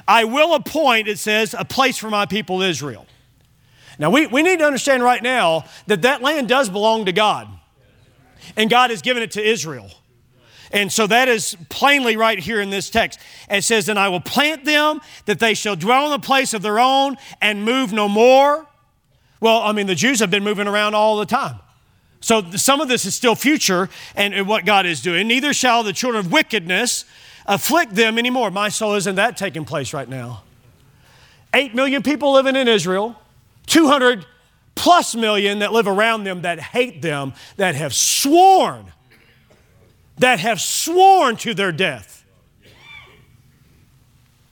I 0.09 0.25
will 0.25 0.55
appoint, 0.55 1.07
it 1.07 1.19
says, 1.19 1.55
a 1.57 1.67
place 1.67 1.99
for 1.99 2.09
my 2.09 2.25
people 2.25 2.63
Israel. 2.63 3.07
Now, 3.99 4.09
we, 4.09 4.27
we 4.27 4.43
need 4.43 4.61
to 4.61 4.65
understand 4.65 5.03
right 5.03 5.23
now 5.23 5.67
that 5.89 6.01
that 6.03 6.23
land 6.23 6.49
does 6.49 6.71
belong 6.71 7.05
to 7.05 7.13
God, 7.13 7.49
and 8.57 8.71
God 8.71 8.89
has 8.89 9.03
given 9.03 9.23
it 9.23 9.33
to 9.33 9.47
Israel. 9.47 9.91
And 10.75 10.93
so 10.93 11.07
that 11.07 11.29
is 11.29 11.57
plainly 11.69 12.17
right 12.17 12.37
here 12.37 12.61
in 12.61 12.69
this 12.69 12.91
text. 12.91 13.21
It 13.49 13.63
says, 13.63 13.89
And 13.89 13.97
I 13.97 14.09
will 14.09 14.21
plant 14.21 14.65
them, 14.65 15.01
that 15.25 15.39
they 15.39 15.55
shall 15.55 15.77
dwell 15.77 16.07
in 16.07 16.11
the 16.11 16.19
place 16.19 16.53
of 16.53 16.63
their 16.63 16.81
own 16.81 17.17
and 17.41 17.65
move 17.65 17.93
no 17.93 18.09
more. 18.09 18.67
Well, 19.41 19.63
I 19.63 19.71
mean, 19.71 19.87
the 19.87 19.95
Jews 19.95 20.19
have 20.19 20.33
been 20.33 20.43
moving 20.43 20.67
around 20.67 20.95
all 20.95 21.17
the 21.17 21.27
time. 21.27 21.61
So 22.21 22.43
some 22.53 22.81
of 22.81 22.89
this 22.89 23.05
is 23.05 23.15
still 23.15 23.37
future 23.37 23.89
and 24.17 24.49
what 24.49 24.65
God 24.65 24.85
is 24.85 25.01
doing. 25.01 25.29
Neither 25.29 25.53
shall 25.53 25.85
the 25.85 25.93
children 25.93 26.27
of 26.27 26.33
wickedness 26.33 27.05
afflict 27.47 27.95
them 27.95 28.19
anymore. 28.19 28.51
My 28.51 28.69
soul 28.69 28.95
isn't 28.95 29.15
that 29.15 29.37
taking 29.37 29.65
place 29.65 29.95
right 29.95 30.09
now. 30.09 30.43
Eight 31.55 31.75
million 31.75 32.03
people 32.03 32.33
living 32.33 32.57
in 32.57 32.67
Israel, 32.67 33.15
200 33.67 34.27
plus 34.75 35.15
million 35.15 35.61
that 35.61 35.73
live 35.73 35.87
around 35.87 36.25
them 36.25 36.43
that 36.43 36.59
hate 36.59 37.01
them, 37.01 37.33
that 37.59 37.77
have 37.77 37.95
sworn 37.95 38.87
that 40.19 40.41
have 40.41 40.61
sworn 40.61 41.37
to 41.39 41.55
their 41.55 41.73
death. 41.73 42.25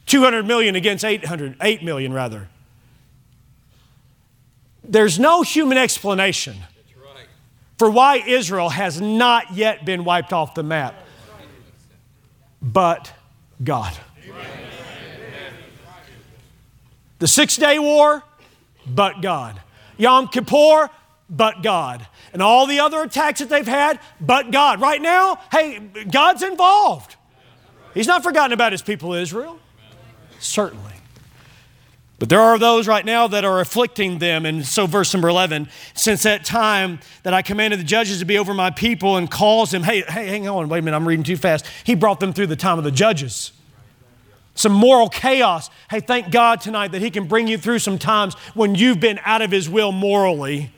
200 0.06 0.46
million 0.46 0.74
against 0.74 1.04
800, 1.04 1.56
8 1.60 1.82
million 1.82 2.12
rather. 2.12 2.48
There's 4.84 5.18
no 5.18 5.42
human 5.42 5.78
explanation 5.78 6.56
for 7.78 7.90
why 7.90 8.16
Israel 8.18 8.68
has 8.68 9.00
not 9.00 9.54
yet 9.54 9.84
been 9.84 10.04
wiped 10.04 10.32
off 10.32 10.54
the 10.54 10.62
map. 10.62 10.94
But 12.60 13.12
God. 13.62 13.92
The 17.18 17.28
Six 17.28 17.56
Day 17.56 17.78
War, 17.78 18.22
but 18.86 19.22
God. 19.22 19.60
Yom 19.96 20.28
Kippur, 20.28 20.90
but 21.30 21.62
God. 21.62 22.06
And 22.32 22.40
all 22.40 22.66
the 22.66 22.80
other 22.80 23.02
attacks 23.02 23.40
that 23.40 23.48
they've 23.48 23.66
had, 23.66 24.00
but 24.20 24.50
God. 24.50 24.80
Right 24.80 25.02
now, 25.02 25.38
hey, 25.50 25.78
God's 26.10 26.42
involved. 26.42 27.16
He's 27.94 28.06
not 28.06 28.22
forgotten 28.22 28.52
about 28.52 28.72
his 28.72 28.82
people 28.82 29.12
Israel. 29.12 29.58
Certainly. 30.38 30.92
But 32.22 32.28
there 32.28 32.40
are 32.40 32.56
those 32.56 32.86
right 32.86 33.04
now 33.04 33.26
that 33.26 33.44
are 33.44 33.60
afflicting 33.60 34.18
them. 34.18 34.46
And 34.46 34.64
so, 34.64 34.86
verse 34.86 35.12
number 35.12 35.28
11, 35.28 35.68
since 35.92 36.22
that 36.22 36.44
time 36.44 37.00
that 37.24 37.34
I 37.34 37.42
commanded 37.42 37.80
the 37.80 37.84
judges 37.84 38.20
to 38.20 38.24
be 38.24 38.38
over 38.38 38.54
my 38.54 38.70
people 38.70 39.16
and 39.16 39.28
calls 39.28 39.72
them, 39.72 39.82
hey, 39.82 40.02
hey, 40.02 40.28
hang 40.28 40.46
on, 40.46 40.68
wait 40.68 40.78
a 40.78 40.82
minute, 40.82 40.96
I'm 40.96 41.06
reading 41.06 41.24
too 41.24 41.36
fast. 41.36 41.66
He 41.82 41.96
brought 41.96 42.20
them 42.20 42.32
through 42.32 42.46
the 42.46 42.54
time 42.54 42.78
of 42.78 42.84
the 42.84 42.92
judges. 42.92 43.50
Some 44.54 44.70
moral 44.70 45.08
chaos. 45.08 45.68
Hey, 45.90 45.98
thank 45.98 46.30
God 46.30 46.60
tonight 46.60 46.92
that 46.92 47.02
He 47.02 47.10
can 47.10 47.26
bring 47.26 47.48
you 47.48 47.58
through 47.58 47.80
some 47.80 47.98
times 47.98 48.34
when 48.54 48.76
you've 48.76 49.00
been 49.00 49.18
out 49.24 49.42
of 49.42 49.50
His 49.50 49.68
will 49.68 49.90
morally 49.90 50.70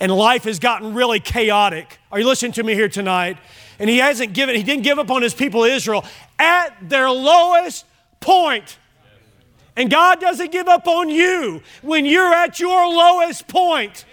and 0.00 0.10
life 0.10 0.44
has 0.44 0.58
gotten 0.58 0.94
really 0.94 1.20
chaotic. 1.20 1.98
Are 2.10 2.18
you 2.18 2.26
listening 2.26 2.52
to 2.52 2.62
me 2.62 2.74
here 2.74 2.88
tonight? 2.88 3.36
And 3.78 3.88
He 3.88 3.98
hasn't 3.98 4.32
given, 4.32 4.56
He 4.56 4.62
didn't 4.62 4.82
give 4.82 4.98
up 4.98 5.10
on 5.10 5.22
His 5.22 5.34
people 5.34 5.64
Israel 5.64 6.04
at 6.38 6.70
their 6.88 7.10
lowest 7.10 7.84
point. 8.20 8.78
And 9.76 9.90
God 9.90 10.20
doesn't 10.20 10.50
give 10.50 10.68
up 10.68 10.88
on 10.88 11.08
you 11.08 11.62
when 11.82 12.04
you're 12.04 12.34
at 12.34 12.58
your 12.58 12.86
lowest 12.88 13.46
point. 13.46 14.04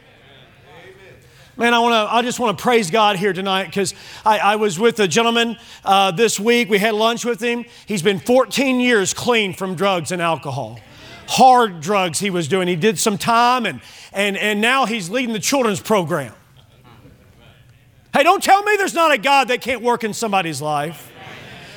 Man, 1.57 1.73
I 1.73 1.79
want 1.79 1.93
to. 1.93 2.13
I 2.13 2.21
just 2.21 2.39
want 2.39 2.55
to 2.55 2.61
praise 2.61 2.91
God 2.91 3.15
here 3.15 3.33
tonight 3.33 3.65
because 3.65 3.95
I, 4.23 4.37
I, 4.37 4.55
was 4.57 4.77
with 4.77 4.99
a 4.99 5.07
gentleman 5.07 5.57
uh, 5.83 6.11
this 6.11 6.39
week. 6.39 6.69
We 6.69 6.77
had 6.77 6.93
lunch 6.93 7.25
with 7.25 7.41
him. 7.41 7.65
He's 7.87 8.03
been 8.03 8.19
14 8.19 8.79
years 8.79 9.11
clean 9.11 9.53
from 9.53 9.73
drugs 9.73 10.11
and 10.11 10.21
alcohol, 10.21 10.79
hard 11.27 11.81
drugs 11.81 12.19
he 12.19 12.29
was 12.29 12.47
doing. 12.47 12.67
He 12.67 12.75
did 12.75 12.99
some 12.99 13.17
time, 13.17 13.65
and 13.65 13.81
and 14.13 14.37
and 14.37 14.61
now 14.61 14.85
he's 14.85 15.09
leading 15.09 15.33
the 15.33 15.39
children's 15.39 15.81
program. 15.81 16.33
Hey, 18.13 18.23
don't 18.23 18.41
tell 18.41 18.63
me 18.63 18.75
there's 18.77 18.93
not 18.95 19.11
a 19.11 19.17
God 19.17 19.49
that 19.49 19.61
can't 19.61 19.81
work 19.81 20.03
in 20.03 20.13
somebody's 20.13 20.61
life. 20.61 21.11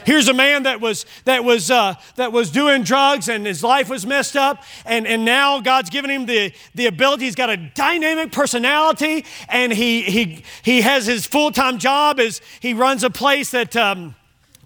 Here's 0.07 0.29
a 0.29 0.35
man 0.35 0.63
that 0.63 0.81
was, 0.81 1.05
that 1.25 1.45
was, 1.45 1.71
uh, 1.71 1.95
that 2.17 2.33
was 2.33 2.51
doing 2.51 2.83
drugs 2.83 3.29
and 3.29 3.47
his 3.47 3.63
life 3.63 3.89
was 3.91 4.07
messed 4.07 4.37
up, 4.37 4.63
and, 4.87 5.07
and 5.07 5.25
now 5.25 5.61
God's 5.61 5.91
given 5.91 6.11
him 6.11 6.27
the, 6.27 6.53
the 6.75 6.87
ability. 6.87 7.25
He's 7.27 7.35
got 7.35 7.51
a 7.51 7.57
dynamic 7.57 8.33
personality, 8.33 9.25
and 9.49 9.73
he, 9.73 10.03
he, 10.03 10.45
he 10.63 10.81
has 10.81 11.07
his 11.07 11.27
full 11.27 11.51
time 11.51 11.79
job 11.79 12.19
Is 12.19 12.41
he 12.61 12.75
runs 12.75 13.05
a 13.05 13.11
place 13.11 13.51
that. 13.51 13.77
Um, 13.77 14.15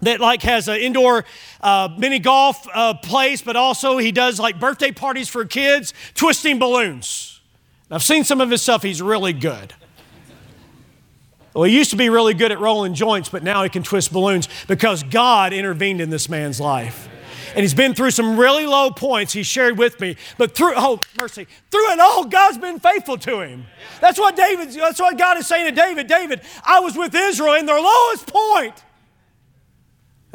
that 0.01 0.19
like 0.19 0.41
has 0.43 0.67
an 0.67 0.77
indoor 0.77 1.25
uh, 1.61 1.89
mini 1.97 2.19
golf 2.19 2.67
uh, 2.73 2.93
place, 2.95 3.41
but 3.41 3.55
also 3.55 3.97
he 3.97 4.11
does 4.11 4.39
like 4.39 4.59
birthday 4.59 4.91
parties 4.91 5.29
for 5.29 5.45
kids, 5.45 5.93
twisting 6.13 6.59
balloons. 6.59 7.41
I've 7.89 8.03
seen 8.03 8.23
some 8.23 8.41
of 8.41 8.49
his 8.49 8.61
stuff. 8.61 8.83
He's 8.83 9.01
really 9.01 9.33
good. 9.33 9.73
Well, 11.53 11.63
he 11.63 11.75
used 11.75 11.91
to 11.91 11.95
be 11.95 12.09
really 12.09 12.33
good 12.33 12.51
at 12.51 12.59
rolling 12.59 12.93
joints, 12.93 13.29
but 13.29 13.41
now 13.41 13.63
he 13.63 13.69
can 13.69 13.81
twist 13.81 14.11
balloons 14.11 14.49
because 14.67 15.03
God 15.03 15.53
intervened 15.53 16.01
in 16.01 16.09
this 16.09 16.27
man's 16.27 16.59
life. 16.59 17.07
And 17.55 17.61
he's 17.61 17.73
been 17.73 17.93
through 17.93 18.11
some 18.11 18.37
really 18.37 18.65
low 18.65 18.91
points 18.91 19.31
he 19.31 19.43
shared 19.43 19.77
with 19.77 20.01
me, 20.01 20.17
but 20.37 20.53
through, 20.53 20.73
oh, 20.75 20.99
mercy, 21.17 21.47
through 21.71 21.93
it 21.93 21.99
all, 22.01 22.25
God's 22.25 22.57
been 22.57 22.79
faithful 22.79 23.17
to 23.19 23.39
him. 23.39 23.65
That's 24.01 24.19
what 24.19 24.35
David, 24.35 24.71
that's 24.71 24.99
what 24.99 25.17
God 25.17 25.37
is 25.37 25.47
saying 25.47 25.65
to 25.65 25.71
David. 25.71 26.07
David, 26.07 26.41
I 26.65 26.81
was 26.81 26.97
with 26.97 27.15
Israel 27.15 27.53
in 27.53 27.65
their 27.65 27.79
lowest 27.79 28.27
point. 28.27 28.83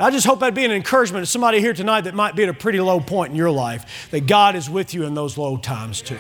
I 0.01 0.11
just 0.11 0.27
hope 0.27 0.41
that'd 0.41 0.55
be 0.55 0.65
an 0.65 0.73
encouragement 0.73 1.25
to 1.27 1.31
somebody 1.31 1.61
here 1.61 1.75
tonight 1.75 2.03
that 2.03 2.15
might 2.15 2.35
be 2.35 2.43
at 2.45 2.49
a 2.49 2.55
pretty 2.55 2.81
low 2.81 3.01
point 3.01 3.33
in 3.33 3.37
your 3.37 3.51
life, 3.51 4.09
that 4.11 4.27
God 4.27 4.57
is 4.57 4.71
with 4.71 4.95
you 4.95 5.05
in 5.05 5.15
those 5.15 5.37
low 5.37 5.59
times 5.59 6.01
too. 6.01 6.19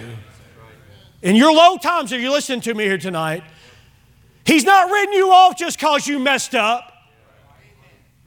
In 1.22 1.34
your 1.34 1.52
low 1.52 1.78
times, 1.78 2.12
if 2.12 2.20
you're 2.20 2.30
listening 2.30 2.60
to 2.62 2.74
me 2.74 2.84
here 2.84 2.98
tonight, 2.98 3.42
He's 4.44 4.64
not 4.64 4.90
written 4.90 5.12
you 5.12 5.30
off 5.30 5.56
just 5.56 5.78
because 5.78 6.06
you 6.06 6.18
messed 6.18 6.54
up. 6.54 6.92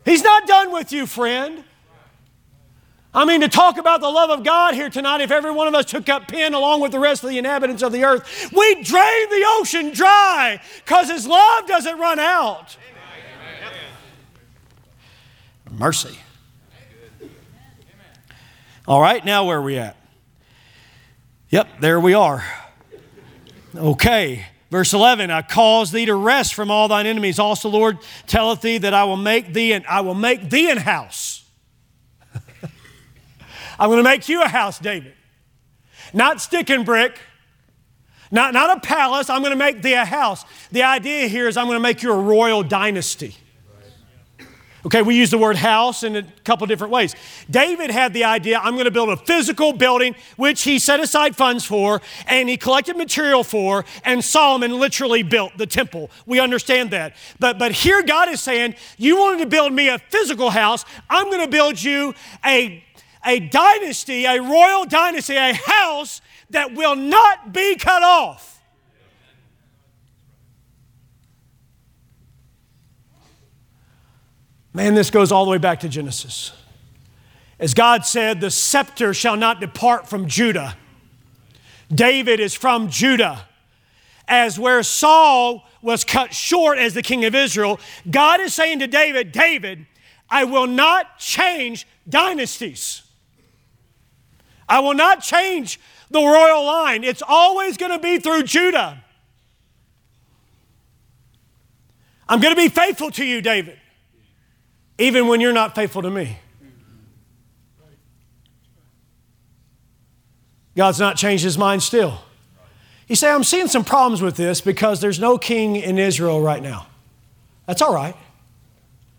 He's 0.05 0.23
not 0.23 0.47
done 0.47 0.71
with 0.71 0.91
you, 0.91 1.05
friend. 1.05 1.63
I 3.15 3.25
mean, 3.25 3.41
to 3.41 3.47
talk 3.47 3.77
about 3.77 4.01
the 4.01 4.09
love 4.09 4.31
of 4.31 4.43
God 4.43 4.73
here 4.73 4.89
tonight, 4.89 5.21
if 5.21 5.29
every 5.29 5.51
one 5.51 5.67
of 5.67 5.75
us 5.75 5.85
took 5.85 6.09
up 6.09 6.27
pen 6.27 6.53
along 6.53 6.81
with 6.81 6.91
the 6.91 6.99
rest 6.99 7.23
of 7.23 7.29
the 7.29 7.37
inhabitants 7.37 7.83
of 7.83 7.91
the 7.91 8.03
earth, 8.03 8.51
we'd 8.51 8.83
drain 8.83 9.29
the 9.29 9.43
ocean 9.59 9.91
dry 9.91 10.59
because 10.83 11.09
His 11.09 11.27
love 11.27 11.67
doesn't 11.67 11.99
run 11.99 12.19
out. 12.19 12.75
Mercy. 15.77 16.17
All 18.87 19.01
right, 19.01 19.23
now 19.23 19.45
where 19.45 19.57
are 19.57 19.61
we 19.61 19.77
at? 19.77 19.95
Yep, 21.49 21.79
there 21.79 21.99
we 21.99 22.13
are. 22.13 22.43
Okay. 23.75 24.45
Verse 24.69 24.91
11, 24.91 25.29
I 25.29 25.43
cause 25.43 25.91
thee 25.91 26.05
to 26.05 26.15
rest 26.15 26.55
from 26.55 26.71
all 26.71 26.87
thine 26.87 27.05
enemies. 27.05 27.37
Also, 27.37 27.69
Lord 27.69 27.99
telleth 28.25 28.61
thee 28.61 28.79
that 28.79 28.93
I 28.93 29.03
will 29.03 29.17
make 29.17 29.53
thee 29.53 29.71
and 29.71 29.85
I 29.85 30.01
will 30.01 30.15
make 30.15 30.49
thee 30.49 30.69
an 30.71 30.77
house. 30.77 31.47
I'm 33.79 33.89
going 33.89 33.97
to 33.97 34.03
make 34.03 34.27
you 34.27 34.41
a 34.41 34.47
house, 34.47 34.79
David. 34.79 35.13
Not 36.11 36.41
stick 36.41 36.71
and 36.71 36.85
brick, 36.85 37.19
not, 38.31 38.53
not 38.53 38.75
a 38.75 38.79
palace. 38.79 39.29
I'm 39.29 39.41
going 39.41 39.51
to 39.51 39.55
make 39.55 39.83
thee 39.83 39.93
a 39.93 40.05
house. 40.05 40.43
The 40.71 40.81
idea 40.81 41.27
here 41.27 41.47
is 41.47 41.55
I'm 41.55 41.67
going 41.67 41.77
to 41.77 41.83
make 41.83 42.01
you 42.01 42.11
a 42.11 42.19
royal 42.19 42.63
dynasty. 42.63 43.37
Okay, 44.85 45.01
we 45.01 45.15
use 45.15 45.31
the 45.31 45.37
word 45.37 45.55
house 45.55 46.03
in 46.03 46.17
a 46.17 46.23
couple 46.43 46.67
different 46.67 46.91
ways. 46.91 47.15
David 47.49 47.89
had 47.89 48.13
the 48.13 48.25
idea 48.25 48.59
I'm 48.61 48.73
going 48.73 48.83
to 48.83 48.91
build 48.91 49.07
a 49.07 49.15
physical 49.15 49.71
building, 49.71 50.13
which 50.35 50.63
he 50.63 50.77
set 50.77 50.99
aside 50.99 51.37
funds 51.37 51.63
for 51.63 52.01
and 52.27 52.49
he 52.49 52.57
collected 52.57 52.97
material 52.97 53.45
for, 53.45 53.85
and 54.03 54.21
Solomon 54.23 54.77
literally 54.77 55.23
built 55.23 55.57
the 55.57 55.65
temple. 55.65 56.11
We 56.25 56.41
understand 56.41 56.91
that. 56.91 57.15
But, 57.39 57.57
but 57.57 57.71
here 57.71 58.03
God 58.03 58.27
is 58.27 58.41
saying, 58.41 58.75
You 58.97 59.17
wanted 59.17 59.39
to 59.39 59.45
build 59.45 59.71
me 59.71 59.87
a 59.87 59.99
physical 59.99 60.49
house, 60.49 60.83
I'm 61.09 61.27
going 61.27 61.45
to 61.45 61.51
build 61.51 61.81
you 61.81 62.13
a, 62.43 62.83
a 63.25 63.39
dynasty, 63.39 64.25
a 64.25 64.41
royal 64.41 64.83
dynasty, 64.83 65.37
a 65.37 65.53
house 65.53 66.19
that 66.49 66.73
will 66.73 66.97
not 66.97 67.53
be 67.53 67.75
cut 67.75 68.03
off. 68.03 68.52
Man, 74.73 74.95
this 74.95 75.11
goes 75.11 75.31
all 75.31 75.45
the 75.45 75.51
way 75.51 75.59
back 75.59 75.81
to 75.81 75.89
Genesis. 75.89 76.51
As 77.59 77.73
God 77.75 78.05
said, 78.05 78.41
the 78.41 78.49
scepter 78.49 79.13
shall 79.13 79.37
not 79.37 79.61
depart 79.61 80.09
from 80.09 80.27
Judah. 80.27 80.75
David 81.93 82.39
is 82.39 82.55
from 82.55 82.89
Judah. 82.89 83.47
As 84.27 84.57
where 84.57 84.81
Saul 84.81 85.67
was 85.81 86.03
cut 86.03 86.33
short 86.33 86.79
as 86.79 86.95
the 86.95 87.03
king 87.03 87.23
of 87.25 87.35
Israel, 87.35 87.79
God 88.09 88.39
is 88.39 88.53
saying 88.53 88.79
to 88.79 88.87
David, 88.87 89.31
David, 89.31 89.85
I 90.29 90.45
will 90.45 90.65
not 90.65 91.19
change 91.19 91.85
dynasties. 92.09 93.03
I 94.67 94.79
will 94.79 94.95
not 94.95 95.21
change 95.21 95.79
the 96.09 96.19
royal 96.19 96.65
line. 96.65 97.03
It's 97.03 97.21
always 97.25 97.77
going 97.77 97.91
to 97.91 97.99
be 97.99 98.17
through 98.17 98.43
Judah. 98.43 99.03
I'm 102.27 102.39
going 102.39 102.55
to 102.55 102.59
be 102.59 102.69
faithful 102.69 103.11
to 103.11 103.25
you, 103.25 103.41
David 103.41 103.77
even 104.97 105.27
when 105.27 105.41
you're 105.41 105.53
not 105.53 105.75
faithful 105.75 106.01
to 106.01 106.09
me. 106.09 106.37
God's 110.75 110.99
not 110.99 111.17
changed 111.17 111.43
his 111.43 111.57
mind 111.57 111.83
still. 111.83 112.19
You 113.07 113.15
say, 113.15 113.29
I'm 113.29 113.43
seeing 113.43 113.67
some 113.67 113.83
problems 113.83 114.21
with 114.21 114.35
this 114.35 114.61
because 114.61 115.01
there's 115.01 115.19
no 115.19 115.37
king 115.37 115.75
in 115.75 115.99
Israel 115.99 116.41
right 116.41 116.63
now. 116.63 116.87
That's 117.67 117.81
all 117.81 117.93
right. 117.93 118.15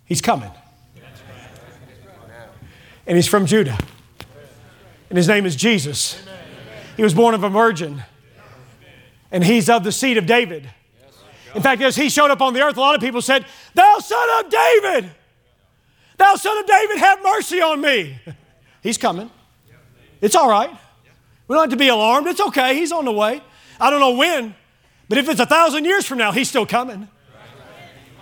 He's 0.04 0.20
coming. 0.20 0.50
And 3.06 3.16
he's 3.16 3.28
from 3.28 3.46
Judah. 3.46 3.78
And 5.10 5.16
his 5.16 5.28
name 5.28 5.46
is 5.46 5.54
Jesus. 5.54 6.20
He 6.96 7.02
was 7.02 7.14
born 7.14 7.34
of 7.34 7.44
a 7.44 7.48
virgin. 7.48 8.02
And 9.30 9.44
he's 9.44 9.68
of 9.68 9.84
the 9.84 9.92
seed 9.92 10.16
of 10.16 10.26
David. 10.26 10.68
In 11.54 11.62
fact, 11.62 11.82
as 11.82 11.94
he 11.94 12.08
showed 12.08 12.30
up 12.30 12.40
on 12.40 12.52
the 12.52 12.62
earth, 12.62 12.76
a 12.76 12.80
lot 12.80 12.94
of 12.94 13.00
people 13.00 13.22
said, 13.22 13.44
Thou 13.74 13.98
son 13.98 14.44
of 14.44 14.50
David! 14.50 15.10
Thou 16.16 16.34
son 16.36 16.58
of 16.58 16.66
David, 16.66 16.98
have 16.98 17.22
mercy 17.22 17.60
on 17.60 17.80
me. 17.80 18.18
He's 18.82 18.98
coming. 18.98 19.30
It's 20.20 20.34
all 20.34 20.48
right. 20.48 20.70
We 21.48 21.54
don't 21.54 21.64
have 21.64 21.70
to 21.70 21.76
be 21.76 21.88
alarmed. 21.88 22.26
It's 22.26 22.40
okay. 22.40 22.74
He's 22.74 22.92
on 22.92 23.04
the 23.04 23.12
way. 23.12 23.42
I 23.80 23.90
don't 23.90 24.00
know 24.00 24.12
when, 24.12 24.54
but 25.08 25.18
if 25.18 25.28
it's 25.28 25.40
a 25.40 25.46
thousand 25.46 25.84
years 25.84 26.06
from 26.06 26.18
now, 26.18 26.32
he's 26.32 26.48
still 26.48 26.64
coming. 26.64 27.08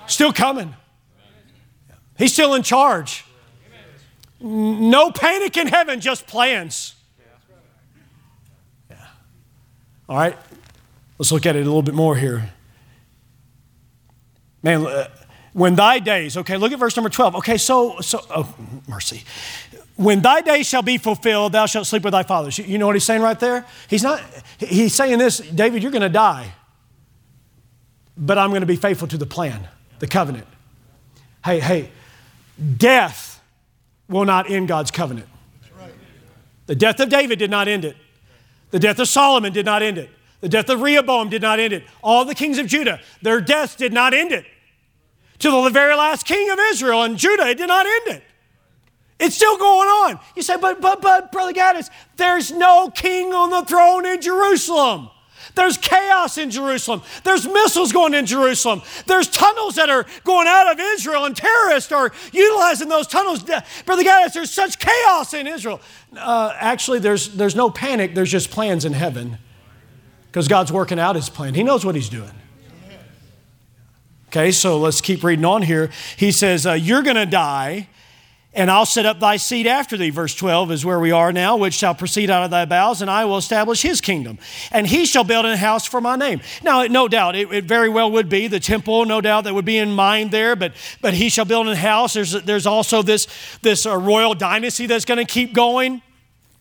Still 0.06 0.32
coming. 0.32 0.74
He's 2.18 2.32
still 2.32 2.54
in 2.54 2.62
charge. 2.62 3.24
No 4.40 5.12
panic 5.12 5.56
in 5.56 5.68
heaven, 5.68 6.00
just 6.00 6.26
plans. 6.26 6.94
Yeah. 8.90 8.96
All 10.08 10.16
right. 10.16 10.36
Let's 11.18 11.30
look 11.30 11.46
at 11.46 11.54
it 11.54 11.60
a 11.60 11.64
little 11.64 11.82
bit 11.82 11.94
more 11.94 12.16
here. 12.16 12.50
Man, 14.62 14.84
when 15.52 15.74
thy 15.74 15.98
days, 15.98 16.36
okay, 16.36 16.56
look 16.56 16.72
at 16.72 16.78
verse 16.78 16.96
number 16.96 17.10
12. 17.10 17.36
Okay, 17.36 17.58
so, 17.58 18.00
so, 18.00 18.24
oh, 18.30 18.54
mercy. 18.88 19.24
When 19.96 20.22
thy 20.22 20.40
days 20.40 20.66
shall 20.66 20.82
be 20.82 20.96
fulfilled, 20.96 21.52
thou 21.52 21.66
shalt 21.66 21.86
sleep 21.86 22.04
with 22.04 22.12
thy 22.12 22.22
fathers. 22.22 22.58
You 22.58 22.78
know 22.78 22.86
what 22.86 22.96
he's 22.96 23.04
saying 23.04 23.20
right 23.20 23.38
there? 23.38 23.66
He's 23.88 24.02
not, 24.02 24.22
he's 24.58 24.94
saying 24.94 25.18
this, 25.18 25.38
David, 25.38 25.82
you're 25.82 25.92
going 25.92 26.02
to 26.02 26.08
die, 26.08 26.54
but 28.16 28.38
I'm 28.38 28.50
going 28.50 28.62
to 28.62 28.66
be 28.66 28.76
faithful 28.76 29.08
to 29.08 29.18
the 29.18 29.26
plan, 29.26 29.68
the 29.98 30.06
covenant. 30.06 30.46
Hey, 31.44 31.60
hey, 31.60 31.90
death 32.76 33.42
will 34.08 34.24
not 34.24 34.50
end 34.50 34.68
God's 34.68 34.90
covenant. 34.90 35.28
The 36.66 36.76
death 36.76 37.00
of 37.00 37.08
David 37.10 37.38
did 37.38 37.50
not 37.50 37.68
end 37.68 37.84
it. 37.84 37.96
The 38.70 38.78
death 38.78 38.98
of 38.98 39.08
Solomon 39.08 39.52
did 39.52 39.66
not 39.66 39.82
end 39.82 39.98
it. 39.98 40.08
The 40.40 40.48
death 40.48 40.68
of 40.70 40.80
Rehoboam 40.80 41.28
did 41.28 41.42
not 41.42 41.60
end 41.60 41.72
it. 41.72 41.84
All 42.02 42.24
the 42.24 42.34
kings 42.34 42.58
of 42.58 42.66
Judah, 42.66 43.00
their 43.20 43.40
deaths 43.40 43.76
did 43.76 43.92
not 43.92 44.14
end 44.14 44.32
it. 44.32 44.46
To 45.42 45.50
the 45.50 45.70
very 45.70 45.96
last 45.96 46.24
king 46.24 46.50
of 46.50 46.58
Israel 46.70 47.02
and 47.02 47.18
Judah, 47.18 47.48
it 47.48 47.58
did 47.58 47.66
not 47.66 47.84
end 47.84 48.16
it. 48.16 48.24
It's 49.18 49.34
still 49.34 49.58
going 49.58 49.88
on. 49.88 50.20
You 50.36 50.42
say, 50.42 50.56
but, 50.56 50.80
but, 50.80 51.02
but, 51.02 51.32
Brother 51.32 51.52
Gaddis, 51.52 51.90
there's 52.16 52.52
no 52.52 52.90
king 52.90 53.32
on 53.34 53.50
the 53.50 53.62
throne 53.62 54.06
in 54.06 54.20
Jerusalem. 54.20 55.10
There's 55.56 55.76
chaos 55.76 56.38
in 56.38 56.50
Jerusalem. 56.50 57.02
There's 57.24 57.44
missiles 57.46 57.92
going 57.92 58.14
in 58.14 58.24
Jerusalem. 58.24 58.82
There's 59.06 59.28
tunnels 59.28 59.74
that 59.74 59.90
are 59.90 60.06
going 60.22 60.46
out 60.46 60.70
of 60.70 60.78
Israel, 60.78 61.24
and 61.24 61.36
terrorists 61.36 61.90
are 61.90 62.12
utilizing 62.32 62.88
those 62.88 63.08
tunnels. 63.08 63.42
Brother 63.42 64.04
Gaddis, 64.04 64.34
there's 64.34 64.52
such 64.52 64.78
chaos 64.78 65.34
in 65.34 65.48
Israel. 65.48 65.80
Uh, 66.16 66.54
actually, 66.56 67.00
there's, 67.00 67.30
there's 67.30 67.56
no 67.56 67.68
panic, 67.68 68.14
there's 68.14 68.30
just 68.30 68.52
plans 68.52 68.84
in 68.84 68.92
heaven 68.92 69.38
because 70.26 70.46
God's 70.46 70.70
working 70.70 71.00
out 71.00 71.16
his 71.16 71.28
plan. 71.28 71.54
He 71.54 71.64
knows 71.64 71.84
what 71.84 71.96
he's 71.96 72.08
doing. 72.08 72.30
Okay, 74.32 74.50
so 74.50 74.78
let's 74.78 75.02
keep 75.02 75.22
reading 75.22 75.44
on 75.44 75.60
here. 75.60 75.90
He 76.16 76.32
says, 76.32 76.66
uh, 76.66 76.72
You're 76.72 77.02
going 77.02 77.16
to 77.16 77.26
die, 77.26 77.86
and 78.54 78.70
I'll 78.70 78.86
set 78.86 79.04
up 79.04 79.20
thy 79.20 79.36
seed 79.36 79.66
after 79.66 79.98
thee. 79.98 80.08
Verse 80.08 80.34
12 80.34 80.70
is 80.70 80.86
where 80.86 80.98
we 80.98 81.12
are 81.12 81.34
now, 81.34 81.58
which 81.58 81.74
shall 81.74 81.94
proceed 81.94 82.30
out 82.30 82.42
of 82.42 82.50
thy 82.50 82.64
bowels, 82.64 83.02
and 83.02 83.10
I 83.10 83.26
will 83.26 83.36
establish 83.36 83.82
his 83.82 84.00
kingdom. 84.00 84.38
And 84.70 84.86
he 84.86 85.04
shall 85.04 85.22
build 85.22 85.44
a 85.44 85.54
house 85.58 85.84
for 85.84 86.00
my 86.00 86.16
name. 86.16 86.40
Now, 86.62 86.82
no 86.84 87.08
doubt, 87.08 87.36
it, 87.36 87.52
it 87.52 87.64
very 87.64 87.90
well 87.90 88.10
would 88.10 88.30
be 88.30 88.46
the 88.46 88.58
temple, 88.58 89.04
no 89.04 89.20
doubt, 89.20 89.44
that 89.44 89.52
would 89.52 89.66
be 89.66 89.76
in 89.76 89.92
mind 89.92 90.30
there, 90.30 90.56
but, 90.56 90.72
but 91.02 91.12
he 91.12 91.28
shall 91.28 91.44
build 91.44 91.68
a 91.68 91.76
house. 91.76 92.14
There's, 92.14 92.32
there's 92.32 92.66
also 92.66 93.02
this, 93.02 93.26
this 93.60 93.84
uh, 93.84 93.98
royal 93.98 94.34
dynasty 94.34 94.86
that's 94.86 95.04
going 95.04 95.18
to 95.18 95.30
keep 95.30 95.52
going. 95.52 96.00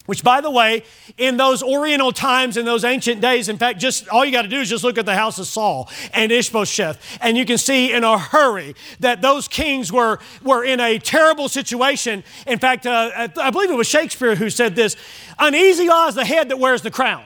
Which, 0.07 0.23
by 0.23 0.41
the 0.41 0.49
way, 0.49 0.83
in 1.17 1.37
those 1.37 1.61
Oriental 1.61 2.11
times, 2.11 2.57
in 2.57 2.65
those 2.65 2.83
ancient 2.83 3.21
days, 3.21 3.49
in 3.49 3.57
fact, 3.57 3.79
just 3.79 4.09
all 4.09 4.25
you 4.25 4.31
got 4.31 4.41
to 4.41 4.47
do 4.47 4.59
is 4.59 4.67
just 4.69 4.83
look 4.83 4.97
at 4.97 5.05
the 5.05 5.15
house 5.15 5.37
of 5.37 5.45
Saul 5.45 5.89
and 6.11 6.31
Ishbosheth, 6.31 7.19
and 7.21 7.37
you 7.37 7.45
can 7.45 7.59
see 7.59 7.93
in 7.93 8.03
a 8.03 8.17
hurry 8.17 8.75
that 8.99 9.21
those 9.21 9.47
kings 9.47 9.91
were, 9.91 10.17
were 10.43 10.63
in 10.63 10.79
a 10.79 10.97
terrible 10.97 11.47
situation. 11.49 12.23
In 12.47 12.57
fact, 12.57 12.87
uh, 12.87 13.29
I 13.37 13.51
believe 13.51 13.69
it 13.69 13.75
was 13.75 13.87
Shakespeare 13.87 14.35
who 14.35 14.49
said 14.49 14.75
this 14.75 14.95
Uneasy 15.37 15.87
lies 15.87 16.15
the 16.15 16.25
head 16.25 16.49
that 16.49 16.57
wears 16.57 16.81
the 16.81 16.91
crown. 16.91 17.23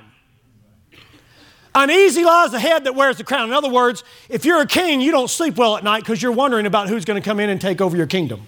Uneasy 1.73 2.23
lies 2.23 2.51
the 2.51 2.59
head 2.59 2.85
that 2.85 2.95
wears 2.95 3.17
the 3.17 3.23
crown. 3.23 3.49
In 3.49 3.53
other 3.53 3.69
words, 3.69 4.03
if 4.29 4.45
you're 4.45 4.61
a 4.61 4.67
king, 4.67 5.01
you 5.01 5.11
don't 5.11 5.29
sleep 5.29 5.57
well 5.57 5.75
at 5.75 5.83
night 5.83 5.99
because 5.99 6.21
you're 6.21 6.31
wondering 6.31 6.65
about 6.65 6.87
who's 6.87 7.03
going 7.03 7.21
to 7.21 7.25
come 7.25 7.39
in 7.39 7.49
and 7.49 7.59
take 7.59 7.81
over 7.81 7.95
your 7.95 8.07
kingdom. 8.07 8.45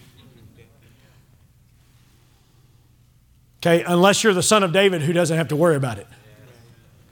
Okay, 3.61 3.83
unless 3.83 4.23
you're 4.23 4.33
the 4.33 4.43
son 4.43 4.63
of 4.63 4.71
David 4.71 5.01
who 5.01 5.13
doesn't 5.13 5.35
have 5.35 5.47
to 5.49 5.55
worry 5.55 5.75
about 5.75 5.97
it. 5.97 6.07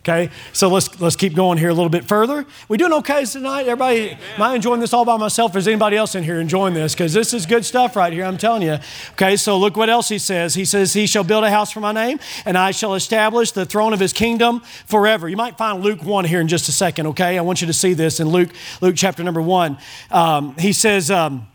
Okay, 0.08 0.30
so 0.54 0.68
let's 0.68 1.02
let's 1.02 1.16
keep 1.16 1.34
going 1.34 1.58
here 1.58 1.70
a 1.70 1.74
little 1.74 1.90
bit 1.90 2.06
further. 2.06 2.46
We 2.68 2.78
doing 2.78 2.94
okay 2.94 3.26
tonight? 3.26 3.62
Everybody, 3.62 4.12
am 4.36 4.42
I 4.42 4.54
enjoying 4.54 4.80
this 4.80 4.94
all 4.94 5.04
by 5.04 5.18
myself? 5.18 5.56
Is 5.56 5.68
anybody 5.68 5.98
else 5.98 6.14
in 6.14 6.24
here 6.24 6.40
enjoying 6.40 6.76
this? 6.76 6.94
Because 6.94 7.12
this 7.12 7.34
is 7.34 7.48
good 7.48 7.66
stuff 7.66 7.96
right 7.96 8.14
here. 8.14 8.24
I'm 8.24 8.38
telling 8.38 8.62
you. 8.62 8.78
Okay, 9.14 9.36
so 9.36 9.58
look 9.58 9.76
what 9.76 9.90
else 9.90 10.08
he 10.08 10.20
says. 10.20 10.54
He 10.54 10.64
says, 10.64 10.94
"He 10.94 11.08
shall 11.08 11.24
build 11.24 11.44
a 11.44 11.50
house 11.50 11.72
for 11.72 11.80
my 11.80 11.92
name, 11.92 12.20
and 12.46 12.56
I 12.56 12.70
shall 12.70 12.94
establish 12.94 13.52
the 13.52 13.66
throne 13.66 13.94
of 13.94 14.00
his 14.00 14.14
kingdom 14.14 14.60
forever." 14.86 15.28
You 15.28 15.38
might 15.38 15.58
find 15.58 15.82
Luke 15.82 16.04
one 16.04 16.26
here 16.26 16.40
in 16.40 16.48
just 16.48 16.70
a 16.70 16.72
second. 16.72 17.08
Okay, 17.08 17.40
I 17.40 17.42
want 17.42 17.62
you 17.62 17.68
to 17.68 17.74
see 17.74 17.96
this 17.96 18.20
in 18.20 18.30
Luke 18.30 18.52
Luke 18.82 18.94
chapter 18.96 19.24
number 19.24 19.42
one. 19.42 19.80
Um, 20.12 20.56
he 20.60 20.72
says. 20.72 21.10
Um, 21.10 21.48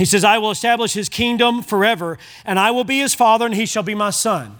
he 0.00 0.06
says, 0.06 0.24
I 0.24 0.38
will 0.38 0.50
establish 0.50 0.94
his 0.94 1.10
kingdom 1.10 1.62
forever, 1.62 2.16
and 2.46 2.58
I 2.58 2.70
will 2.70 2.84
be 2.84 3.00
his 3.00 3.14
father, 3.14 3.44
and 3.44 3.54
he 3.54 3.66
shall 3.66 3.82
be 3.82 3.94
my 3.94 4.08
son. 4.08 4.58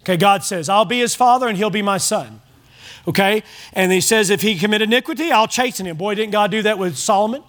Okay, 0.00 0.16
God 0.16 0.42
says, 0.42 0.68
I'll 0.68 0.84
be 0.84 0.98
his 0.98 1.14
father, 1.14 1.46
and 1.46 1.56
he'll 1.56 1.70
be 1.70 1.82
my 1.82 1.98
son. 1.98 2.40
Okay, 3.06 3.44
and 3.72 3.92
he 3.92 4.00
says, 4.00 4.28
if 4.28 4.42
he 4.42 4.58
commit 4.58 4.82
iniquity, 4.82 5.30
I'll 5.30 5.46
chasten 5.46 5.86
him. 5.86 5.96
Boy, 5.96 6.16
didn't 6.16 6.32
God 6.32 6.50
do 6.50 6.62
that 6.62 6.80
with 6.80 6.96
Solomon? 6.96 7.44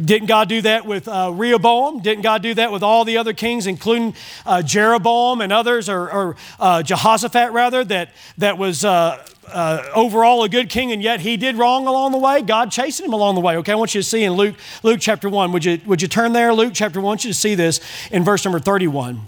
Didn't 0.00 0.26
God 0.26 0.48
do 0.48 0.62
that 0.62 0.86
with 0.86 1.08
uh, 1.08 1.30
Rehoboam? 1.34 2.00
Didn't 2.00 2.22
God 2.22 2.42
do 2.42 2.54
that 2.54 2.72
with 2.72 2.82
all 2.82 3.04
the 3.04 3.16
other 3.16 3.32
kings, 3.32 3.66
including 3.66 4.14
uh, 4.46 4.62
Jeroboam 4.62 5.40
and 5.40 5.52
others, 5.52 5.88
or, 5.88 6.10
or 6.10 6.36
uh, 6.58 6.82
Jehoshaphat, 6.82 7.52
rather, 7.52 7.84
that, 7.84 8.10
that 8.38 8.58
was 8.58 8.84
uh, 8.84 9.24
uh, 9.48 9.82
overall 9.94 10.42
a 10.44 10.48
good 10.48 10.68
king, 10.68 10.92
and 10.92 11.02
yet 11.02 11.20
he 11.20 11.36
did 11.36 11.56
wrong 11.56 11.86
along 11.86 12.12
the 12.12 12.18
way. 12.18 12.42
God 12.42 12.70
chasing 12.70 13.06
him 13.06 13.12
along 13.12 13.34
the 13.34 13.40
way. 13.40 13.56
Okay, 13.58 13.72
I 13.72 13.76
want 13.76 13.94
you 13.94 14.00
to 14.00 14.06
see 14.06 14.24
in 14.24 14.32
Luke, 14.32 14.56
Luke 14.82 14.98
chapter 15.00 15.28
1. 15.28 15.52
Would 15.52 15.64
you, 15.64 15.80
would 15.86 16.02
you 16.02 16.08
turn 16.08 16.32
there? 16.32 16.52
Luke 16.52 16.72
chapter 16.74 17.00
1. 17.00 17.04
I 17.04 17.08
want 17.08 17.24
you 17.24 17.30
to 17.30 17.38
see 17.38 17.54
this 17.54 17.80
in 18.10 18.24
verse 18.24 18.44
number 18.44 18.58
31. 18.58 19.20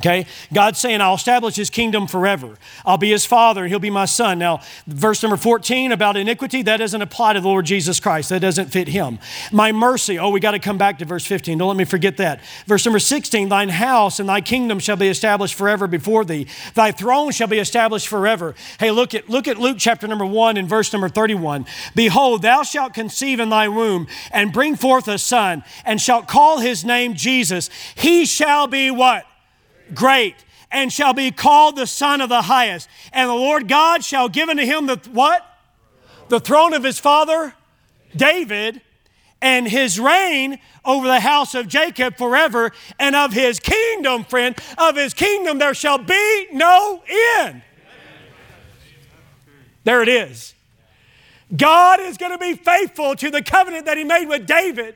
Okay? 0.00 0.24
God's 0.50 0.78
saying, 0.78 1.02
I'll 1.02 1.16
establish 1.16 1.56
his 1.56 1.68
kingdom 1.68 2.06
forever. 2.06 2.56
I'll 2.86 2.96
be 2.96 3.10
his 3.10 3.26
father 3.26 3.62
and 3.62 3.68
he'll 3.70 3.78
be 3.78 3.90
my 3.90 4.06
son. 4.06 4.38
Now, 4.38 4.62
verse 4.86 5.22
number 5.22 5.36
14 5.36 5.92
about 5.92 6.16
iniquity, 6.16 6.62
that 6.62 6.78
doesn't 6.78 7.02
apply 7.02 7.34
to 7.34 7.40
the 7.40 7.46
Lord 7.48 7.66
Jesus 7.66 8.00
Christ. 8.00 8.30
That 8.30 8.40
doesn't 8.40 8.68
fit 8.70 8.88
him. 8.88 9.18
My 9.52 9.72
mercy, 9.72 10.18
oh, 10.18 10.30
we 10.30 10.40
got 10.40 10.52
to 10.52 10.58
come 10.58 10.78
back 10.78 10.98
to 10.98 11.04
verse 11.04 11.26
15. 11.26 11.58
Don't 11.58 11.68
let 11.68 11.76
me 11.76 11.84
forget 11.84 12.16
that. 12.16 12.40
Verse 12.66 12.86
number 12.86 12.98
16, 12.98 13.50
thine 13.50 13.68
house 13.68 14.18
and 14.18 14.26
thy 14.26 14.40
kingdom 14.40 14.78
shall 14.78 14.96
be 14.96 15.08
established 15.08 15.54
forever 15.54 15.86
before 15.86 16.24
thee. 16.24 16.46
Thy 16.74 16.92
throne 16.92 17.30
shall 17.30 17.48
be 17.48 17.58
established 17.58 18.08
forever. 18.08 18.54
Hey, 18.78 18.90
look 18.90 19.14
at, 19.14 19.28
look 19.28 19.46
at 19.46 19.58
Luke 19.58 19.76
chapter 19.78 20.08
number 20.08 20.24
1 20.24 20.56
and 20.56 20.66
verse 20.66 20.90
number 20.94 21.10
31. 21.10 21.66
Behold, 21.94 22.40
thou 22.40 22.62
shalt 22.62 22.94
conceive 22.94 23.38
in 23.38 23.50
thy 23.50 23.68
womb 23.68 24.06
and 24.32 24.50
bring 24.50 24.76
forth 24.76 25.08
a 25.08 25.18
son 25.18 25.62
and 25.84 26.00
shalt 26.00 26.26
call 26.26 26.60
his 26.60 26.86
name 26.86 27.12
Jesus. 27.12 27.68
He 27.94 28.24
shall 28.24 28.66
be 28.66 28.90
what? 28.90 29.26
Great 29.94 30.36
and 30.70 30.92
shall 30.92 31.12
be 31.12 31.30
called 31.30 31.76
the 31.76 31.86
Son 31.86 32.20
of 32.20 32.28
the 32.28 32.42
Highest. 32.42 32.88
And 33.12 33.28
the 33.28 33.34
Lord 33.34 33.68
God 33.68 34.04
shall 34.04 34.28
give 34.28 34.48
unto 34.48 34.64
him 34.64 34.86
the 34.86 35.00
what? 35.12 35.44
The 36.28 36.40
throne 36.40 36.74
of 36.74 36.84
his 36.84 37.00
father 37.00 37.54
David, 38.14 38.80
and 39.40 39.66
his 39.66 39.98
reign 39.98 40.58
over 40.84 41.06
the 41.06 41.20
house 41.20 41.54
of 41.54 41.68
Jacob 41.68 42.16
forever, 42.16 42.72
and 42.98 43.14
of 43.16 43.32
his 43.32 43.60
kingdom, 43.60 44.24
friend, 44.24 44.56
of 44.78 44.96
his 44.96 45.14
kingdom 45.14 45.58
there 45.58 45.74
shall 45.74 45.98
be 45.98 46.46
no 46.52 47.02
end. 47.38 47.62
There 49.84 50.02
it 50.02 50.08
is. 50.08 50.54
God 51.56 52.00
is 52.00 52.16
going 52.16 52.32
to 52.32 52.38
be 52.38 52.54
faithful 52.54 53.16
to 53.16 53.30
the 53.30 53.42
covenant 53.42 53.86
that 53.86 53.96
he 53.96 54.04
made 54.04 54.26
with 54.26 54.46
David. 54.46 54.94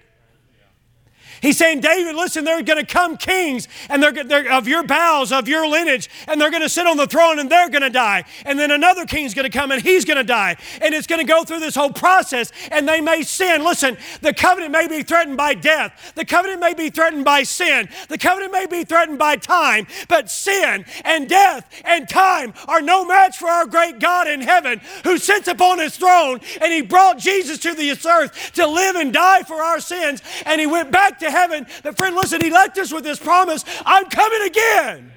He's 1.40 1.58
saying, 1.58 1.80
David, 1.80 2.14
listen, 2.16 2.44
there 2.44 2.58
are 2.58 2.62
going 2.62 2.84
to 2.84 2.86
come 2.86 3.16
kings 3.16 3.68
and 3.88 4.02
they're, 4.02 4.12
they're 4.12 4.52
of 4.52 4.68
your 4.68 4.82
bowels, 4.82 5.32
of 5.32 5.48
your 5.48 5.68
lineage, 5.68 6.08
and 6.28 6.40
they're 6.40 6.50
going 6.50 6.62
to 6.62 6.68
sit 6.68 6.86
on 6.86 6.96
the 6.96 7.06
throne 7.06 7.38
and 7.38 7.50
they're 7.50 7.68
going 7.68 7.82
to 7.82 7.90
die. 7.90 8.24
And 8.44 8.58
then 8.58 8.70
another 8.70 9.06
king's 9.06 9.34
going 9.34 9.50
to 9.50 9.56
come 9.56 9.70
and 9.70 9.82
he's 9.82 10.04
going 10.04 10.16
to 10.16 10.24
die. 10.24 10.56
And 10.80 10.94
it's 10.94 11.06
going 11.06 11.20
to 11.20 11.26
go 11.26 11.44
through 11.44 11.60
this 11.60 11.74
whole 11.74 11.92
process 11.92 12.52
and 12.70 12.88
they 12.88 13.00
may 13.00 13.22
sin. 13.22 13.64
Listen, 13.64 13.96
the 14.20 14.34
covenant 14.34 14.72
may 14.72 14.88
be 14.88 15.02
threatened 15.02 15.36
by 15.36 15.54
death, 15.54 16.12
the 16.14 16.24
covenant 16.24 16.60
may 16.60 16.74
be 16.74 16.90
threatened 16.90 17.24
by 17.24 17.42
sin, 17.42 17.88
the 18.08 18.18
covenant 18.18 18.52
may 18.52 18.66
be 18.66 18.84
threatened 18.84 19.18
by 19.18 19.36
time, 19.36 19.86
but 20.08 20.30
sin 20.30 20.84
and 21.04 21.28
death 21.28 21.68
and 21.84 22.08
time 22.08 22.54
are 22.68 22.80
no 22.80 23.04
match 23.04 23.38
for 23.38 23.48
our 23.48 23.66
great 23.66 23.98
God 23.98 24.28
in 24.28 24.40
heaven 24.40 24.80
who 25.04 25.18
sits 25.18 25.48
upon 25.48 25.78
his 25.78 25.96
throne 25.96 26.40
and 26.60 26.72
he 26.72 26.82
brought 26.82 27.18
Jesus 27.18 27.58
to 27.58 27.74
this 27.74 28.04
earth 28.06 28.52
to 28.52 28.66
live 28.66 28.96
and 28.96 29.12
die 29.12 29.42
for 29.42 29.62
our 29.62 29.80
sins. 29.80 30.22
And 30.46 30.60
he 30.60 30.66
went 30.66 30.90
back 30.90 31.18
to 31.20 31.30
heaven. 31.34 31.66
But 31.82 31.96
friend, 31.96 32.16
listen, 32.16 32.40
he 32.40 32.50
left 32.50 32.78
us 32.78 32.92
with 32.92 33.04
this 33.04 33.18
promise 33.18 33.64
I'm 33.84 34.06
coming 34.06 34.42
again. 34.46 35.12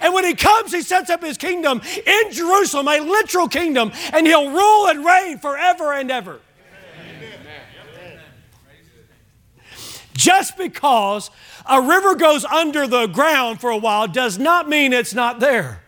And 0.00 0.14
when 0.14 0.24
he 0.24 0.34
comes, 0.34 0.72
he 0.72 0.82
sets 0.82 1.10
up 1.10 1.22
his 1.22 1.36
kingdom 1.38 1.80
in 2.06 2.32
Jerusalem, 2.32 2.88
a 2.88 3.00
literal 3.00 3.48
kingdom, 3.48 3.90
and 4.12 4.26
he'll 4.26 4.50
rule 4.50 4.88
and 4.88 5.04
reign 5.04 5.38
forever 5.38 5.92
and 5.92 6.10
ever. 6.10 6.40
Just 10.14 10.56
because 10.56 11.30
a 11.64 11.80
river 11.80 12.16
goes 12.16 12.44
under 12.44 12.86
the 12.86 13.06
ground 13.06 13.60
for 13.60 13.70
a 13.70 13.76
while 13.76 14.08
does 14.08 14.36
not 14.36 14.68
mean 14.68 14.92
it's 14.92 15.14
not 15.14 15.38
there. 15.38 15.82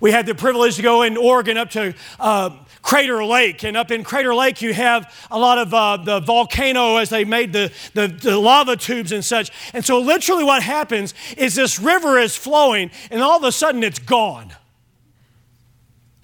We 0.00 0.10
had 0.10 0.26
the 0.26 0.34
privilege 0.34 0.76
to 0.76 0.82
go 0.82 1.02
in 1.02 1.16
Oregon 1.16 1.56
up 1.56 1.70
to 1.70 1.94
uh, 2.18 2.50
Crater 2.82 3.24
Lake. 3.24 3.64
And 3.64 3.76
up 3.76 3.90
in 3.90 4.04
Crater 4.04 4.34
Lake, 4.34 4.62
you 4.62 4.72
have 4.72 5.12
a 5.30 5.38
lot 5.38 5.58
of 5.58 5.74
uh, 5.74 5.98
the 5.98 6.20
volcano 6.20 6.96
as 6.96 7.10
they 7.10 7.24
made 7.24 7.52
the, 7.52 7.72
the, 7.94 8.08
the, 8.08 8.38
lava 8.38 8.76
tubes 8.76 9.12
and 9.12 9.24
such. 9.24 9.50
And 9.72 9.84
so, 9.84 10.00
literally, 10.00 10.44
what 10.44 10.62
happens 10.62 11.14
is 11.36 11.54
this 11.54 11.78
river 11.78 12.18
is 12.18 12.36
flowing, 12.36 12.90
and 13.10 13.22
all 13.22 13.36
of 13.36 13.44
a 13.44 13.52
sudden, 13.52 13.84
it's 13.84 13.98
gone. 13.98 14.52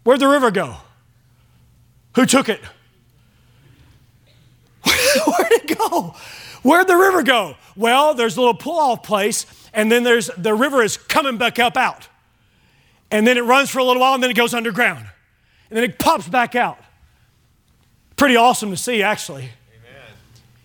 Where'd 0.05 0.21
the 0.21 0.29
river 0.29 0.51
go? 0.51 0.77
Who 2.15 2.27
took 2.27 2.49
it? 2.49 2.61
Where'd 4.85 5.53
it 5.53 5.79
go? 5.79 6.15
Where'd 6.63 6.89
the 6.89 6.97
river 6.97 7.23
go? 7.23 7.57
Well, 7.77 8.15
there's 8.15 8.37
a 8.37 8.41
little 8.41 8.55
pull 8.55 8.79
off 8.79 9.03
place, 9.03 9.47
and 9.75 9.93
then 9.93 10.05
there's 10.05 10.31
the 10.39 10.55
river 10.55 10.83
is 10.83 10.97
coming 10.97 11.37
back 11.37 11.59
up 11.59 11.77
out. 11.77 12.09
And 13.11 13.27
then 13.27 13.37
it 13.37 13.43
runs 13.43 13.71
for 13.71 13.79
a 13.79 13.85
little 13.85 14.01
while, 14.01 14.15
and 14.15 14.23
then 14.23 14.31
it 14.31 14.37
goes 14.37 14.55
underground. 14.55 15.07
And 15.71 15.77
then 15.77 15.85
it 15.85 15.99
pops 15.99 16.29
back 16.29 16.55
out. 16.55 16.79
Pretty 18.17 18.37
awesome 18.37 18.71
to 18.71 18.77
see, 18.77 19.03
actually. 19.03 19.51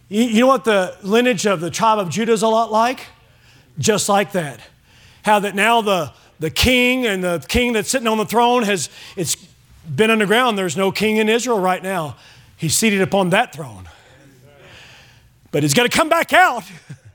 You, 0.07 0.23
you 0.23 0.39
know 0.41 0.47
what 0.47 0.65
the 0.65 0.97
lineage 1.03 1.45
of 1.45 1.61
the 1.61 1.71
tribe 1.71 1.99
of 1.99 2.09
Judah 2.09 2.33
is 2.33 2.43
a 2.43 2.47
lot 2.47 2.71
like? 2.71 3.07
Just 3.79 4.09
like 4.09 4.33
that. 4.33 4.59
How 5.23 5.39
that 5.39 5.55
now 5.55 5.81
the, 5.81 6.13
the 6.39 6.49
king 6.49 7.05
and 7.05 7.23
the 7.23 7.43
king 7.47 7.73
that's 7.73 7.89
sitting 7.89 8.07
on 8.07 8.17
the 8.17 8.25
throne 8.25 8.63
has 8.63 8.89
it's 9.15 9.35
been 9.95 10.11
underground. 10.11 10.57
There's 10.57 10.77
no 10.77 10.91
king 10.91 11.17
in 11.17 11.29
Israel 11.29 11.59
right 11.59 11.81
now. 11.81 12.17
He's 12.57 12.75
seated 12.75 13.01
upon 13.01 13.29
that 13.31 13.53
throne. 13.53 13.89
But 15.51 15.63
he's 15.63 15.73
going 15.73 15.89
to 15.89 15.95
come 15.95 16.09
back 16.09 16.33
out 16.33 16.63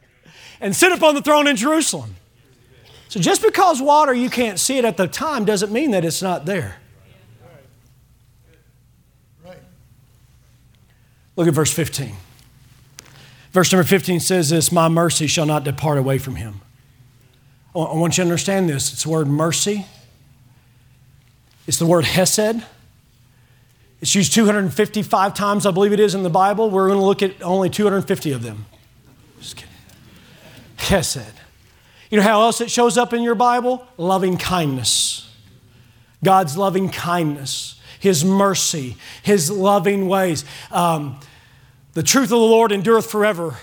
and 0.61 0.75
sit 0.75 0.93
upon 0.93 1.15
the 1.15 1.23
throne 1.23 1.47
in 1.47 1.57
Jerusalem. 1.57 2.17
So 3.09 3.21
just 3.21 3.43
because 3.43 3.81
water 3.81 4.13
you 4.13 4.29
can't 4.29 4.59
see 4.59 4.79
it 4.79 4.85
at 4.85 4.97
the 4.97 5.07
time 5.07 5.45
doesn't 5.45 5.73
mean 5.73 5.93
that 5.93 6.05
it's 6.05 6.23
not 6.23 6.45
there. 6.45 6.77
Look 11.37 11.47
at 11.47 11.55
verse 11.55 11.73
15. 11.73 12.15
Verse 13.53 13.73
number 13.73 13.85
15 13.85 14.21
says 14.21 14.51
this 14.51 14.73
My 14.73 14.89
mercy 14.89 15.27
shall 15.27 15.47
not 15.47 15.65
depart 15.65 15.99
away 15.99 16.19
from 16.19 16.37
him. 16.37 16.61
I 17.75 17.95
want 17.95 18.17
you 18.17 18.23
to 18.23 18.29
understand 18.29 18.69
this. 18.69 18.93
It's 18.93 19.05
the 19.05 19.11
word 19.11 19.29
mercy, 19.29 19.87
it's 21.67 21.79
the 21.79 21.87
word 21.87 22.05
hesed. 22.05 22.65
It's 24.03 24.15
used 24.15 24.35
255 24.35 25.33
times, 25.33 25.65
I 25.65 25.71
believe 25.71 25.93
it 25.93 26.01
is, 26.01 26.15
in 26.15 26.23
the 26.23 26.29
Bible. 26.29 26.69
We're 26.69 26.89
going 26.89 26.99
to 26.99 27.05
look 27.05 27.23
at 27.23 27.43
only 27.43 27.71
250 27.71 28.33
of 28.33 28.43
them. 28.43 28.67
Just 29.41 29.57
kidding. 29.57 29.73
Hesed. 30.77 31.33
You 32.11 32.19
know 32.19 32.23
how 32.23 32.43
else 32.43 32.61
it 32.61 32.71
shows 32.71 32.99
up 32.99 33.15
in 33.15 33.23
your 33.23 33.35
Bible? 33.35 33.87
Loving 33.97 34.37
kindness. 34.37 35.35
God's 36.23 36.57
loving 36.57 36.91
kindness, 36.91 37.81
His 37.99 38.25
mercy, 38.25 38.97
His 39.23 39.51
loving 39.51 40.09
ways. 40.09 40.45
Um, 40.71 41.21
the 41.97 42.03
truth 42.03 42.25
of 42.25 42.29
the 42.29 42.37
Lord 42.37 42.73
endureth 42.73 43.11
forever. 43.11 43.57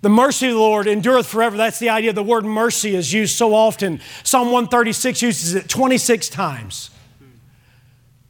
The 0.00 0.08
mercy 0.08 0.46
of 0.46 0.52
the 0.52 0.60
Lord 0.60 0.86
endureth 0.86 1.26
forever. 1.26 1.56
That's 1.56 1.80
the 1.80 1.88
idea. 1.88 2.12
The 2.12 2.22
word 2.22 2.44
mercy 2.44 2.94
is 2.94 3.12
used 3.12 3.34
so 3.36 3.52
often. 3.52 4.00
Psalm 4.22 4.52
136 4.52 5.22
uses 5.22 5.54
it 5.56 5.68
26 5.68 6.28
times. 6.28 6.90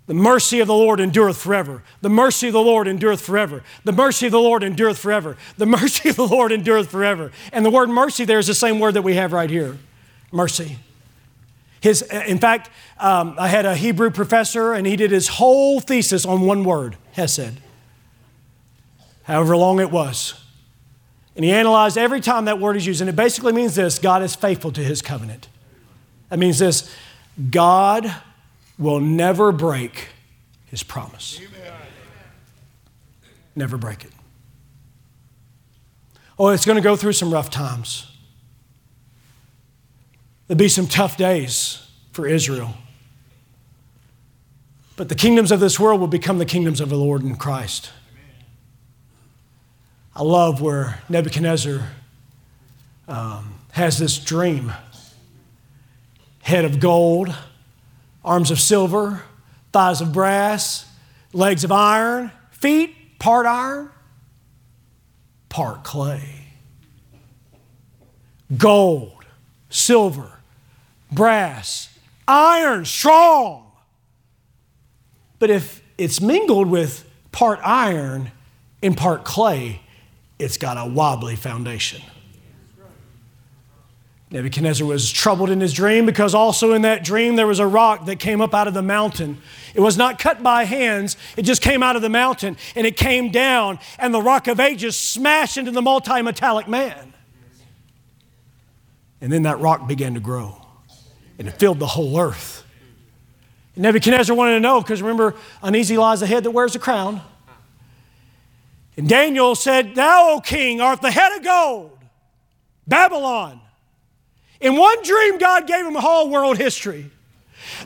The 0.06 0.14
mercy 0.14 0.60
of 0.60 0.66
the 0.66 0.72
Lord 0.72 0.98
endureth 0.98 1.36
forever. 1.36 1.82
The 2.00 2.08
mercy 2.08 2.46
of 2.46 2.54
the 2.54 2.62
Lord 2.62 2.88
endureth 2.88 3.20
forever. 3.20 3.62
The 3.84 3.92
mercy 3.92 4.28
of 4.28 4.32
the 4.32 4.40
Lord 4.40 4.62
endureth 4.62 4.98
forever. 4.98 5.36
The 5.58 5.66
mercy 5.66 6.08
of 6.08 6.16
the 6.16 6.26
Lord 6.26 6.50
endureth 6.50 6.90
forever. 6.90 7.32
And 7.52 7.66
the 7.66 7.70
word 7.70 7.90
mercy 7.90 8.24
there 8.24 8.38
is 8.38 8.46
the 8.46 8.54
same 8.54 8.80
word 8.80 8.94
that 8.94 9.02
we 9.02 9.16
have 9.16 9.34
right 9.34 9.50
here 9.50 9.76
mercy. 10.32 10.78
His, 11.82 12.00
in 12.00 12.38
fact, 12.38 12.70
um, 12.98 13.34
I 13.38 13.48
had 13.48 13.66
a 13.66 13.76
Hebrew 13.76 14.10
professor, 14.10 14.72
and 14.72 14.86
he 14.86 14.96
did 14.96 15.10
his 15.10 15.28
whole 15.28 15.80
thesis 15.80 16.24
on 16.24 16.40
one 16.46 16.64
word 16.64 16.96
Hesed, 17.12 17.58
however 19.24 19.56
long 19.56 19.80
it 19.80 19.90
was. 19.90 20.34
And 21.34 21.44
he 21.44 21.50
analyzed 21.50 21.96
every 21.96 22.20
time 22.20 22.44
that 22.44 22.58
word 22.58 22.76
is 22.76 22.86
used, 22.86 23.00
and 23.00 23.08
it 23.08 23.16
basically 23.16 23.52
means 23.52 23.74
this 23.74 23.98
God 23.98 24.22
is 24.22 24.34
faithful 24.34 24.72
to 24.72 24.82
his 24.82 25.00
covenant. 25.00 25.48
That 26.28 26.38
means 26.38 26.58
this 26.58 26.90
God 27.50 28.14
will 28.78 29.00
never 29.00 29.52
break 29.52 30.08
his 30.66 30.82
promise. 30.82 31.40
Never 33.54 33.76
break 33.76 34.04
it. 34.04 34.12
Oh, 36.38 36.48
it's 36.48 36.64
going 36.64 36.76
to 36.76 36.82
go 36.82 36.96
through 36.96 37.12
some 37.12 37.32
rough 37.32 37.50
times. 37.50 38.06
There'll 40.46 40.58
be 40.58 40.68
some 40.68 40.86
tough 40.86 41.16
days 41.16 41.86
for 42.12 42.26
Israel. 42.26 42.74
But 44.96 45.08
the 45.08 45.14
kingdoms 45.14 45.52
of 45.52 45.60
this 45.60 45.78
world 45.78 46.00
will 46.00 46.08
become 46.08 46.38
the 46.38 46.46
kingdoms 46.46 46.80
of 46.80 46.88
the 46.88 46.96
Lord 46.96 47.22
in 47.22 47.36
Christ. 47.36 47.90
I 50.14 50.22
love 50.22 50.60
where 50.60 51.00
Nebuchadnezzar 51.08 51.88
um, 53.08 53.54
has 53.72 53.98
this 53.98 54.18
dream 54.18 54.72
head 56.42 56.64
of 56.64 56.80
gold 56.80 57.34
arms 58.24 58.50
of 58.50 58.60
silver, 58.60 59.22
thighs 59.72 60.00
of 60.00 60.12
brass, 60.12 60.86
legs 61.32 61.64
of 61.64 61.72
iron, 61.72 62.30
feet, 62.50 63.18
part 63.18 63.46
iron, 63.46 63.90
part 65.48 65.82
clay. 65.82 66.46
Gold, 68.56 69.24
silver, 69.70 70.40
brass, 71.10 71.88
iron, 72.28 72.84
strong. 72.84 73.72
But 75.38 75.50
if 75.50 75.82
it's 75.98 76.20
mingled 76.20 76.68
with 76.68 77.08
part 77.32 77.58
iron 77.64 78.30
and 78.82 78.96
part 78.96 79.24
clay, 79.24 79.80
it's 80.38 80.56
got 80.56 80.76
a 80.76 80.88
wobbly 80.88 81.36
foundation. 81.36 82.02
Nebuchadnezzar 84.30 84.86
was 84.86 85.12
troubled 85.12 85.50
in 85.50 85.60
his 85.60 85.74
dream 85.74 86.06
because 86.06 86.34
also 86.34 86.72
in 86.72 86.82
that 86.82 87.04
dream 87.04 87.36
there 87.36 87.46
was 87.46 87.58
a 87.58 87.66
rock 87.66 88.06
that 88.06 88.18
came 88.18 88.40
up 88.40 88.54
out 88.54 88.66
of 88.66 88.72
the 88.72 88.82
mountain. 88.82 89.36
It 89.74 89.80
was 89.80 89.98
not 89.98 90.18
cut 90.18 90.42
by 90.42 90.64
hands, 90.64 91.18
it 91.36 91.42
just 91.42 91.60
came 91.60 91.82
out 91.82 91.96
of 91.96 92.02
the 92.02 92.08
mountain 92.08 92.56
and 92.74 92.86
it 92.86 92.96
came 92.96 93.30
down, 93.30 93.78
and 93.98 94.14
the 94.14 94.22
rock 94.22 94.48
of 94.48 94.58
ages 94.58 94.96
smashed 94.96 95.58
into 95.58 95.70
the 95.70 95.82
multi 95.82 96.22
metallic 96.22 96.66
man. 96.66 97.12
And 99.20 99.30
then 99.30 99.42
that 99.42 99.60
rock 99.60 99.86
began 99.86 100.14
to 100.14 100.20
grow 100.20 100.62
and 101.38 101.46
it 101.46 101.52
filled 101.52 101.78
the 101.78 101.86
whole 101.86 102.18
earth. 102.18 102.64
And 103.74 103.82
Nebuchadnezzar 103.82 104.34
wanted 104.34 104.54
to 104.54 104.60
know 104.60 104.80
because 104.80 105.02
remember, 105.02 105.34
uneasy 105.62 105.98
lies 105.98 106.20
the 106.20 106.26
head 106.26 106.44
that 106.44 106.52
wears 106.52 106.74
a 106.74 106.78
crown. 106.78 107.20
And 108.96 109.08
Daniel 109.08 109.54
said, 109.54 109.94
Thou, 109.94 110.34
O 110.34 110.40
king, 110.40 110.80
art 110.80 111.00
the 111.00 111.10
head 111.10 111.36
of 111.36 111.44
gold, 111.44 111.98
Babylon 112.86 113.62
in 114.62 114.76
one 114.76 115.02
dream, 115.02 115.38
God 115.38 115.66
gave 115.66 115.84
him 115.84 115.96
a 115.96 116.00
whole 116.00 116.30
world 116.30 116.56
history. 116.56 117.10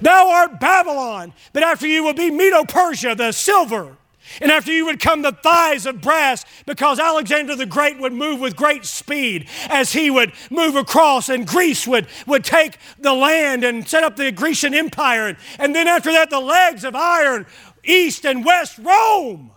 Thou 0.03 0.29
art 0.29 0.61
Babylon, 0.61 1.33
but 1.55 1.63
after 1.63 1.87
you 1.87 2.05
will 2.05 2.13
be 2.13 2.31
Medo 2.31 2.65
Persia, 2.65 3.15
the 3.15 3.33
silver. 3.33 3.97
And 4.43 4.53
after 4.53 4.73
you 4.73 4.85
would 4.85 5.01
come 5.01 5.23
the 5.23 5.33
thighs 5.33 5.87
of 5.87 6.03
brass, 6.03 6.45
because 6.67 6.99
Alexander 6.99 7.57
the 7.57 7.65
Great 7.65 7.99
would 7.99 8.13
move 8.13 8.41
with 8.41 8.57
great 8.57 8.85
speed 8.85 9.49
as 9.71 9.93
he 9.93 10.11
would 10.11 10.33
move 10.51 10.77
across, 10.77 11.31
and 11.31 11.47
Greece 11.47 11.87
would, 11.87 12.09
would 12.27 12.45
take 12.45 12.77
the 12.99 13.15
land 13.15 13.65
and 13.65 13.89
set 13.89 14.05
up 14.05 14.17
the 14.17 14.31
Grecian 14.31 14.75
Empire. 14.75 15.29
And, 15.29 15.39
and 15.59 15.75
then 15.75 15.89
after 15.89 16.13
that, 16.13 16.29
the 16.29 16.41
legs 16.41 16.85
of 16.85 16.95
iron, 16.95 17.47
east 17.85 18.27
and 18.27 18.45
west, 18.45 18.77
Rome. 18.79 19.53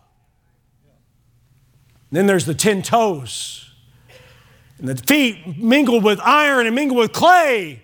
Then 2.12 2.26
there's 2.28 2.46
the 2.46 2.56
ten 2.56 2.82
toes 2.82 3.70
and 4.80 4.88
the 4.88 4.96
feet 4.96 5.58
mingled 5.58 6.04
with 6.04 6.20
iron 6.22 6.66
and 6.66 6.76
mingled 6.76 7.00
with 7.00 7.12
clay. 7.12 7.82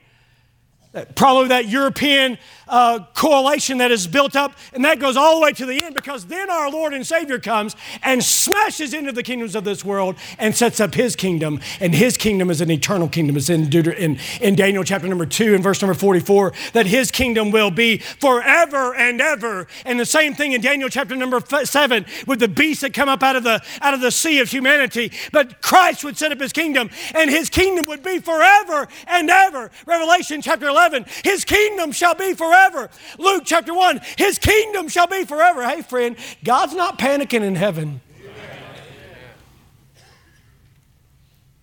Probably 1.15 1.49
that 1.49 1.67
European 1.67 2.37
uh, 2.67 2.99
coalition 3.13 3.77
that 3.79 3.91
is 3.91 4.07
built 4.07 4.35
up, 4.35 4.53
and 4.73 4.83
that 4.85 4.99
goes 4.99 5.17
all 5.17 5.35
the 5.35 5.41
way 5.41 5.51
to 5.53 5.65
the 5.65 5.83
end 5.83 5.95
because 5.95 6.25
then 6.25 6.49
our 6.49 6.69
Lord 6.69 6.93
and 6.93 7.05
Savior 7.05 7.39
comes 7.39 7.75
and 8.03 8.23
smashes 8.23 8.93
into 8.93 9.11
the 9.11 9.23
kingdoms 9.23 9.55
of 9.55 9.63
this 9.63 9.83
world 9.83 10.15
and 10.39 10.55
sets 10.55 10.79
up 10.79 10.93
His 10.93 11.15
kingdom, 11.15 11.59
and 11.79 11.93
His 11.93 12.17
kingdom 12.17 12.49
is 12.49 12.61
an 12.61 12.71
eternal 12.71 13.07
kingdom. 13.07 13.37
It's 13.37 13.49
in, 13.49 13.71
in, 13.73 14.19
in 14.41 14.55
Daniel 14.55 14.83
chapter 14.83 15.07
number 15.07 15.25
2 15.25 15.53
and 15.53 15.63
verse 15.63 15.81
number 15.81 15.93
44 15.93 16.53
that 16.73 16.85
His 16.85 17.11
kingdom 17.11 17.51
will 17.51 17.71
be 17.71 17.97
forever 17.97 18.95
and 18.95 19.21
ever. 19.21 19.67
And 19.85 19.99
the 19.99 20.05
same 20.05 20.33
thing 20.33 20.53
in 20.53 20.61
Daniel 20.61 20.89
chapter 20.89 21.15
number 21.15 21.39
7 21.39 22.05
with 22.27 22.39
the 22.39 22.47
beasts 22.47 22.81
that 22.81 22.93
come 22.93 23.09
up 23.09 23.23
out 23.23 23.35
of 23.35 23.43
the, 23.43 23.61
out 23.81 23.93
of 23.93 24.01
the 24.01 24.11
sea 24.11 24.39
of 24.39 24.49
humanity. 24.49 25.11
But 25.31 25.61
Christ 25.61 26.03
would 26.03 26.17
set 26.17 26.31
up 26.31 26.39
His 26.39 26.53
kingdom, 26.53 26.89
and 27.13 27.29
His 27.29 27.49
kingdom 27.49 27.85
would 27.87 28.03
be 28.03 28.19
forever 28.19 28.87
and 29.07 29.29
ever. 29.29 29.71
Revelation 29.85 30.41
chapter 30.41 30.67
11, 30.67 31.05
His 31.23 31.45
kingdom 31.45 31.91
shall 31.91 32.15
be 32.15 32.33
forever 32.33 32.54
forever. 32.55 32.89
Luke 33.17 33.43
chapter 33.45 33.73
1, 33.73 34.01
his 34.17 34.37
kingdom 34.39 34.87
shall 34.87 35.07
be 35.07 35.25
forever. 35.25 35.67
Hey, 35.67 35.81
friend, 35.81 36.15
God's 36.43 36.73
not 36.73 36.97
panicking 36.97 37.41
in 37.41 37.55
heaven, 37.55 38.01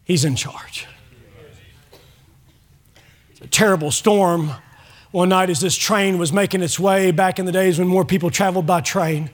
he's 0.05 0.25
in 0.25 0.37
charge. 0.37 0.87
It's 3.31 3.41
a 3.41 3.47
terrible 3.47 3.91
storm 3.91 4.53
one 5.11 5.29
night 5.29 5.51
as 5.51 5.61
this 5.61 5.77
train 5.77 6.19
was 6.19 6.33
making 6.33 6.63
its 6.63 6.79
way 6.79 7.11
back 7.11 7.39
in 7.39 7.45
the 7.45 7.53
days 7.53 7.79
when 7.79 7.89
more 7.89 8.05
people 8.05 8.31
traveled 8.31 8.67
by 8.67 8.81
train. 8.81 9.31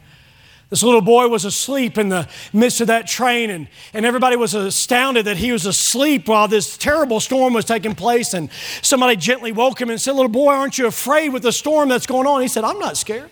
This 0.71 0.83
little 0.83 1.01
boy 1.01 1.29
was 1.29 1.47
asleep 1.47 1.97
in 1.97 2.11
the 2.11 2.29
midst 2.53 2.83
of 2.83 2.89
that 2.89 3.07
train, 3.07 3.49
and, 3.49 3.69
and 3.95 4.05
everybody 4.05 4.37
was 4.37 4.53
astounded 4.53 5.25
that 5.25 5.39
he 5.39 5.51
was 5.51 5.65
asleep 5.65 6.29
while 6.29 6.47
this 6.47 6.77
terrible 6.77 7.21
storm 7.21 7.55
was 7.55 7.65
taking 7.65 7.95
place. 7.95 8.35
And 8.35 8.51
somebody 8.83 9.17
gently 9.17 9.51
woke 9.51 9.81
him 9.81 9.89
and 9.89 9.99
said, 9.99 10.13
Little 10.13 10.29
boy, 10.29 10.53
aren't 10.53 10.77
you 10.77 10.87
afraid 10.87 11.31
with 11.31 11.43
the 11.43 11.53
storm 11.53 11.89
that's 11.89 12.07
going 12.07 12.27
on? 12.27 12.43
He 12.43 12.49
said, 12.49 12.65
I'm 12.65 12.79
not 12.79 12.99
scared. 12.99 13.31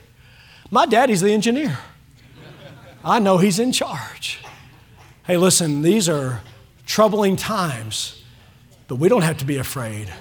My 0.70 0.86
daddy's 0.86 1.20
the 1.20 1.32
engineer. 1.32 1.78
I 3.04 3.18
know 3.18 3.36
he's 3.36 3.58
in 3.58 3.70
charge. 3.70 4.40
Hey, 5.26 5.36
listen, 5.36 5.82
these 5.82 6.08
are 6.08 6.40
troubling 6.86 7.36
times, 7.36 8.24
but 8.88 8.96
we 8.96 9.08
don't 9.08 9.22
have 9.22 9.36
to 9.38 9.44
be 9.44 9.58
afraid. 9.58 10.12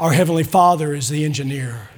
Our 0.00 0.12
Heavenly 0.12 0.42
Father 0.42 0.92
is 0.92 1.08
the 1.08 1.24
engineer 1.24 1.88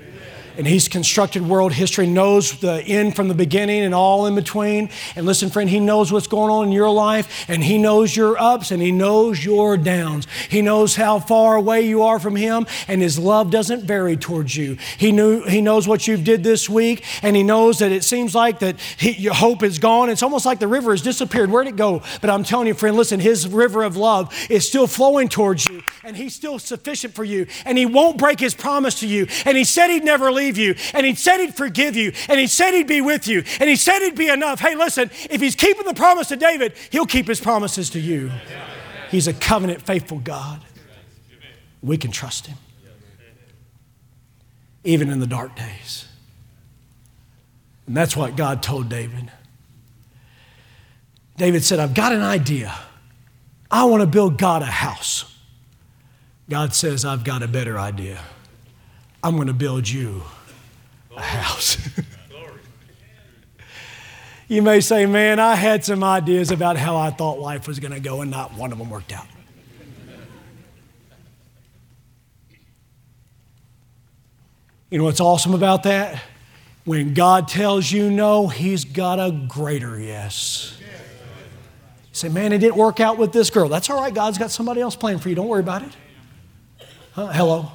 and 0.57 0.67
he's 0.67 0.89
constructed 0.89 1.47
world 1.47 1.73
history, 1.73 2.07
knows 2.07 2.59
the 2.61 2.83
end 2.83 3.17
from 3.17 3.29
the 3.29 3.35
beginning 3.35 3.83
and 3.83 3.95
all 3.95 4.27
in 4.27 4.35
between. 4.35 4.91
And 5.17 5.27
listen, 5.27 5.51
friend, 5.51 5.69
he 5.69 5.81
knows 5.81 6.13
what's 6.13 6.27
going 6.27 6.51
on 6.51 6.67
in 6.67 6.73
your 6.73 6.91
life, 6.91 7.47
and 7.49 7.63
he 7.63 7.79
knows 7.79 8.15
your 8.17 8.41
ups 8.41 8.71
and 8.71 8.83
he 8.83 8.93
knows 8.93 9.45
your 9.45 9.77
downs. 9.77 10.27
He 10.49 10.63
knows 10.63 10.97
how 10.97 11.21
far 11.21 11.57
away 11.57 11.83
you 11.83 12.03
are 12.03 12.19
from 12.19 12.37
him, 12.37 12.67
and 12.89 13.01
his 13.01 13.19
love 13.19 13.51
doesn't 13.51 13.85
vary 13.85 14.17
towards 14.17 14.57
you. 14.57 14.77
He 14.99 15.13
knew 15.13 15.45
he 15.45 15.61
knows 15.61 15.87
what 15.87 16.07
you 16.07 16.17
did 16.17 16.43
this 16.43 16.69
week, 16.69 17.05
and 17.23 17.37
he 17.37 17.43
knows 17.43 17.79
that 17.79 17.93
it 17.93 18.05
seems 18.05 18.35
like 18.35 18.59
that 18.61 18.79
he, 18.97 19.13
your 19.13 19.35
hope 19.35 19.63
is 19.63 19.79
gone. 19.79 20.11
It's 20.11 20.23
almost 20.23 20.47
like 20.47 20.59
the 20.59 20.69
river 20.69 20.91
has 20.91 21.03
disappeared. 21.03 21.51
Where'd 21.51 21.69
it 21.69 21.77
go? 21.77 22.03
But 22.21 22.31
I'm 22.31 22.45
telling 22.45 22.67
you, 22.67 22.75
friend, 22.75 22.97
listen, 22.97 23.21
his 23.21 23.47
river 23.47 23.83
of 23.83 23.97
love 23.97 24.35
is 24.51 24.67
still 24.67 24.87
flowing 24.87 25.29
towards 25.29 25.69
you, 25.69 25.83
and 26.05 26.17
he's 26.17 26.35
still 26.35 26.59
sufficient 26.59 27.15
for 27.15 27.25
you, 27.25 27.47
and 27.65 27.79
he 27.79 27.87
won't 27.87 28.19
break 28.19 28.41
his 28.41 28.55
promise 28.55 29.01
to 29.01 29.07
you. 29.07 29.27
And 29.45 29.57
he 29.57 29.65
said 29.65 29.89
he'd 29.89 30.05
never 30.05 30.33
leave 30.33 30.40
you, 30.57 30.75
and 30.95 31.07
he 31.07 31.15
said 31.15 31.39
he'd 31.39 31.55
forgive 31.55 31.97
you, 31.97 32.13
and 32.29 32.39
he 32.41 32.47
said 32.47 32.73
he'd 32.73 32.87
be 32.87 33.01
with 33.01 33.27
you, 33.27 33.43
and 33.61 33.69
he 33.69 33.77
said 33.77 34.01
he'd 34.01 34.17
be 34.17 34.29
enough. 34.29 34.61
Hey, 34.61 34.75
listen, 34.75 35.11
if 35.31 35.41
he's 35.41 35.55
keeping 35.55 35.85
the 35.87 35.95
promise 35.95 36.29
to 36.29 36.37
David, 36.37 36.75
he'll 36.91 37.07
keep 37.07 37.27
his 37.27 37.41
promises 37.41 37.91
to 37.91 38.01
you. 38.01 38.31
He's 39.11 39.27
a 39.27 39.35
covenant 39.35 39.83
faithful 39.83 40.19
God. 40.19 40.61
We 41.83 41.97
can 41.97 42.11
trust 42.11 42.47
him, 42.47 42.59
even 44.85 45.11
in 45.11 45.21
the 45.21 45.27
dark 45.27 45.57
days. 45.57 46.07
And 47.87 47.97
that's 47.97 48.17
what 48.17 48.37
God 48.37 48.63
told 48.63 48.89
David. 48.89 49.31
David 51.37 51.65
said, 51.65 51.81
I've 51.81 51.95
got 51.95 52.13
an 52.13 52.21
idea. 52.23 52.75
I 53.71 53.85
want 53.85 54.03
to 54.03 54.07
build 54.07 54.37
God 54.37 54.63
a 54.63 54.67
house. 54.67 55.25
God 56.49 56.75
says, 56.75 57.05
I've 57.05 57.25
got 57.25 57.43
a 57.43 57.49
better 57.49 57.79
idea. 57.79 58.21
I'm 59.23 59.37
going 59.37 59.49
to 59.49 59.55
build 59.55 59.89
you 59.89 60.23
a 61.15 61.21
house. 61.21 61.77
you 64.49 64.63
may 64.63 64.81
say, 64.81 65.07
Man, 65.07 65.39
I 65.39 65.55
had 65.55 65.85
some 65.85 66.03
ideas 66.03 66.51
about 66.51 66.77
how 66.77 66.97
I 66.97 67.11
thought 67.11 67.39
life 67.39 67.69
was 67.69 67.79
going 67.79 67.93
to 67.93 68.01
go, 68.01 68.23
and 68.23 68.31
not 68.31 68.55
one 68.55 68.73
of 68.73 68.79
them 68.79 68.89
worked 68.89 69.13
out. 69.13 69.27
You 74.89 74.99
know 74.99 75.05
what's 75.05 75.21
awesome 75.21 75.55
about 75.55 75.85
that? 75.85 76.21
When 76.85 77.15
God 77.15 77.47
tells 77.47 77.93
you 77.93 78.11
no, 78.11 78.49
He's 78.49 78.87
got 78.87 79.21
a 79.21 79.31
greater 79.31 80.01
yes. 80.01 80.77
You 80.81 80.87
say, 82.13 82.31
Man, 82.31 82.55
it 82.55 82.59
didn't 82.59 82.77
work 82.77 83.01
out 83.01 83.19
with 83.19 83.33
this 83.33 83.51
girl. 83.51 83.69
That's 83.69 83.91
all 83.91 84.01
right. 84.01 84.15
God's 84.15 84.39
got 84.39 84.51
somebody 84.51 84.81
else 84.81 84.97
planned 84.97 85.23
for 85.23 85.29
you. 85.29 85.35
Don't 85.35 85.47
worry 85.47 85.61
about 85.61 85.83
it. 85.83 85.93
Huh? 87.13 87.27
Hello 87.27 87.73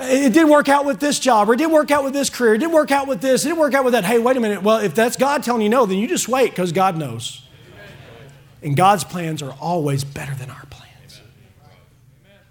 it 0.00 0.32
didn't 0.32 0.50
work 0.50 0.68
out 0.68 0.84
with 0.84 1.00
this 1.00 1.18
job, 1.18 1.48
or 1.48 1.54
it 1.54 1.56
didn't 1.56 1.72
work 1.72 1.90
out 1.90 2.04
with 2.04 2.12
this 2.12 2.30
career, 2.30 2.54
it 2.54 2.58
didn't 2.58 2.72
work 2.72 2.92
out 2.92 3.08
with 3.08 3.20
this, 3.20 3.44
it 3.44 3.48
didn't 3.48 3.60
work 3.60 3.74
out 3.74 3.84
with 3.84 3.92
that. 3.94 4.04
Hey, 4.04 4.18
wait 4.18 4.36
a 4.36 4.40
minute. 4.40 4.62
Well, 4.62 4.78
if 4.78 4.94
that's 4.94 5.16
God 5.16 5.42
telling 5.42 5.62
you 5.62 5.68
no, 5.68 5.86
then 5.86 5.98
you 5.98 6.06
just 6.06 6.28
wait 6.28 6.50
because 6.50 6.72
God 6.72 6.96
knows. 6.96 7.42
And 8.62 8.76
God's 8.76 9.04
plans 9.04 9.42
are 9.42 9.52
always 9.60 10.04
better 10.04 10.34
than 10.34 10.50
our 10.50 10.66
plans. 10.66 11.20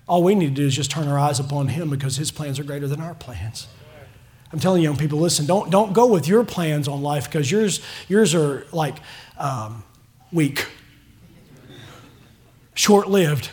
All 0.08 0.24
we 0.24 0.36
need 0.36 0.50
to 0.50 0.62
do 0.62 0.68
is 0.68 0.76
just 0.76 0.92
turn 0.92 1.08
our 1.08 1.20
eyes 1.20 1.40
upon 1.40 1.70
Him 1.70 1.90
because 1.90 2.18
His 2.18 2.32
plans 2.32 2.60
are 2.60 2.64
greater 2.64 2.88
than 2.88 3.02
our 3.02 3.14
plans. 3.14 3.68
I'm 4.52 4.60
telling 4.60 4.82
young 4.82 4.96
people, 4.96 5.20
listen, 5.20 5.46
don't, 5.46 5.70
don't 5.70 5.92
go 5.92 6.08
with 6.08 6.28
your 6.28 6.46
plans 6.46 6.88
on 6.88 7.02
life 7.02 7.26
because 7.26 7.52
yours, 7.52 7.82
yours 8.08 8.34
are 8.34 8.66
like 8.72 8.96
um, 9.38 9.84
weak, 10.32 10.68
short 12.74 13.10
lived 13.10 13.50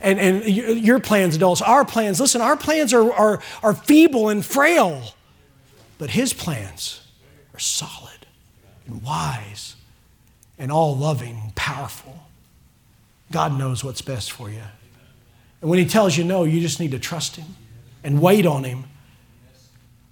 and, 0.00 0.18
and 0.18 0.44
your 0.44 1.00
plans, 1.00 1.36
adults, 1.36 1.62
our 1.62 1.84
plans, 1.84 2.20
listen, 2.20 2.40
our 2.40 2.56
plans 2.56 2.92
are, 2.92 3.12
are, 3.12 3.42
are 3.62 3.72
feeble 3.72 4.28
and 4.28 4.44
frail, 4.44 5.14
but 5.98 6.10
His 6.10 6.32
plans 6.32 7.06
are 7.54 7.58
solid 7.58 8.26
and 8.86 9.02
wise 9.02 9.76
and 10.58 10.70
all 10.70 10.96
loving 10.96 11.40
and 11.42 11.54
powerful. 11.54 12.26
God 13.32 13.58
knows 13.58 13.82
what's 13.82 14.02
best 14.02 14.32
for 14.32 14.50
you. 14.50 14.62
And 15.60 15.70
when 15.70 15.78
He 15.78 15.86
tells 15.86 16.16
you 16.16 16.24
no, 16.24 16.44
you 16.44 16.60
just 16.60 16.80
need 16.80 16.90
to 16.92 16.98
trust 16.98 17.36
Him 17.36 17.56
and 18.04 18.20
wait 18.20 18.46
on 18.46 18.64
Him 18.64 18.84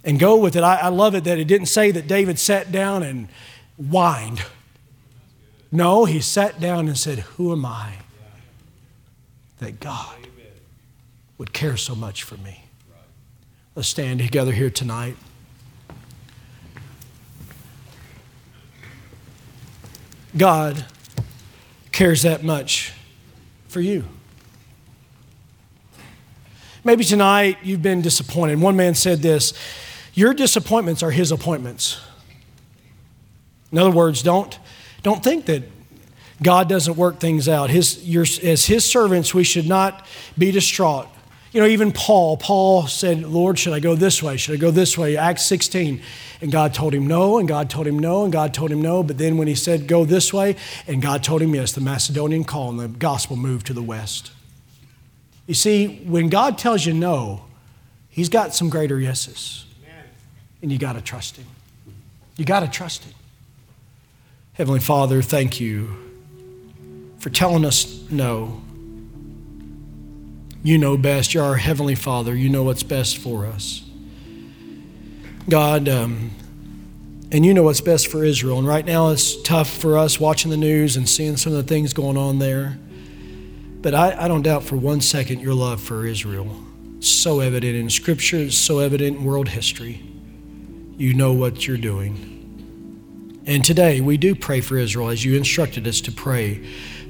and 0.03 0.19
go 0.19 0.35
with 0.37 0.55
it. 0.55 0.63
I, 0.63 0.77
I 0.77 0.87
love 0.89 1.15
it 1.15 1.23
that 1.25 1.39
it 1.39 1.45
didn't 1.45 1.67
say 1.67 1.91
that 1.91 2.07
David 2.07 2.39
sat 2.39 2.71
down 2.71 3.03
and 3.03 3.27
whined. 3.77 4.43
No, 5.71 6.05
he 6.05 6.21
sat 6.21 6.59
down 6.61 6.87
and 6.87 6.97
said, 6.97 7.19
Who 7.19 7.51
am 7.51 7.65
I? 7.65 7.95
That 9.59 9.79
God 9.79 10.27
would 11.37 11.53
care 11.53 11.77
so 11.77 11.95
much 11.95 12.23
for 12.23 12.37
me. 12.37 12.65
Let's 13.75 13.87
stand 13.87 14.19
together 14.19 14.51
here 14.51 14.69
tonight. 14.69 15.17
God 20.37 20.85
cares 21.91 22.23
that 22.23 22.43
much 22.43 22.93
for 23.67 23.81
you. 23.81 24.05
Maybe 26.83 27.03
tonight 27.03 27.57
you've 27.63 27.81
been 27.81 28.01
disappointed. 28.01 28.59
One 28.59 28.75
man 28.75 28.95
said 28.95 29.19
this 29.19 29.53
Your 30.13 30.33
disappointments 30.33 31.01
are 31.03 31.11
his 31.11 31.31
appointments. 31.31 31.99
In 33.71 33.77
other 33.77 33.91
words, 33.91 34.21
don't, 34.21 34.57
don't 35.03 35.23
think 35.23 35.47
that 35.47 35.63
God 36.41 36.67
doesn't 36.67 36.95
work 36.95 37.19
things 37.19 37.47
out. 37.47 37.69
His, 37.69 38.07
your, 38.07 38.25
as 38.43 38.65
His 38.65 38.83
servants, 38.83 39.33
we 39.33 39.43
should 39.43 39.67
not 39.67 40.05
be 40.37 40.51
distraught. 40.51 41.07
You 41.55 41.61
know, 41.61 41.67
even 41.67 41.93
Paul, 41.93 42.35
Paul 42.35 42.85
said, 42.87 43.23
Lord, 43.23 43.57
should 43.57 43.71
I 43.71 43.79
go 43.79 43.95
this 43.95 44.21
way? 44.21 44.35
Should 44.35 44.55
I 44.55 44.57
go 44.57 44.71
this 44.71 44.97
way? 44.97 45.15
Acts 45.15 45.45
16. 45.45 46.01
And 46.41 46.51
God 46.51 46.73
told 46.73 46.93
him 46.93 47.07
no, 47.07 47.37
and 47.37 47.47
God 47.47 47.69
told 47.69 47.87
him 47.87 47.97
no, 47.97 48.25
and 48.25 48.33
God 48.33 48.53
told 48.53 48.71
him 48.71 48.81
no. 48.81 49.03
But 49.03 49.17
then 49.17 49.37
when 49.37 49.47
he 49.47 49.55
said, 49.55 49.87
go 49.87 50.03
this 50.03 50.33
way, 50.33 50.57
and 50.85 51.01
God 51.01 51.23
told 51.23 51.41
him 51.41 51.55
yes, 51.55 51.71
the 51.71 51.79
Macedonian 51.79 52.43
call 52.43 52.71
and 52.71 52.79
the 52.79 52.89
gospel 52.89 53.37
moved 53.37 53.67
to 53.67 53.73
the 53.73 53.81
west. 53.81 54.31
You 55.47 55.53
see, 55.53 56.03
when 56.05 56.27
God 56.27 56.57
tells 56.57 56.85
you 56.85 56.93
no, 56.93 57.45
He's 58.09 58.29
got 58.29 58.53
some 58.53 58.69
greater 58.69 58.99
yeses. 58.99 59.65
And 60.61 60.71
you 60.71 60.77
got 60.77 60.93
to 60.93 61.01
trust 61.01 61.35
Him. 61.35 61.45
You 62.37 62.45
got 62.45 62.61
to 62.61 62.67
trust 62.67 63.03
Him. 63.03 63.13
Heavenly 64.53 64.79
Father, 64.79 65.21
thank 65.21 65.59
you 65.59 66.04
for 67.25 67.31
telling 67.31 67.65
us 67.65 68.07
no. 68.11 68.61
You 70.61 70.77
know 70.77 70.95
best. 70.95 71.33
You're 71.33 71.43
our 71.43 71.55
Heavenly 71.55 71.95
Father. 71.95 72.35
You 72.35 72.49
know 72.49 72.61
what's 72.61 72.83
best 72.83 73.17
for 73.17 73.47
us. 73.47 73.83
God, 75.49 75.89
um, 75.89 76.29
and 77.31 77.43
you 77.43 77.55
know 77.55 77.63
what's 77.63 77.81
best 77.81 78.09
for 78.09 78.23
Israel. 78.23 78.59
And 78.59 78.67
right 78.67 78.85
now 78.85 79.09
it's 79.09 79.41
tough 79.41 79.71
for 79.71 79.97
us 79.97 80.19
watching 80.19 80.51
the 80.51 80.57
news 80.57 80.97
and 80.97 81.09
seeing 81.09 81.35
some 81.35 81.51
of 81.51 81.57
the 81.57 81.67
things 81.67 81.93
going 81.93 82.15
on 82.15 82.37
there. 82.37 82.77
But 83.81 83.95
I, 83.95 84.25
I 84.25 84.27
don't 84.27 84.43
doubt 84.43 84.61
for 84.61 84.75
one 84.75 85.01
second 85.01 85.39
your 85.39 85.55
love 85.55 85.81
for 85.81 86.05
Israel. 86.05 86.55
So 86.99 87.39
evident 87.39 87.75
in 87.75 87.89
Scripture, 87.89 88.37
it's 88.37 88.55
so 88.55 88.77
evident 88.77 89.17
in 89.17 89.23
world 89.23 89.47
history. 89.47 90.03
You 90.95 91.15
know 91.15 91.33
what 91.33 91.65
you're 91.65 91.77
doing. 91.77 92.33
And 93.47 93.65
today 93.65 93.99
we 93.99 94.17
do 94.17 94.35
pray 94.35 94.61
for 94.61 94.77
Israel 94.77 95.09
as 95.09 95.25
you 95.25 95.35
instructed 95.35 95.87
us 95.87 96.01
to 96.01 96.11
pray 96.11 96.63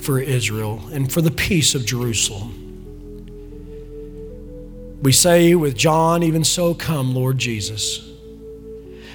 for 0.06 0.20
Israel 0.20 0.88
and 0.93 1.12
for 1.12 1.22
the 1.22 1.32
peace 1.32 1.74
of 1.74 1.86
Jerusalem. 1.86 2.62
We 5.01 5.12
say 5.12 5.56
with 5.56 5.76
John, 5.76 6.24
even 6.24 6.43
so, 6.43 6.74
come, 6.74 7.14
Lord 7.14 7.38
Jesus. 7.38 7.99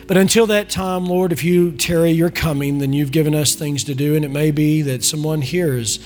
But 0.07 0.16
until 0.16 0.47
that 0.49 0.68
time, 0.68 1.07
Lord, 1.07 1.30
if 1.32 1.45
you 1.45 1.72
tarry 1.72 2.11
your 2.11 2.30
coming, 2.30 2.78
then 2.78 2.93
you've 2.93 3.12
given 3.12 3.34
us 3.34 3.55
things 3.55 3.84
to 3.84 3.95
do, 3.95 4.16
and 4.16 4.24
it 4.24 4.30
may 4.30 4.51
be 4.51 4.82
that 4.82 5.05
someone 5.05 5.41
here 5.41 5.74
is 5.74 6.01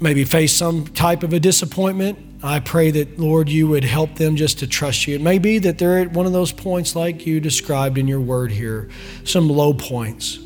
maybe 0.00 0.24
face 0.24 0.52
some 0.52 0.86
type 0.88 1.22
of 1.22 1.32
a 1.32 1.38
disappointment. 1.38 2.18
I 2.42 2.60
pray 2.60 2.90
that, 2.90 3.18
Lord, 3.18 3.48
you 3.48 3.68
would 3.68 3.84
help 3.84 4.16
them 4.16 4.36
just 4.36 4.58
to 4.58 4.66
trust 4.66 5.06
you. 5.06 5.14
It 5.14 5.22
may 5.22 5.38
be 5.38 5.58
that 5.60 5.78
they're 5.78 6.00
at 6.00 6.12
one 6.12 6.26
of 6.26 6.32
those 6.32 6.52
points 6.52 6.96
like 6.96 7.26
you 7.26 7.40
described 7.40 7.96
in 7.98 8.08
your 8.08 8.20
word 8.20 8.50
here, 8.50 8.90
some 9.24 9.48
low 9.48 9.72
points. 9.72 10.40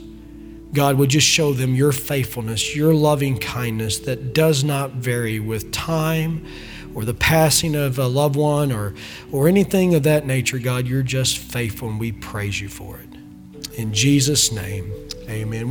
God 0.73 0.97
would 0.99 1.11
just 1.11 1.27
show 1.27 1.53
them 1.53 1.75
your 1.75 1.93
faithfulness, 1.93 2.77
your 2.77 2.95
loving 2.95 3.39
kindness 3.39 3.99
that 4.01 4.33
does 4.33 4.63
not 4.63 4.93
vary 4.93 5.41
with 5.41 5.73
time 5.73 6.47
or 6.95 7.05
the 7.05 7.15
passing 7.15 7.75
of 7.75 7.99
a 7.99 8.07
loved 8.07 8.37
one 8.37 8.73
or, 8.73 8.95
or 9.33 9.49
anything 9.49 9.95
of 9.95 10.05
that 10.05 10.27
nature. 10.27 10.59
God, 10.59 10.87
you're 10.87 11.03
just 11.03 11.39
faithful 11.39 11.89
and 11.89 11.99
we 11.99 12.13
praise 12.13 12.61
you 12.61 12.69
for 12.69 12.99
it. 12.99 13.79
In 13.79 13.93
Jesus' 13.93 14.53
name, 14.53 14.93
amen. 15.29 15.69